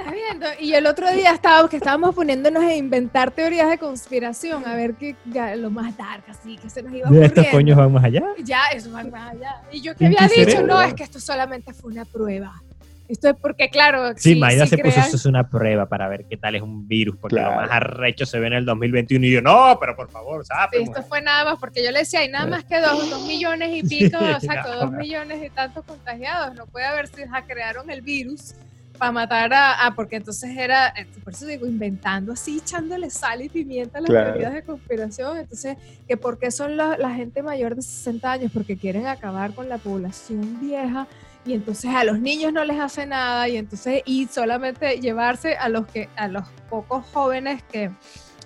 ¿Estás 0.00 0.14
viendo? 0.14 0.46
Y 0.60 0.74
el 0.74 0.86
otro 0.86 1.10
día 1.12 1.32
estábamos, 1.32 1.70
que 1.70 1.76
estábamos 1.76 2.14
poniéndonos 2.14 2.62
a 2.62 2.74
inventar 2.74 3.30
teorías 3.30 3.68
de 3.68 3.78
conspiración, 3.78 4.66
a 4.66 4.74
ver 4.74 4.94
qué 4.94 5.14
ya, 5.26 5.54
lo 5.56 5.70
más 5.70 5.96
dark, 5.96 6.24
así, 6.28 6.56
que 6.56 6.70
se 6.70 6.82
nos 6.82 6.92
iba 6.94 7.10
De 7.10 7.26
estos 7.26 7.46
coños 7.48 7.76
van 7.76 7.92
más 7.92 8.04
allá. 8.04 8.22
Ya, 8.42 8.62
eso 8.74 8.90
va 8.92 9.04
más 9.04 9.32
allá. 9.32 9.60
Y 9.70 9.82
yo 9.82 9.94
que 9.94 10.06
había 10.06 10.22
dicho, 10.22 10.50
cerebro. 10.52 10.66
no, 10.66 10.82
es 10.82 10.94
que 10.94 11.02
esto 11.02 11.20
solamente 11.20 11.72
fue 11.74 11.92
una 11.92 12.04
prueba. 12.04 12.62
Esto 13.08 13.28
es 13.28 13.34
porque, 13.42 13.68
claro, 13.70 14.12
Sí, 14.16 14.34
si- 14.34 14.40
Mayra 14.40 14.64
si 14.66 14.70
se 14.70 14.78
puso, 14.78 14.92
crean- 14.94 15.06
eso 15.08 15.16
es 15.16 15.26
una 15.26 15.50
prueba 15.50 15.86
para 15.86 16.08
ver 16.08 16.26
qué 16.30 16.36
tal 16.36 16.54
es 16.54 16.62
un 16.62 16.86
virus, 16.86 17.16
porque 17.20 17.36
Claro. 17.36 17.56
lo 17.56 17.60
más 17.62 17.70
arrecho 17.72 18.24
se 18.24 18.38
ve 18.38 18.46
en 18.46 18.52
el 18.52 18.64
2021 18.64 19.26
y 19.26 19.32
yo, 19.32 19.42
no, 19.42 19.76
pero 19.80 19.96
por 19.96 20.08
favor, 20.10 20.46
¿sabes? 20.46 20.80
Esto 20.82 21.02
fue 21.02 21.20
nada 21.20 21.44
más, 21.44 21.58
porque 21.58 21.84
yo 21.84 21.90
le 21.90 21.98
decía, 22.00 22.20
hay 22.20 22.28
nada 22.28 22.46
más 22.46 22.64
que 22.64 22.78
dos, 22.80 23.10
dos 23.10 23.26
millones 23.26 23.70
y 23.74 23.82
pico, 24.14 24.16
exacto, 24.24 24.76
dos 24.76 24.92
millones 24.92 25.42
y 25.44 25.50
tantos 25.50 25.84
contagiados. 25.84 26.54
No 26.54 26.66
puede 26.66 26.86
haber 26.86 27.08
si 27.08 27.24
ja, 27.26 27.42
crearon 27.42 27.90
el 27.90 28.00
virus 28.02 28.54
para 29.00 29.12
matar 29.12 29.52
a, 29.54 29.86
ah, 29.86 29.94
porque 29.96 30.16
entonces 30.16 30.50
era, 30.56 30.88
eh, 30.88 31.06
por 31.24 31.32
eso 31.32 31.46
digo, 31.46 31.66
inventando 31.66 32.34
así, 32.34 32.58
echándole 32.58 33.08
sal 33.08 33.40
y 33.40 33.48
pimienta 33.48 33.96
a 33.96 34.02
las 34.02 34.10
Claro. 34.10 34.32
teorías 34.32 34.52
de 34.52 34.62
conspiración. 34.62 35.38
Entonces, 35.38 35.78
que 36.06 36.18
por 36.18 36.38
qué 36.38 36.50
son 36.50 36.76
la, 36.76 36.98
la 36.98 37.10
gente 37.14 37.42
mayor 37.42 37.74
de 37.74 37.80
60 37.80 38.30
años, 38.30 38.52
porque 38.52 38.76
quieren 38.76 39.06
acabar 39.06 39.54
con 39.54 39.70
la 39.70 39.78
población 39.78 40.60
vieja 40.60 41.08
y 41.46 41.54
entonces 41.54 41.90
a 41.94 42.04
los 42.04 42.20
niños 42.20 42.52
no 42.52 42.62
les 42.66 42.78
hace 42.78 43.06
nada 43.06 43.48
y 43.48 43.56
entonces 43.56 44.02
y 44.04 44.26
solamente 44.26 45.00
llevarse 45.00 45.56
a 45.56 45.70
los 45.70 45.86
que 45.86 46.10
a 46.14 46.28
los 46.28 46.44
pocos 46.68 47.02
jóvenes 47.14 47.62
que 47.72 47.90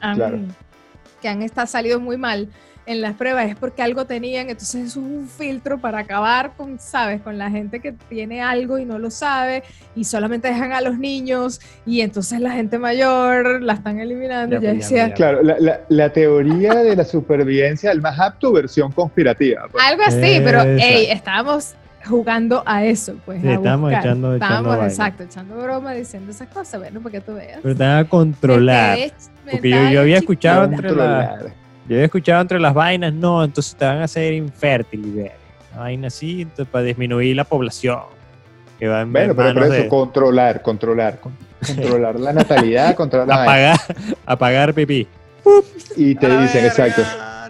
han, 0.01 0.15
Claro. 0.17 0.39
que 1.21 1.29
han 1.29 1.43
estado 1.43 1.67
salido 1.67 1.99
muy 1.99 2.17
mal 2.17 2.49
en 2.87 3.01
las 3.01 3.15
pruebas 3.15 3.47
es 3.49 3.57
porque 3.57 3.83
algo 3.83 4.05
tenían, 4.05 4.51
entonces 4.51 4.89
es 4.89 4.97
un 4.97 5.27
filtro 5.27 5.79
para 5.79 6.01
acabar 6.01 6.53
con, 6.57 6.79
sabes, 6.79 7.23
con 7.23 7.39
la 7.39 7.49
gente 7.51 7.81
que 7.81 7.93
tiene 7.93 8.43
algo 8.43 8.79
y 8.79 8.85
no 8.85 8.99
lo 8.99 9.11
sabe 9.11 9.63
y 9.97 10.05
solamente 10.05 10.49
dejan 10.49 10.73
a 10.73 10.83
los 10.83 10.99
niños 10.99 11.61
y 11.87 12.03
entonces 12.03 12.41
la 12.41 12.51
gente 12.53 12.79
mayor 12.79 13.63
la 13.63 13.73
están 13.73 14.01
eliminando. 14.01 14.57
Ya, 14.57 14.61
Ya, 14.61 14.71
pues, 14.75 14.89
ya, 14.91 14.97
decía, 14.97 15.09
ya. 15.09 15.15
Claro, 15.15 15.43
la, 15.43 15.57
la- 15.59 15.81
la 15.89 16.13
teoría 16.13 16.75
de 16.75 16.95
la 16.95 17.05
supervivencia 17.05 17.89
del 17.91 18.03
más 18.03 18.21
apto, 18.21 18.53
versión 18.53 18.93
conspirativa. 18.93 19.67
pues. 19.73 19.83
algo 19.83 20.03
así, 20.07 20.41
pero 20.45 20.61
hey, 20.63 21.07
estábamos 21.11 21.75
jugando 22.05 22.63
a 22.67 22.85
eso, 22.85 23.15
pues. 23.25 23.41
Sí, 23.41 23.49
a 23.49 23.59
buscar. 23.59 23.73
echando- 23.73 23.89
echando 23.97 24.35
Estábamos, 24.35 24.69
vaina. 24.77 24.87
exacto, 24.89 25.23
echando 25.23 25.57
broma, 25.57 25.93
diciendo 25.95 26.31
esas 26.33 26.49
cosas, 26.49 26.81
bueno, 26.81 27.01
para 27.01 27.13
que 27.13 27.21
tú 27.23 27.33
veas. 27.35 27.61
Pero 27.63 27.75
te 27.75 27.83
van 27.83 27.97
a 27.97 28.05
controlar. 28.07 28.99
Porque 29.51 29.71
yo- 29.71 29.77
estaba 29.77 29.91
yo 29.93 30.01
había 30.03 30.19
escuchado 30.19 30.65
entre 30.65 30.89
Controlar. 30.89 31.64
Yo 31.89 31.97
he 31.99 32.05
escuchado 32.05 32.41
entre 32.41 32.59
las 32.61 32.73
vainas, 32.75 33.13
no, 33.13 33.45
entonces 33.45 33.75
te 33.77 33.85
van 33.85 33.99
a 33.99 34.05
hacer 34.05 34.33
infértil 34.35 35.01
y. 35.19 35.21
Una 35.73 35.83
vaina 35.83 36.07
así, 36.07 36.43
entonces, 36.43 36.69
para 36.71 36.85
disminuir 36.85 37.35
la 37.37 37.45
población. 37.45 37.99
Que 38.79 38.87
va 38.89 39.01
en 39.03 39.13
Bueno, 39.13 39.35
pero 39.35 39.55
por 39.55 39.63
eso, 39.65 39.73
de 39.73 39.89
controlar, 39.89 40.63
controlar. 40.63 41.21
con- 41.21 41.37
Controlar 41.67 42.21
la 42.21 42.33
natalidad, 42.33 42.95
controlar 42.97 43.27
la 43.29 43.37
vaina. 43.39 43.73
apagar, 43.75 43.97
apagar 44.27 44.75
pipí. 44.75 45.09
Y 45.97 46.15
te 46.15 46.39
dicen, 46.41 46.65
exacto. 46.65 47.03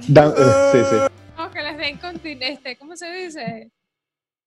Da- 0.09 0.28
eh, 0.37 0.70
sí, 0.72 0.78
sí. 0.91 0.97
No, 1.37 1.51
que 1.51 1.62
les 1.62 1.76
den 1.76 1.97
continente, 1.99 2.76
¿cómo 2.76 2.97
se 2.97 3.11
dice? 3.12 3.70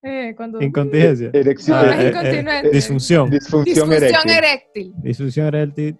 Eh, 0.04 0.34
cuando... 0.38 0.62
Incontinencia. 0.62 1.30
Erección, 1.34 1.78
No, 1.86 1.92
Ah, 1.92 1.96
es 1.96 2.04
eh, 2.06 2.08
incontinente. 2.10 2.70
Disfunción. 2.70 3.30
disfunción, 3.30 3.90
Disfunción 3.90 4.30
eréctil. 4.30 4.32
eréctil. 4.38 4.94
Disfunción 5.04 5.48
eréctil. 5.48 5.98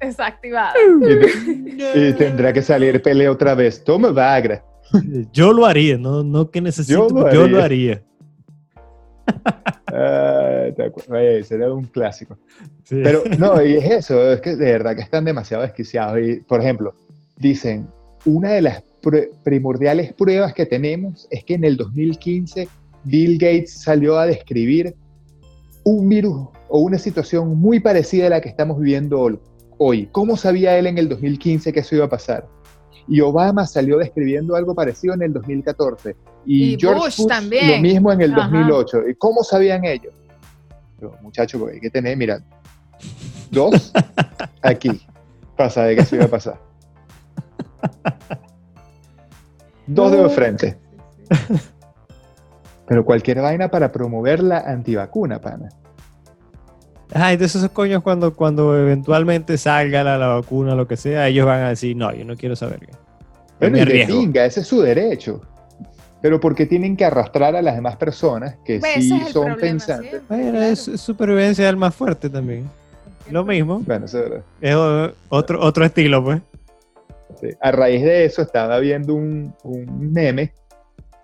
Desactivada. 0.00 0.72
Y, 1.00 1.76
te- 1.76 1.98
y 2.08 2.12
tendrá 2.14 2.52
que 2.52 2.62
salir 2.62 3.00
pelea 3.02 3.30
otra 3.30 3.54
vez. 3.54 3.82
Toma 3.84 4.10
Viagra. 4.10 4.64
Yo 5.32 5.52
lo 5.52 5.66
haría, 5.66 5.98
no, 5.98 6.22
no 6.22 6.50
que 6.50 6.60
necesito, 6.60 7.08
Yo 7.08 7.14
lo 7.14 7.32
yo 7.32 7.48
lo 7.48 7.62
haría. 7.62 7.92
haría. 7.94 8.02
Ah, 9.88 10.64
Oye, 11.08 11.38
ese 11.38 11.54
era 11.54 11.72
un 11.72 11.84
clásico. 11.84 12.36
Sí. 12.84 13.00
Pero 13.02 13.22
no, 13.38 13.64
y 13.64 13.76
es 13.76 13.84
eso, 13.90 14.32
es 14.32 14.40
que 14.40 14.54
de 14.56 14.72
verdad 14.72 14.94
que 14.96 15.02
están 15.02 15.24
demasiado 15.24 15.62
desquiciados. 15.62 16.18
Y, 16.20 16.40
por 16.40 16.60
ejemplo, 16.60 16.94
dicen, 17.38 17.86
una 18.24 18.50
de 18.50 18.62
las 18.62 18.82
primordiales 19.44 20.12
pruebas 20.12 20.52
que 20.52 20.66
tenemos 20.66 21.28
es 21.30 21.44
que 21.44 21.54
en 21.54 21.64
el 21.64 21.76
2015 21.76 22.68
Bill 23.04 23.38
Gates 23.38 23.80
salió 23.80 24.18
a 24.18 24.26
describir 24.26 24.94
un 25.84 26.08
virus 26.08 26.48
o 26.68 26.80
una 26.80 26.98
situación 26.98 27.56
muy 27.56 27.78
parecida 27.80 28.26
a 28.26 28.30
la 28.30 28.40
que 28.40 28.48
estamos 28.48 28.78
viviendo 28.80 29.20
hol- 29.20 29.40
hoy. 29.78 30.08
¿Cómo 30.12 30.36
sabía 30.36 30.78
él 30.78 30.86
en 30.86 30.98
el 30.98 31.08
2015 31.08 31.72
que 31.72 31.80
eso 31.80 31.94
iba 31.96 32.04
a 32.06 32.08
pasar? 32.08 32.46
Y 33.08 33.20
Obama 33.20 33.66
salió 33.66 33.98
describiendo 33.98 34.56
algo 34.56 34.74
parecido 34.74 35.14
en 35.14 35.22
el 35.22 35.32
2014. 35.32 36.16
Y, 36.44 36.74
Y 36.74 36.76
George 36.78 37.00
Bush 37.00 37.16
Bush 37.18 37.28
también. 37.28 37.70
lo 37.70 37.78
mismo 37.80 38.12
en 38.12 38.20
el 38.22 38.32
Ajá. 38.32 38.48
2008. 38.48 39.08
¿Y 39.10 39.14
cómo 39.14 39.44
sabían 39.44 39.84
ellos? 39.84 40.14
Pero, 40.98 41.14
muchachos, 41.22 41.62
hay 41.72 41.80
que 41.80 41.90
tener, 41.90 42.16
mira, 42.16 42.40
dos 43.50 43.92
aquí 44.62 45.06
para 45.56 45.70
saber 45.70 45.96
que 45.96 46.02
eso 46.02 46.16
iba 46.16 46.24
a 46.24 46.28
pasar. 46.28 46.60
Dos 49.86 50.10
de 50.10 50.28
frente. 50.30 50.78
Pero 52.86 53.04
cualquier 53.04 53.40
vaina 53.40 53.68
para 53.68 53.92
promover 53.92 54.42
la 54.42 54.58
antivacuna, 54.58 55.40
pana. 55.40 55.68
Ay, 57.14 57.34
entonces 57.34 57.56
esos 57.62 57.70
coños 57.70 58.02
cuando, 58.02 58.34
cuando 58.34 58.76
eventualmente 58.76 59.56
salga 59.58 60.02
la, 60.02 60.18
la 60.18 60.26
vacuna, 60.28 60.74
lo 60.74 60.88
que 60.88 60.96
sea, 60.96 61.28
ellos 61.28 61.46
van 61.46 61.62
a 61.62 61.68
decir, 61.70 61.96
no, 61.96 62.12
yo 62.14 62.24
no 62.24 62.36
quiero 62.36 62.56
saber. 62.56 62.80
Yo 62.80 62.86
Bueno, 63.60 63.76
me 63.76 63.82
y 63.82 63.86
de 63.86 63.92
arriesgo. 63.92 64.20
pinga, 64.20 64.44
ese 64.44 64.60
es 64.60 64.66
su 64.66 64.80
derecho. 64.82 65.40
Pero 66.20 66.40
porque 66.40 66.66
tienen 66.66 66.96
que 66.96 67.04
arrastrar 67.04 67.54
a 67.54 67.62
las 67.62 67.76
demás 67.76 67.96
personas 67.96 68.56
que 68.64 68.80
Pues, 68.80 68.94
sí 68.94 69.08
son 69.30 69.44
problema, 69.44 69.56
pensantes? 69.60 70.10
siempre, 70.10 70.36
Bueno, 70.36 70.50
claro. 70.52 70.66
es, 70.66 70.88
es 70.88 71.00
supervivencia 71.00 71.66
del 71.66 71.76
más 71.76 71.94
fuerte 71.94 72.28
también. 72.28 72.68
Lo 73.30 73.44
mismo. 73.44 73.80
Bueno, 73.86 74.06
eso 74.06 74.18
es 74.22 74.30
verdad. 74.30 74.44
Es 74.60 74.74
o- 74.74 75.12
otro, 75.28 75.60
otro 75.60 75.84
estilo, 75.84 76.24
pues. 76.24 76.40
Sí. 77.40 77.48
A 77.60 77.70
raíz 77.70 78.02
de 78.02 78.24
eso 78.24 78.42
estaba 78.42 78.78
viendo 78.78 79.14
un, 79.14 79.54
un 79.62 80.12
meme 80.12 80.52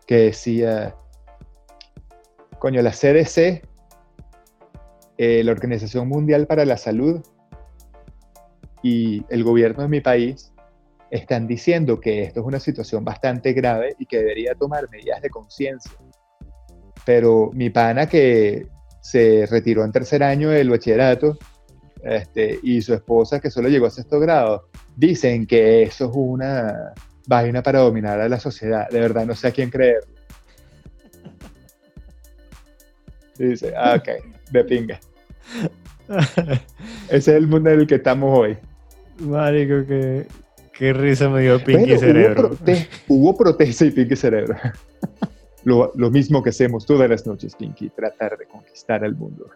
que 0.07 0.16
decía, 0.16 0.95
coño, 2.59 2.83
la 2.83 2.91
CDC, 2.93 3.62
eh, 5.25 5.45
la 5.45 5.53
Organización 5.53 6.09
Mundial 6.09 6.49
para 6.49 6.64
la 6.64 6.77
Salud 6.77 7.20
y 8.83 9.25
el 9.29 9.45
gobierno 9.45 9.85
de 9.85 9.89
mi 9.89 10.01
país 10.01 10.53
están 11.12 11.47
diciendo 11.47 12.01
que 12.01 12.25
esto 12.25 12.41
es 12.41 12.47
una 12.47 12.59
situación 12.59 13.05
bastante 13.05 13.53
grave 13.53 13.95
y 14.01 14.07
que 14.07 14.18
debería 14.18 14.57
tomar 14.57 14.91
medidas 14.91 15.23
de 15.23 15.31
conciencia. 15.31 15.93
Pero 17.07 17.53
mi 17.55 17.70
pana 17.70 18.09
que 18.09 18.66
se 19.01 19.47
retiró 19.49 19.85
en 19.85 19.93
tercer 19.93 20.25
año 20.25 20.51
del 20.51 20.70
bachillerato 20.70 21.39
este, 22.03 22.59
y 22.61 22.83
su 22.83 22.93
esposa 22.93 23.39
que 23.39 23.49
solo 23.49 23.68
llegó 23.68 23.87
a 23.87 23.91
sexto 23.91 24.18
grado, 24.18 24.70
dicen 24.97 25.47
que 25.47 25.85
eso 25.85 26.07
es 26.07 26.11
una 26.16 26.95
vaina 27.29 27.62
para 27.62 27.79
dominar 27.79 28.20
a 28.20 28.29
la 28.29 28.41
sociedad. 28.41 28.89
De 28.89 28.99
verdad, 28.99 29.25
no 29.25 29.37
sé 29.37 29.47
a 29.47 29.53
quién 29.53 29.70
creer. 29.70 30.01
Dice, 33.39 33.73
ah, 33.77 33.95
ok, 34.01 34.09
de 34.51 34.64
pinga. 34.64 34.99
Ese 37.09 37.16
es 37.16 37.28
el 37.28 37.47
mundo 37.47 37.70
en 37.70 37.80
el 37.80 37.86
que 37.86 37.97
estamos 37.97 38.38
hoy. 38.38 38.57
Marico, 39.18 39.86
que 39.86 40.26
Qué 40.72 40.93
risa 40.93 41.28
me 41.28 41.43
dio 41.43 41.62
Pinky 41.62 41.99
Cerebro. 41.99 42.49
Hubo, 42.49 42.57
prote- 42.57 42.88
hubo 43.09 43.36
protesta 43.36 43.84
y 43.84 43.90
Pinky 43.90 44.16
Cerebro. 44.16 44.57
Lo, 45.64 45.93
lo 45.95 46.11
mismo 46.11 46.43
que 46.43 46.51
hacemos 46.51 46.84
todas 46.84 47.09
las 47.09 47.24
noches, 47.24 47.55
Pinky, 47.55 47.88
tratar 47.90 48.36
de 48.36 48.47
conquistar 48.47 49.05
al 49.05 49.14
mundo. 49.14 49.49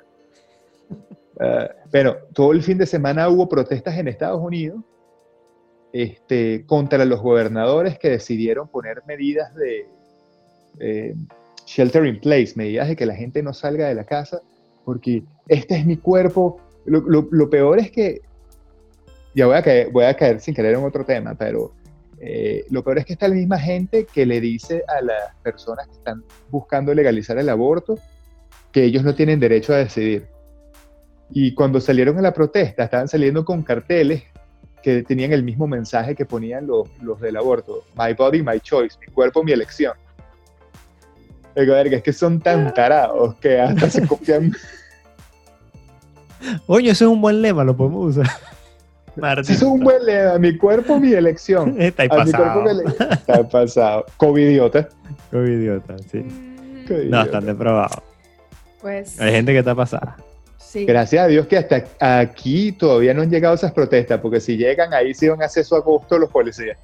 Pero 1.90 2.28
todo 2.32 2.52
el 2.52 2.62
fin 2.62 2.78
de 2.78 2.86
semana 2.86 3.28
hubo 3.28 3.48
protestas 3.48 3.98
en 3.98 4.06
Estados 4.06 4.40
Unidos 4.40 4.84
este, 5.92 6.64
contra 6.64 7.04
los 7.04 7.20
gobernadores 7.20 7.98
que 7.98 8.08
decidieron 8.08 8.68
poner 8.68 9.02
medidas 9.08 9.52
de 9.56 9.88
eh, 10.78 11.16
shelter 11.66 12.06
in 12.06 12.20
place, 12.20 12.52
medidas 12.54 12.86
de 12.86 12.94
que 12.94 13.04
la 13.04 13.16
gente 13.16 13.42
no 13.42 13.52
salga 13.52 13.88
de 13.88 13.96
la 13.96 14.04
casa, 14.04 14.42
porque 14.84 15.24
este 15.48 15.76
es 15.76 15.86
mi 15.86 15.96
cuerpo. 15.96 16.60
Lo, 16.84 17.00
lo- 17.00 17.28
lo 17.30 17.50
peor 17.50 17.78
es 17.78 17.90
que, 17.90 18.20
ya 19.34 19.46
voy 19.46 19.56
a, 19.56 19.62
caer, 19.62 19.90
voy 19.90 20.04
a 20.04 20.14
caer 20.14 20.40
sin 20.40 20.54
querer 20.54 20.74
en 20.76 20.84
otro 20.84 21.04
tema, 21.04 21.34
pero 21.34 21.72
eh, 22.20 22.64
lo 22.70 22.82
peor 22.82 22.98
es 22.98 23.04
que 23.04 23.12
está 23.12 23.28
la 23.28 23.34
misma 23.34 23.58
gente 23.58 24.06
que 24.12 24.24
le 24.24 24.40
dice 24.40 24.82
a 24.88 25.02
las 25.02 25.34
personas 25.42 25.86
que 25.88 25.92
están 25.94 26.24
buscando 26.50 26.94
legalizar 26.94 27.36
el 27.38 27.48
aborto 27.48 27.98
que 28.72 28.84
ellos 28.84 29.04
no 29.04 29.14
tienen 29.14 29.40
derecho 29.40 29.72
a 29.74 29.78
decidir. 29.78 30.26
Y 31.30 31.54
cuando 31.54 31.80
salieron 31.80 32.18
a 32.18 32.22
la 32.22 32.32
protesta, 32.32 32.84
estaban 32.84 33.08
saliendo 33.08 33.44
con 33.44 33.62
carteles 33.62 34.22
que 34.82 35.02
tenían 35.02 35.32
el 35.32 35.42
mismo 35.42 35.66
mensaje 35.66 36.14
que 36.14 36.24
ponían 36.24 36.66
los, 36.66 36.88
los 37.02 37.20
del 37.20 37.36
aborto. 37.36 37.84
My 37.98 38.12
body, 38.14 38.42
my 38.42 38.60
choice. 38.60 38.96
Mi 39.00 39.12
cuerpo, 39.12 39.42
mi 39.42 39.52
elección. 39.52 39.94
Es 41.54 42.02
que 42.02 42.12
son 42.12 42.40
tan 42.40 42.72
tarados 42.74 43.34
que 43.36 43.58
hasta 43.58 43.90
se 43.90 44.06
copian. 44.06 44.52
Oye, 46.66 46.90
ese 46.90 47.04
es 47.04 47.10
un 47.10 47.20
buen 47.20 47.40
lema, 47.42 47.64
lo 47.64 47.76
podemos 47.76 48.16
usar. 48.16 48.30
Martín. 49.16 49.54
Eso 49.54 49.66
es 49.66 49.72
un 49.72 49.80
buen 49.80 50.04
lema. 50.04 50.38
Mi 50.38 50.56
cuerpo, 50.58 51.00
mi 51.00 51.12
elección. 51.12 51.74
Está 51.80 52.02
ahí 52.04 52.08
A 52.12 52.24
mi 52.24 52.32
cuerpo, 52.32 52.64
pasado. 52.64 52.82
mi 52.84 53.14
Está 53.14 53.48
pasado. 53.48 54.04
Covidiota. 54.16 54.88
Como 55.30 55.44
idiota, 55.46 55.96
sí. 56.10 56.22
Covidiota. 56.86 57.16
No, 57.16 57.22
están 57.22 57.46
depravados. 57.46 57.98
Pues 58.80 59.18
Hay 59.20 59.32
gente 59.32 59.52
que 59.52 59.58
está 59.60 59.74
pasada. 59.74 60.16
sí. 60.58 60.84
Gracias 60.84 61.24
a 61.24 61.28
Dios 61.28 61.46
que 61.46 61.56
hasta 61.56 61.84
aquí 62.20 62.72
todavía 62.72 63.14
no 63.14 63.22
han 63.22 63.30
llegado 63.30 63.54
esas 63.54 63.72
protestas, 63.72 64.20
porque 64.20 64.38
si 64.40 64.56
llegan 64.56 64.92
ahí 64.92 65.14
sí 65.14 65.28
van 65.28 65.42
a 65.42 65.46
hacer 65.46 65.64
su 65.64 65.74
agosto 65.74 66.18
los 66.18 66.30
policías. 66.30 66.78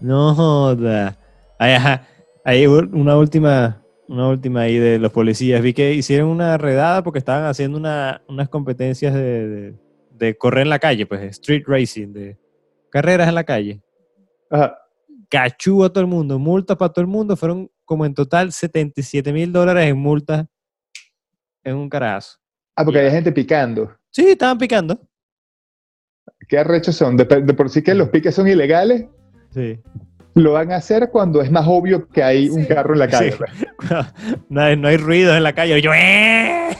No 0.00 0.34
joda. 0.34 1.16
Ajá. 1.58 2.06
U- 2.46 2.88
una 2.98 3.16
última, 3.18 3.82
una 4.08 4.28
última 4.28 4.62
ahí 4.62 4.78
de 4.78 4.98
los 4.98 5.12
policías. 5.12 5.60
Vi 5.62 5.72
que 5.74 5.92
hicieron 5.94 6.28
una 6.30 6.56
redada 6.58 7.02
porque 7.02 7.18
estaban 7.18 7.44
haciendo 7.44 7.78
una- 7.78 8.22
unas 8.28 8.48
competencias 8.48 9.14
de, 9.14 9.48
de- 9.48 9.74
de 10.12 10.36
correr 10.36 10.62
en 10.62 10.70
la 10.70 10.78
calle, 10.78 11.06
pues 11.06 11.22
street 11.22 11.62
racing, 11.66 12.12
de 12.12 12.36
carreras 12.90 13.28
en 13.28 13.34
la 13.34 13.44
calle. 13.44 13.80
Ajá. 14.50 14.76
Cachú 15.30 15.84
a 15.84 15.90
todo 15.92 16.00
el 16.00 16.06
mundo, 16.08 16.38
multas 16.38 16.76
para 16.76 16.92
todo 16.92 17.02
el 17.02 17.06
mundo. 17.10 17.36
Fueron 17.36 17.70
como 17.84 18.04
en 18.06 18.14
total 18.14 18.50
77 18.50 19.32
mil 19.32 19.52
dólares 19.52 19.86
en 19.86 19.98
multas 19.98 20.46
en 21.62 21.76
un 21.76 21.88
carazo. 21.88 22.38
Ah, 22.74 22.84
porque 22.84 23.00
hay 23.00 23.10
gente 23.10 23.30
picando. 23.30 23.92
Sí, 24.10 24.26
estaban 24.28 24.56
picando. 24.56 24.98
¿Qué 26.48 26.58
arrechos 26.58 26.96
son? 26.96 27.16
De, 27.16 27.24
de 27.24 27.54
por 27.54 27.68
sí 27.68 27.82
que 27.82 27.94
los 27.94 28.08
piques 28.08 28.34
son 28.34 28.48
ilegales, 28.48 29.06
Sí. 29.50 29.78
Lo 30.38 30.52
van 30.52 30.72
a 30.72 30.76
hacer 30.76 31.10
cuando 31.10 31.42
es 31.42 31.50
más 31.50 31.64
obvio 31.66 32.08
que 32.08 32.22
hay 32.22 32.48
un 32.48 32.64
carro 32.64 32.92
en 32.94 32.98
la 33.00 33.08
calle. 33.08 33.32
Sí. 33.32 33.38
pues. 33.78 33.90
no, 34.48 34.60
hay, 34.60 34.76
no 34.76 34.88
hay 34.88 34.96
ruidos 34.96 35.36
en 35.36 35.42
la 35.42 35.52
calle. 35.52 35.80
Yo, 35.82 35.92
"Eh". 35.94 36.68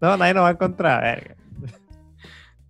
No, 0.00 0.16
nadie 0.16 0.34
nos 0.34 0.44
va 0.44 0.48
a 0.48 0.52
encontrar. 0.52 1.02
verga. 1.02 1.34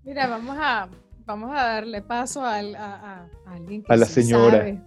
Mira, 0.05 0.27
vamos 0.27 0.57
a, 0.59 0.89
vamos 1.27 1.51
a 1.53 1.63
darle 1.63 2.03
paso 2.03 2.45
al- 2.45 2.75
a, 2.77 2.95
a- 2.95 3.27
a 3.47 3.53
alguien 3.55 3.83
que 3.83 3.93
A 3.93 3.97
la 3.97 4.07
sí 4.07 4.23
señora. 4.23 4.59
sabe, 4.59 4.81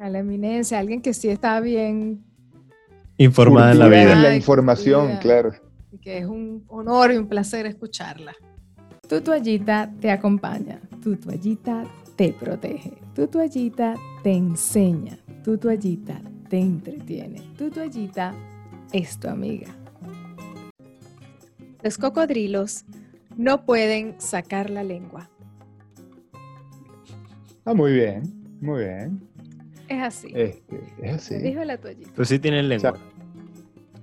a 0.00 0.08
la 0.10 0.18
eminencia, 0.18 0.78
alguien 0.78 1.00
que 1.00 1.14
sí 1.14 1.28
está 1.28 1.60
bien 1.60 2.24
Informada 3.18 3.72
en 3.72 3.78
la 3.78 3.88
vida. 3.88 4.12
en 4.12 4.22
la 4.22 4.34
información, 4.36 5.02
curtida. 5.12 5.20
claro. 5.20 5.52
y 5.92 5.98
que 5.98 6.18
es 6.18 6.26
un 6.26 6.64
honor 6.68 7.12
y 7.12 7.16
un 7.16 7.28
placer 7.28 7.64
escucharla. 7.66 8.34
Tu 9.08 9.20
toallita 9.20 9.90
te 10.00 10.10
acompaña, 10.10 10.80
tu 11.02 11.16
toallita 11.16 11.84
te 12.16 12.32
protege, 12.32 12.92
tu 13.14 13.26
toallita 13.26 13.94
te 14.22 14.32
enseña, 14.32 15.18
tu 15.44 15.58
toallita 15.58 16.20
te 16.48 16.58
entretiene, 16.58 17.42
tu 17.58 17.70
toallita 17.70 18.34
es 18.92 19.18
tu 19.18 19.28
amiga. 19.28 19.68
Los 21.82 21.98
cocodrilos 21.98 22.84
no 23.36 23.64
pueden 23.64 24.20
sacar 24.20 24.70
la 24.70 24.82
lengua. 24.82 25.28
Ah, 27.64 27.74
muy 27.74 27.92
bien, 27.92 28.22
muy 28.60 28.84
bien. 28.84 29.20
Es 29.88 30.02
así. 30.02 30.28
Este, 30.34 30.76
es 30.76 30.98
Me 30.98 31.10
así. 31.10 31.34
dijo 31.36 31.62
la 31.64 31.76
toallita. 31.78 32.10
Pero 32.14 32.24
sí 32.24 32.38
tienen 32.38 32.68
lengua. 32.68 32.92
O 32.92 32.96
sea, 32.96 33.02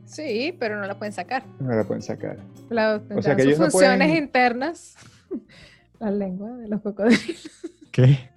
Sí, 0.05 0.55
pero 0.59 0.79
no 0.79 0.85
la 0.85 0.95
pueden 0.99 1.11
sacar. 1.11 1.43
No 1.59 1.71
la 1.73 1.83
pueden 1.85 2.03
sacar. 2.03 2.37
La, 2.69 3.01
O 3.15 3.21
sea, 3.23 3.35
que 3.35 3.41
sus 3.43 3.47
ellos 3.49 3.59
no 3.59 3.71
funciones 3.71 4.07
pueden- 4.09 4.23
internas. 4.23 4.95
La 5.99 6.11
lengua 6.11 6.51
de 6.57 6.67
los 6.67 6.81
cocodrilos. 6.81 7.49
¿Qué? 7.93 8.29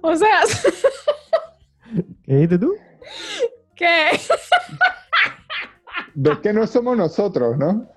O 0.00 0.16
sea, 0.16 0.40
¿Qué 2.24 2.34
dijiste 2.34 2.58
tú? 2.58 2.74
que 3.76 4.20
Ves 6.14 6.38
que 6.38 6.52
no 6.52 6.66
somos 6.66 6.96
nosotros, 6.96 7.56
¿no? 7.56 7.88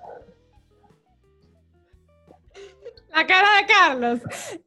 la 3.12 3.26
cara 3.26 3.48
de 3.60 3.66
Carlos 3.66 4.20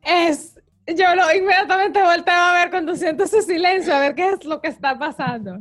es. 0.04 0.56
Yo 0.88 1.16
lo 1.16 1.32
inmediatamente 1.36 2.02
volteo 2.02 2.34
a 2.34 2.54
ver 2.54 2.72
cuando 2.72 2.96
siento 2.96 3.24
ese 3.24 3.44
silencio, 3.44 3.94
a 3.94 4.00
ver 4.00 4.16
qué 4.16 4.32
es 4.32 4.44
lo 4.44 4.60
que 4.60 4.70
está 4.70 4.98
pasando. 4.98 5.60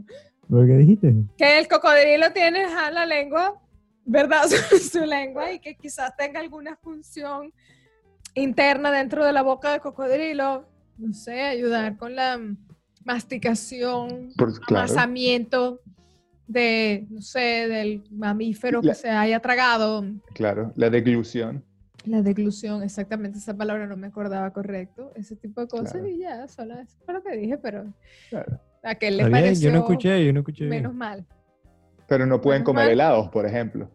¿Por 0.49 0.67
qué 0.67 0.73
dijiste? 0.79 1.15
Que 1.37 1.59
el 1.59 1.69
cocodrilo 1.69 2.33
tiene 2.33 2.67
la 2.67 3.05
lengua, 3.05 3.61
¿verdad? 4.07 4.45
Su, 4.49 4.79
su 4.79 5.05
lengua 5.05 5.53
y 5.53 5.61
que 5.61 5.77
quizás 5.77 6.17
tenga 6.17 6.41
alguna 6.41 6.77
función 6.77 7.53
interna 8.39 8.91
dentro 8.91 9.25
de 9.25 9.33
la 9.33 9.43
boca 9.43 9.73
del 9.73 9.81
cocodrilo. 9.81 10.67
No 10.99 11.13
sé, 11.13 11.43
ayudar 11.43 11.97
con 11.97 12.17
la 12.17 12.41
masticación, 13.05 14.31
Por- 14.37 14.59
claro. 14.61 14.85
amasamiento 14.85 15.81
de, 16.47 17.07
no 17.11 17.21
sé, 17.21 17.69
del 17.69 18.05
mamífero 18.11 18.81
La- 18.83 18.93
que 18.93 18.99
se 18.99 19.09
haya 19.11 19.41
tragado. 19.41 20.05
Claro, 20.35 20.73
la 20.77 20.91
deglución. 20.91 21.65
La 22.05 22.23
deglución, 22.23 22.83
exactamente 22.83 23.39
esa 23.39 23.55
palabra 23.57 23.87
no 23.87 23.97
me 23.97 24.07
acordaba 24.07 24.51
correcto. 24.53 25.13
Ese 25.15 25.37
tipo 25.37 25.61
de 25.61 25.69
cosas 25.69 25.93
Claro. 25.93 26.07
y 26.09 26.19
ya, 26.21 26.49
solo 26.49 26.79
eso 26.79 26.97
fue 27.05 27.15
lo 27.15 27.23
que 27.23 27.37
dije, 27.37 27.59
pero 27.59 27.93
Claro. 28.31 28.61
a 28.83 28.95
que 28.95 29.11
le 29.11 29.19
Está 29.19 29.29
bien, 29.29 29.43
pareció 29.45 29.69
yo 29.71 29.75
no 29.77 29.81
escuché, 29.81 30.25
yo 30.25 30.33
no 30.33 30.41
escuché. 30.41 30.65
menos 30.67 30.95
mal. 30.95 31.27
Pero 32.07 32.25
no 32.25 32.41
pueden 32.41 32.61
Menos 32.63 32.67
comer 32.67 32.85
mal. 32.87 32.93
helados, 32.93 33.29
por 33.29 33.45
ejemplo. 33.47 33.91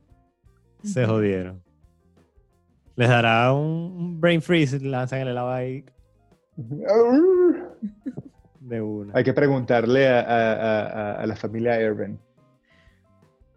Se 0.83 1.05
jodieron. 1.05 1.63
Les 2.95 3.09
dará 3.09 3.51
un, 3.53 4.19
brain 4.21 4.41
freeze 4.41 4.77
y 4.77 4.79
lanzan 4.81 5.19
el 5.21 5.29
helado 5.29 5.49
ahí 5.51 5.83
de 8.59 8.81
una. 8.81 9.13
Hay 9.15 9.23
que 9.23 9.33
preguntarle 9.33 10.07
a, 10.07 10.19
a- 10.21 11.13
a- 11.21 11.25
la 11.25 11.35
familia 11.35 11.81
Irvin. 11.81 12.19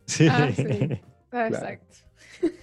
Sí. 0.07 0.26
Ah, 0.30 0.49
sí. 0.55 0.62
Ah, 1.32 1.49
Claro. 1.49 1.66
Exacto. 1.68 1.97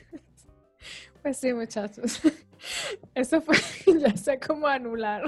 Pues 1.21 1.38
sí, 1.38 1.53
muchachos. 1.53 2.21
Eso 3.15 3.39
fue, 3.41 3.55
ya 3.99 4.15
sé 4.17 4.39
cómo 4.39 4.67
anular 4.67 5.24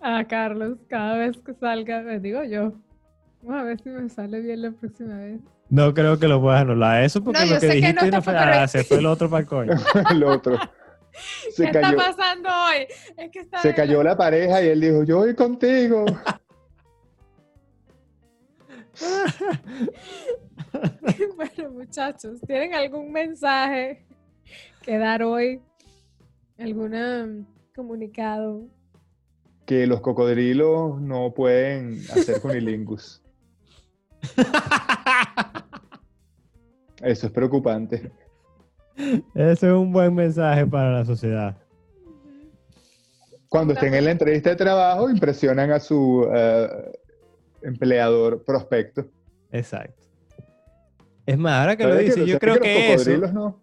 a 0.00 0.24
Carlos 0.26 0.78
cada 0.88 1.16
vez 1.18 1.38
que 1.38 1.54
salga. 1.54 2.02
Les 2.02 2.20
digo 2.20 2.42
yo. 2.44 2.72
Vamos 3.42 3.60
a 3.60 3.64
ver 3.64 3.80
si 3.80 3.88
me 3.90 4.08
sale 4.08 4.40
bien 4.40 4.62
la 4.62 4.70
próxima 4.72 5.18
vez. 5.18 5.40
No 5.68 5.94
creo 5.94 6.18
que 6.18 6.28
lo 6.28 6.40
puedas 6.40 6.62
anular. 6.62 7.02
Eso 7.02 7.22
porque 7.22 7.40
No, 7.40 7.54
lo 7.54 7.60
que 7.60 7.68
que 7.68 7.74
dijiste 7.74 8.10
no 8.10 8.16
no 8.18 8.22
fue, 8.22 8.36
ah, 8.36 8.68
se 8.68 8.84
fue 8.84 8.98
el 8.98 9.06
otro 9.06 9.28
para 9.28 9.40
el 9.40 9.46
coño. 9.46 9.74
el 10.10 10.24
otro. 10.24 10.58
Se 11.52 11.66
¿Qué 11.66 11.72
cayó, 11.72 11.88
está 11.88 11.96
pasando 11.96 12.48
hoy? 12.48 12.86
Es 13.16 13.30
que 13.30 13.40
está 13.40 13.62
se 13.62 13.74
cayó 13.74 14.02
la 14.02 14.16
pareja 14.16 14.62
y 14.62 14.68
él 14.68 14.80
dijo, 14.80 15.02
yo 15.04 15.18
voy 15.18 15.34
contigo. 15.34 16.04
Bueno, 21.36 21.70
muchachos, 21.70 22.40
¿tienen 22.46 22.74
algún 22.74 23.12
mensaje 23.12 24.04
que 24.82 24.98
dar 24.98 25.22
hoy? 25.22 25.60
¿Algún 26.58 26.94
um, 26.94 27.46
comunicado? 27.74 28.66
Que 29.66 29.86
los 29.86 30.00
cocodrilos 30.00 31.00
no 31.00 31.32
pueden 31.34 32.00
hacer 32.10 32.40
cunilingus. 32.40 33.22
Eso 37.02 37.26
es 37.26 37.32
preocupante. 37.32 38.10
Ese 39.34 39.66
es 39.66 39.72
un 39.72 39.92
buen 39.92 40.14
mensaje 40.14 40.66
para 40.66 40.90
la 40.92 41.04
sociedad. 41.04 41.56
Cuando 43.48 43.74
estén 43.74 43.94
en 43.94 44.04
la 44.06 44.10
entrevista 44.12 44.50
de 44.50 44.56
trabajo, 44.56 45.08
impresionan 45.10 45.70
a 45.70 45.78
su 45.80 46.26
eh, 46.34 46.68
empleador 47.62 48.42
prospecto. 48.44 49.06
Exacto. 49.52 50.02
Es 51.26 51.36
más, 51.38 51.60
ahora 51.60 51.76
que 51.76 51.84
lo 51.84 51.90
¿Sabes 51.90 52.06
dice, 52.06 52.20
que- 52.24 52.30
yo 52.30 52.38
creo 52.38 52.60
que 52.60 52.92
eso, 52.94 53.10
no? 53.32 53.60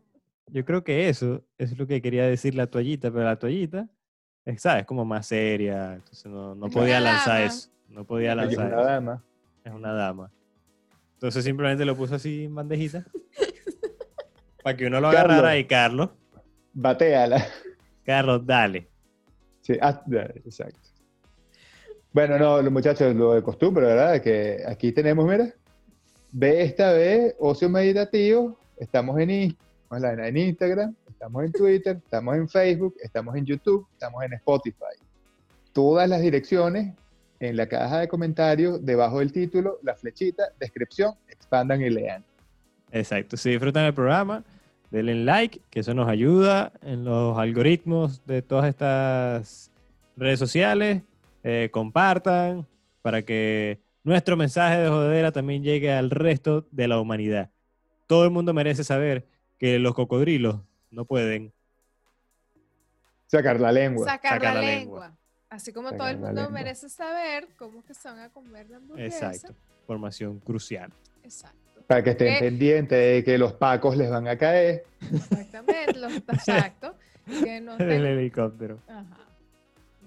yo 0.47 0.65
creo 0.65 0.83
que 0.83 1.09
eso, 1.09 1.43
es 1.57 1.77
lo 1.77 1.87
que 1.87 2.01
quería 2.01 2.25
decir 2.25 2.55
la 2.55 2.67
toallita, 2.67 3.09
pero 3.11 3.23
la 3.25 3.37
toallita, 3.37 3.87
es, 4.45 4.61
¿sabes? 4.61 4.85
Como 4.85 5.03
más 5.05 5.27
seria, 5.27 5.93
entonces 5.95 6.25
no, 6.27 6.53
no 6.55 6.69
podía 6.69 6.99
lanzar 6.99 7.35
dama. 7.41 7.45
eso. 7.45 7.69
No 7.89 8.05
podía 8.05 8.33
Ella 8.33 8.43
es 8.43 8.47
lanzar 8.57 8.67
una 8.67 8.75
eso. 8.81 8.89
dama. 8.91 9.23
Es 9.63 9.73
una 9.73 9.93
dama. 9.93 10.31
Entonces 11.23 11.45
simplemente 11.45 11.85
lo 11.85 11.95
puso 11.95 12.15
así 12.15 12.43
en 12.43 12.53
bandejita. 12.53 13.05
para 14.61 14.75
que 14.75 14.87
uno 14.87 14.99
lo 14.99 15.09
Carlos. 15.09 15.31
agarrara 15.31 15.57
y 15.57 15.63
Carlos, 15.63 16.09
Bateala. 16.73 17.47
Carlos, 18.05 18.45
dale. 18.45 18.89
Sí, 19.61 19.77
ah, 19.81 20.03
exacto. 20.43 20.81
Bueno, 22.11 22.37
no, 22.37 22.61
los 22.61 22.73
muchachos, 22.73 23.15
lo 23.15 23.35
de 23.35 23.41
costumbre, 23.41 23.85
¿verdad? 23.85 24.21
Que 24.21 24.63
aquí 24.67 24.91
tenemos, 24.91 25.25
mira, 25.25 25.53
ve 26.33 26.63
esta 26.63 26.91
vez, 26.91 27.33
ocio 27.39 27.69
meditativo, 27.69 28.59
estamos 28.75 29.17
en, 29.21 29.29
en 29.29 30.37
Instagram, 30.37 30.93
estamos 31.07 31.45
en 31.45 31.53
Twitter, 31.53 32.01
estamos 32.03 32.35
en 32.35 32.49
Facebook, 32.49 32.97
estamos 33.01 33.33
en 33.37 33.45
YouTube, 33.45 33.87
estamos 33.93 34.21
en 34.25 34.33
Spotify. 34.33 34.97
Todas 35.71 36.09
las 36.09 36.19
direcciones 36.19 36.93
en 37.43 37.57
la 37.57 37.67
caja 37.67 37.99
de 37.99 38.07
comentarios, 38.07 38.85
debajo 38.85 39.19
del 39.19 39.33
título, 39.33 39.77
la 39.83 39.95
flechita, 39.95 40.43
descripción, 40.59 41.13
expandan 41.27 41.81
y 41.81 41.89
lean. 41.89 42.23
Exacto. 42.91 43.35
Si 43.35 43.49
disfrutan 43.49 43.83
el 43.83 43.93
programa, 43.93 44.45
denle 44.91 45.15
like, 45.15 45.59
que 45.69 45.81
eso 45.81 45.93
nos 45.93 46.07
ayuda 46.07 46.71
en 46.81 47.03
los 47.03 47.37
algoritmos 47.37 48.25
de 48.25 48.41
todas 48.41 48.69
estas 48.69 49.71
redes 50.15 50.39
sociales. 50.39 51.01
eh, 51.43 51.67
compartan 51.73 52.65
para 53.01 53.23
que 53.23 53.81
nuestro 54.05 54.37
mensaje 54.37 54.77
de 54.77 54.87
jodera 54.87 55.33
también 55.33 55.61
llegue 55.61 55.91
al 55.91 56.09
resto 56.09 56.65
de 56.71 56.87
la 56.87 56.97
humanidad. 57.01 57.49
Todo 58.07 58.23
el 58.23 58.31
mundo 58.31 58.53
merece 58.53 58.85
saber 58.85 59.27
que 59.57 59.77
los 59.79 59.93
cocodrilos 59.93 60.61
no 60.89 61.03
pueden. 61.03 61.51
Sacar 63.27 63.59
la 63.59 63.73
lengua. 63.73 64.05
Sacar, 64.05 64.35
Sacar 64.35 64.53
la, 64.55 64.61
la 64.61 64.67
lengua. 64.67 65.17
Así 65.53 65.71
como 65.71 65.91
todo 65.91 66.07
el 66.07 66.17
mundo 66.17 66.33
lengua. 66.41 66.49
merece 66.49 66.89
saber 66.89 67.47
cómo 67.57 67.79
es 67.79 67.85
que 67.85 67.93
se 67.93 68.07
van 68.09 68.19
a 68.19 68.29
comer 68.29 68.67
la 68.71 68.77
hamburguesa. 68.77 69.27
Exacto. 69.31 69.55
Información 69.81 70.39
crucial. 70.39 70.91
Exacto. 71.23 71.83
Para 71.85 72.03
que 72.03 72.09
estén 72.11 72.33
Eh. 72.33 72.39
pendientes 72.39 72.97
de 72.97 73.23
que 73.23 73.37
los 73.37 73.53
pacos 73.53 73.95
les 73.95 74.09
van 74.09 74.27
a 74.27 74.35
caer. 74.35 74.83
Exactamente. 75.13 75.99
Los, 75.99 76.13
exacto. 76.27 76.95
Que 77.43 77.61
no 77.61 77.77
El 77.77 78.03
helicóptero. 78.05 78.79
Ajá. 78.87 79.17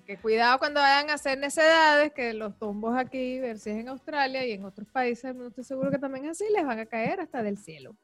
Que 0.04 0.16
cuidado 0.16 0.58
cuando 0.58 0.80
vayan 0.80 1.10
a 1.10 1.14
hacer 1.14 1.38
necedades, 1.38 2.12
que 2.12 2.32
los 2.34 2.58
tombos 2.58 2.96
aquí, 2.96 3.38
ver 3.40 3.58
si 3.60 3.70
es 3.70 3.76
en 3.76 3.88
Australia 3.88 4.44
y 4.46 4.52
en 4.52 4.64
otros 4.64 4.86
países, 4.88 5.32
no 5.34 5.46
estoy 5.48 5.62
seguro 5.64 5.90
que 5.92 5.98
también 5.98 6.24
es 6.24 6.32
así, 6.32 6.44
les 6.52 6.64
van 6.66 6.78
a 6.80 6.86
caer 6.86 7.20
hasta 7.20 7.42
del 7.42 7.56
cielo. 7.58 7.94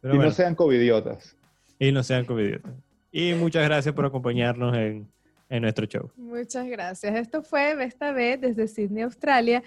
Pero 0.00 0.14
y 0.14 0.16
bueno, 0.16 0.30
no 0.30 0.34
sean 0.36 0.54
covidiotas. 0.54 1.36
y 1.80 1.90
no 1.92 2.02
sean 2.04 2.24
covidiotas. 2.24 2.72
Y 3.12 3.34
muchas 3.34 3.64
gracias 3.64 3.92
por 3.94 4.06
acompañarnos 4.06 4.76
en, 4.76 5.08
en 5.48 5.62
nuestro 5.62 5.86
show. 5.86 6.10
Muchas 6.16 6.66
gracias. 6.66 7.14
Esto 7.16 7.42
fue 7.42 7.82
esta 7.84 8.12
vez 8.12 8.40
desde 8.40 8.68
Sydney, 8.68 9.02
Australia. 9.02 9.62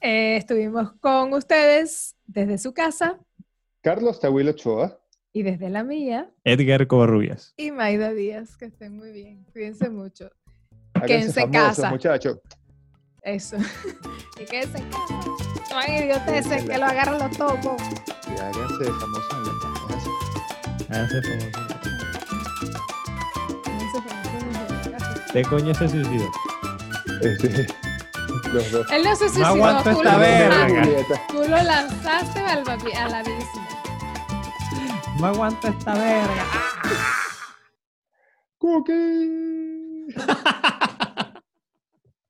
Eh, 0.00 0.36
estuvimos 0.36 0.92
con 1.00 1.32
ustedes 1.32 2.14
desde 2.26 2.58
su 2.58 2.72
casa 2.74 3.18
Carlos 3.80 4.20
Tahuilo 4.20 4.50
Ochoa. 4.50 5.00
y 5.32 5.42
desde 5.42 5.68
la 5.70 5.82
mía. 5.84 6.30
Edgar 6.44 6.86
Covarrubias. 6.86 7.54
Y 7.56 7.70
Maida 7.70 8.12
Díaz, 8.12 8.56
que 8.56 8.66
estén 8.66 8.96
muy 8.96 9.12
bien. 9.12 9.44
Cuídense 9.52 9.88
mucho. 9.90 10.30
Háganse 10.94 11.06
Quédense 11.16 11.40
en 11.42 11.50
casa. 11.50 11.90
muchachos. 11.90 12.38
Eso. 13.22 13.56
y 14.40 14.44
quédense 14.44 14.78
en 14.78 14.90
casa. 14.90 15.20
No 15.70 15.76
hay 15.78 16.04
idioteces 16.04 16.64
que 16.64 16.78
lo 16.78 16.84
agarran 16.84 17.18
los 17.18 17.36
tombos. 17.36 17.82
Y 18.28 18.40
háganse 18.40 18.84
famosos 18.84 19.34
en 19.34 19.44
la 19.44 19.88
casa. 19.88 20.10
Háganse 20.88 21.22
famosos. 21.22 21.65
La. 25.36 25.42
¿De 25.42 25.44
coño 25.48 25.74
se 25.74 25.88
suicidó? 25.88 26.30
Este, 27.22 27.66
los 28.52 28.70
dos. 28.70 28.90
Él 28.92 29.02
no 29.04 29.16
se 29.16 29.24
suicidó, 29.28 29.46
aguanto 29.46 29.90
tú, 29.90 29.90
esta 30.02 30.12
lo 30.12 30.18
verga. 30.18 31.26
tú 31.28 31.38
lo 31.38 31.62
lanzaste 31.62 32.40
al, 32.40 32.64
babi- 32.64 32.92
al 32.94 33.14
abismo. 33.14 33.68
No 35.20 35.26
aguanto 35.26 35.68
esta 35.68 35.94
verga. 35.94 36.44
Cookie. 38.58 40.06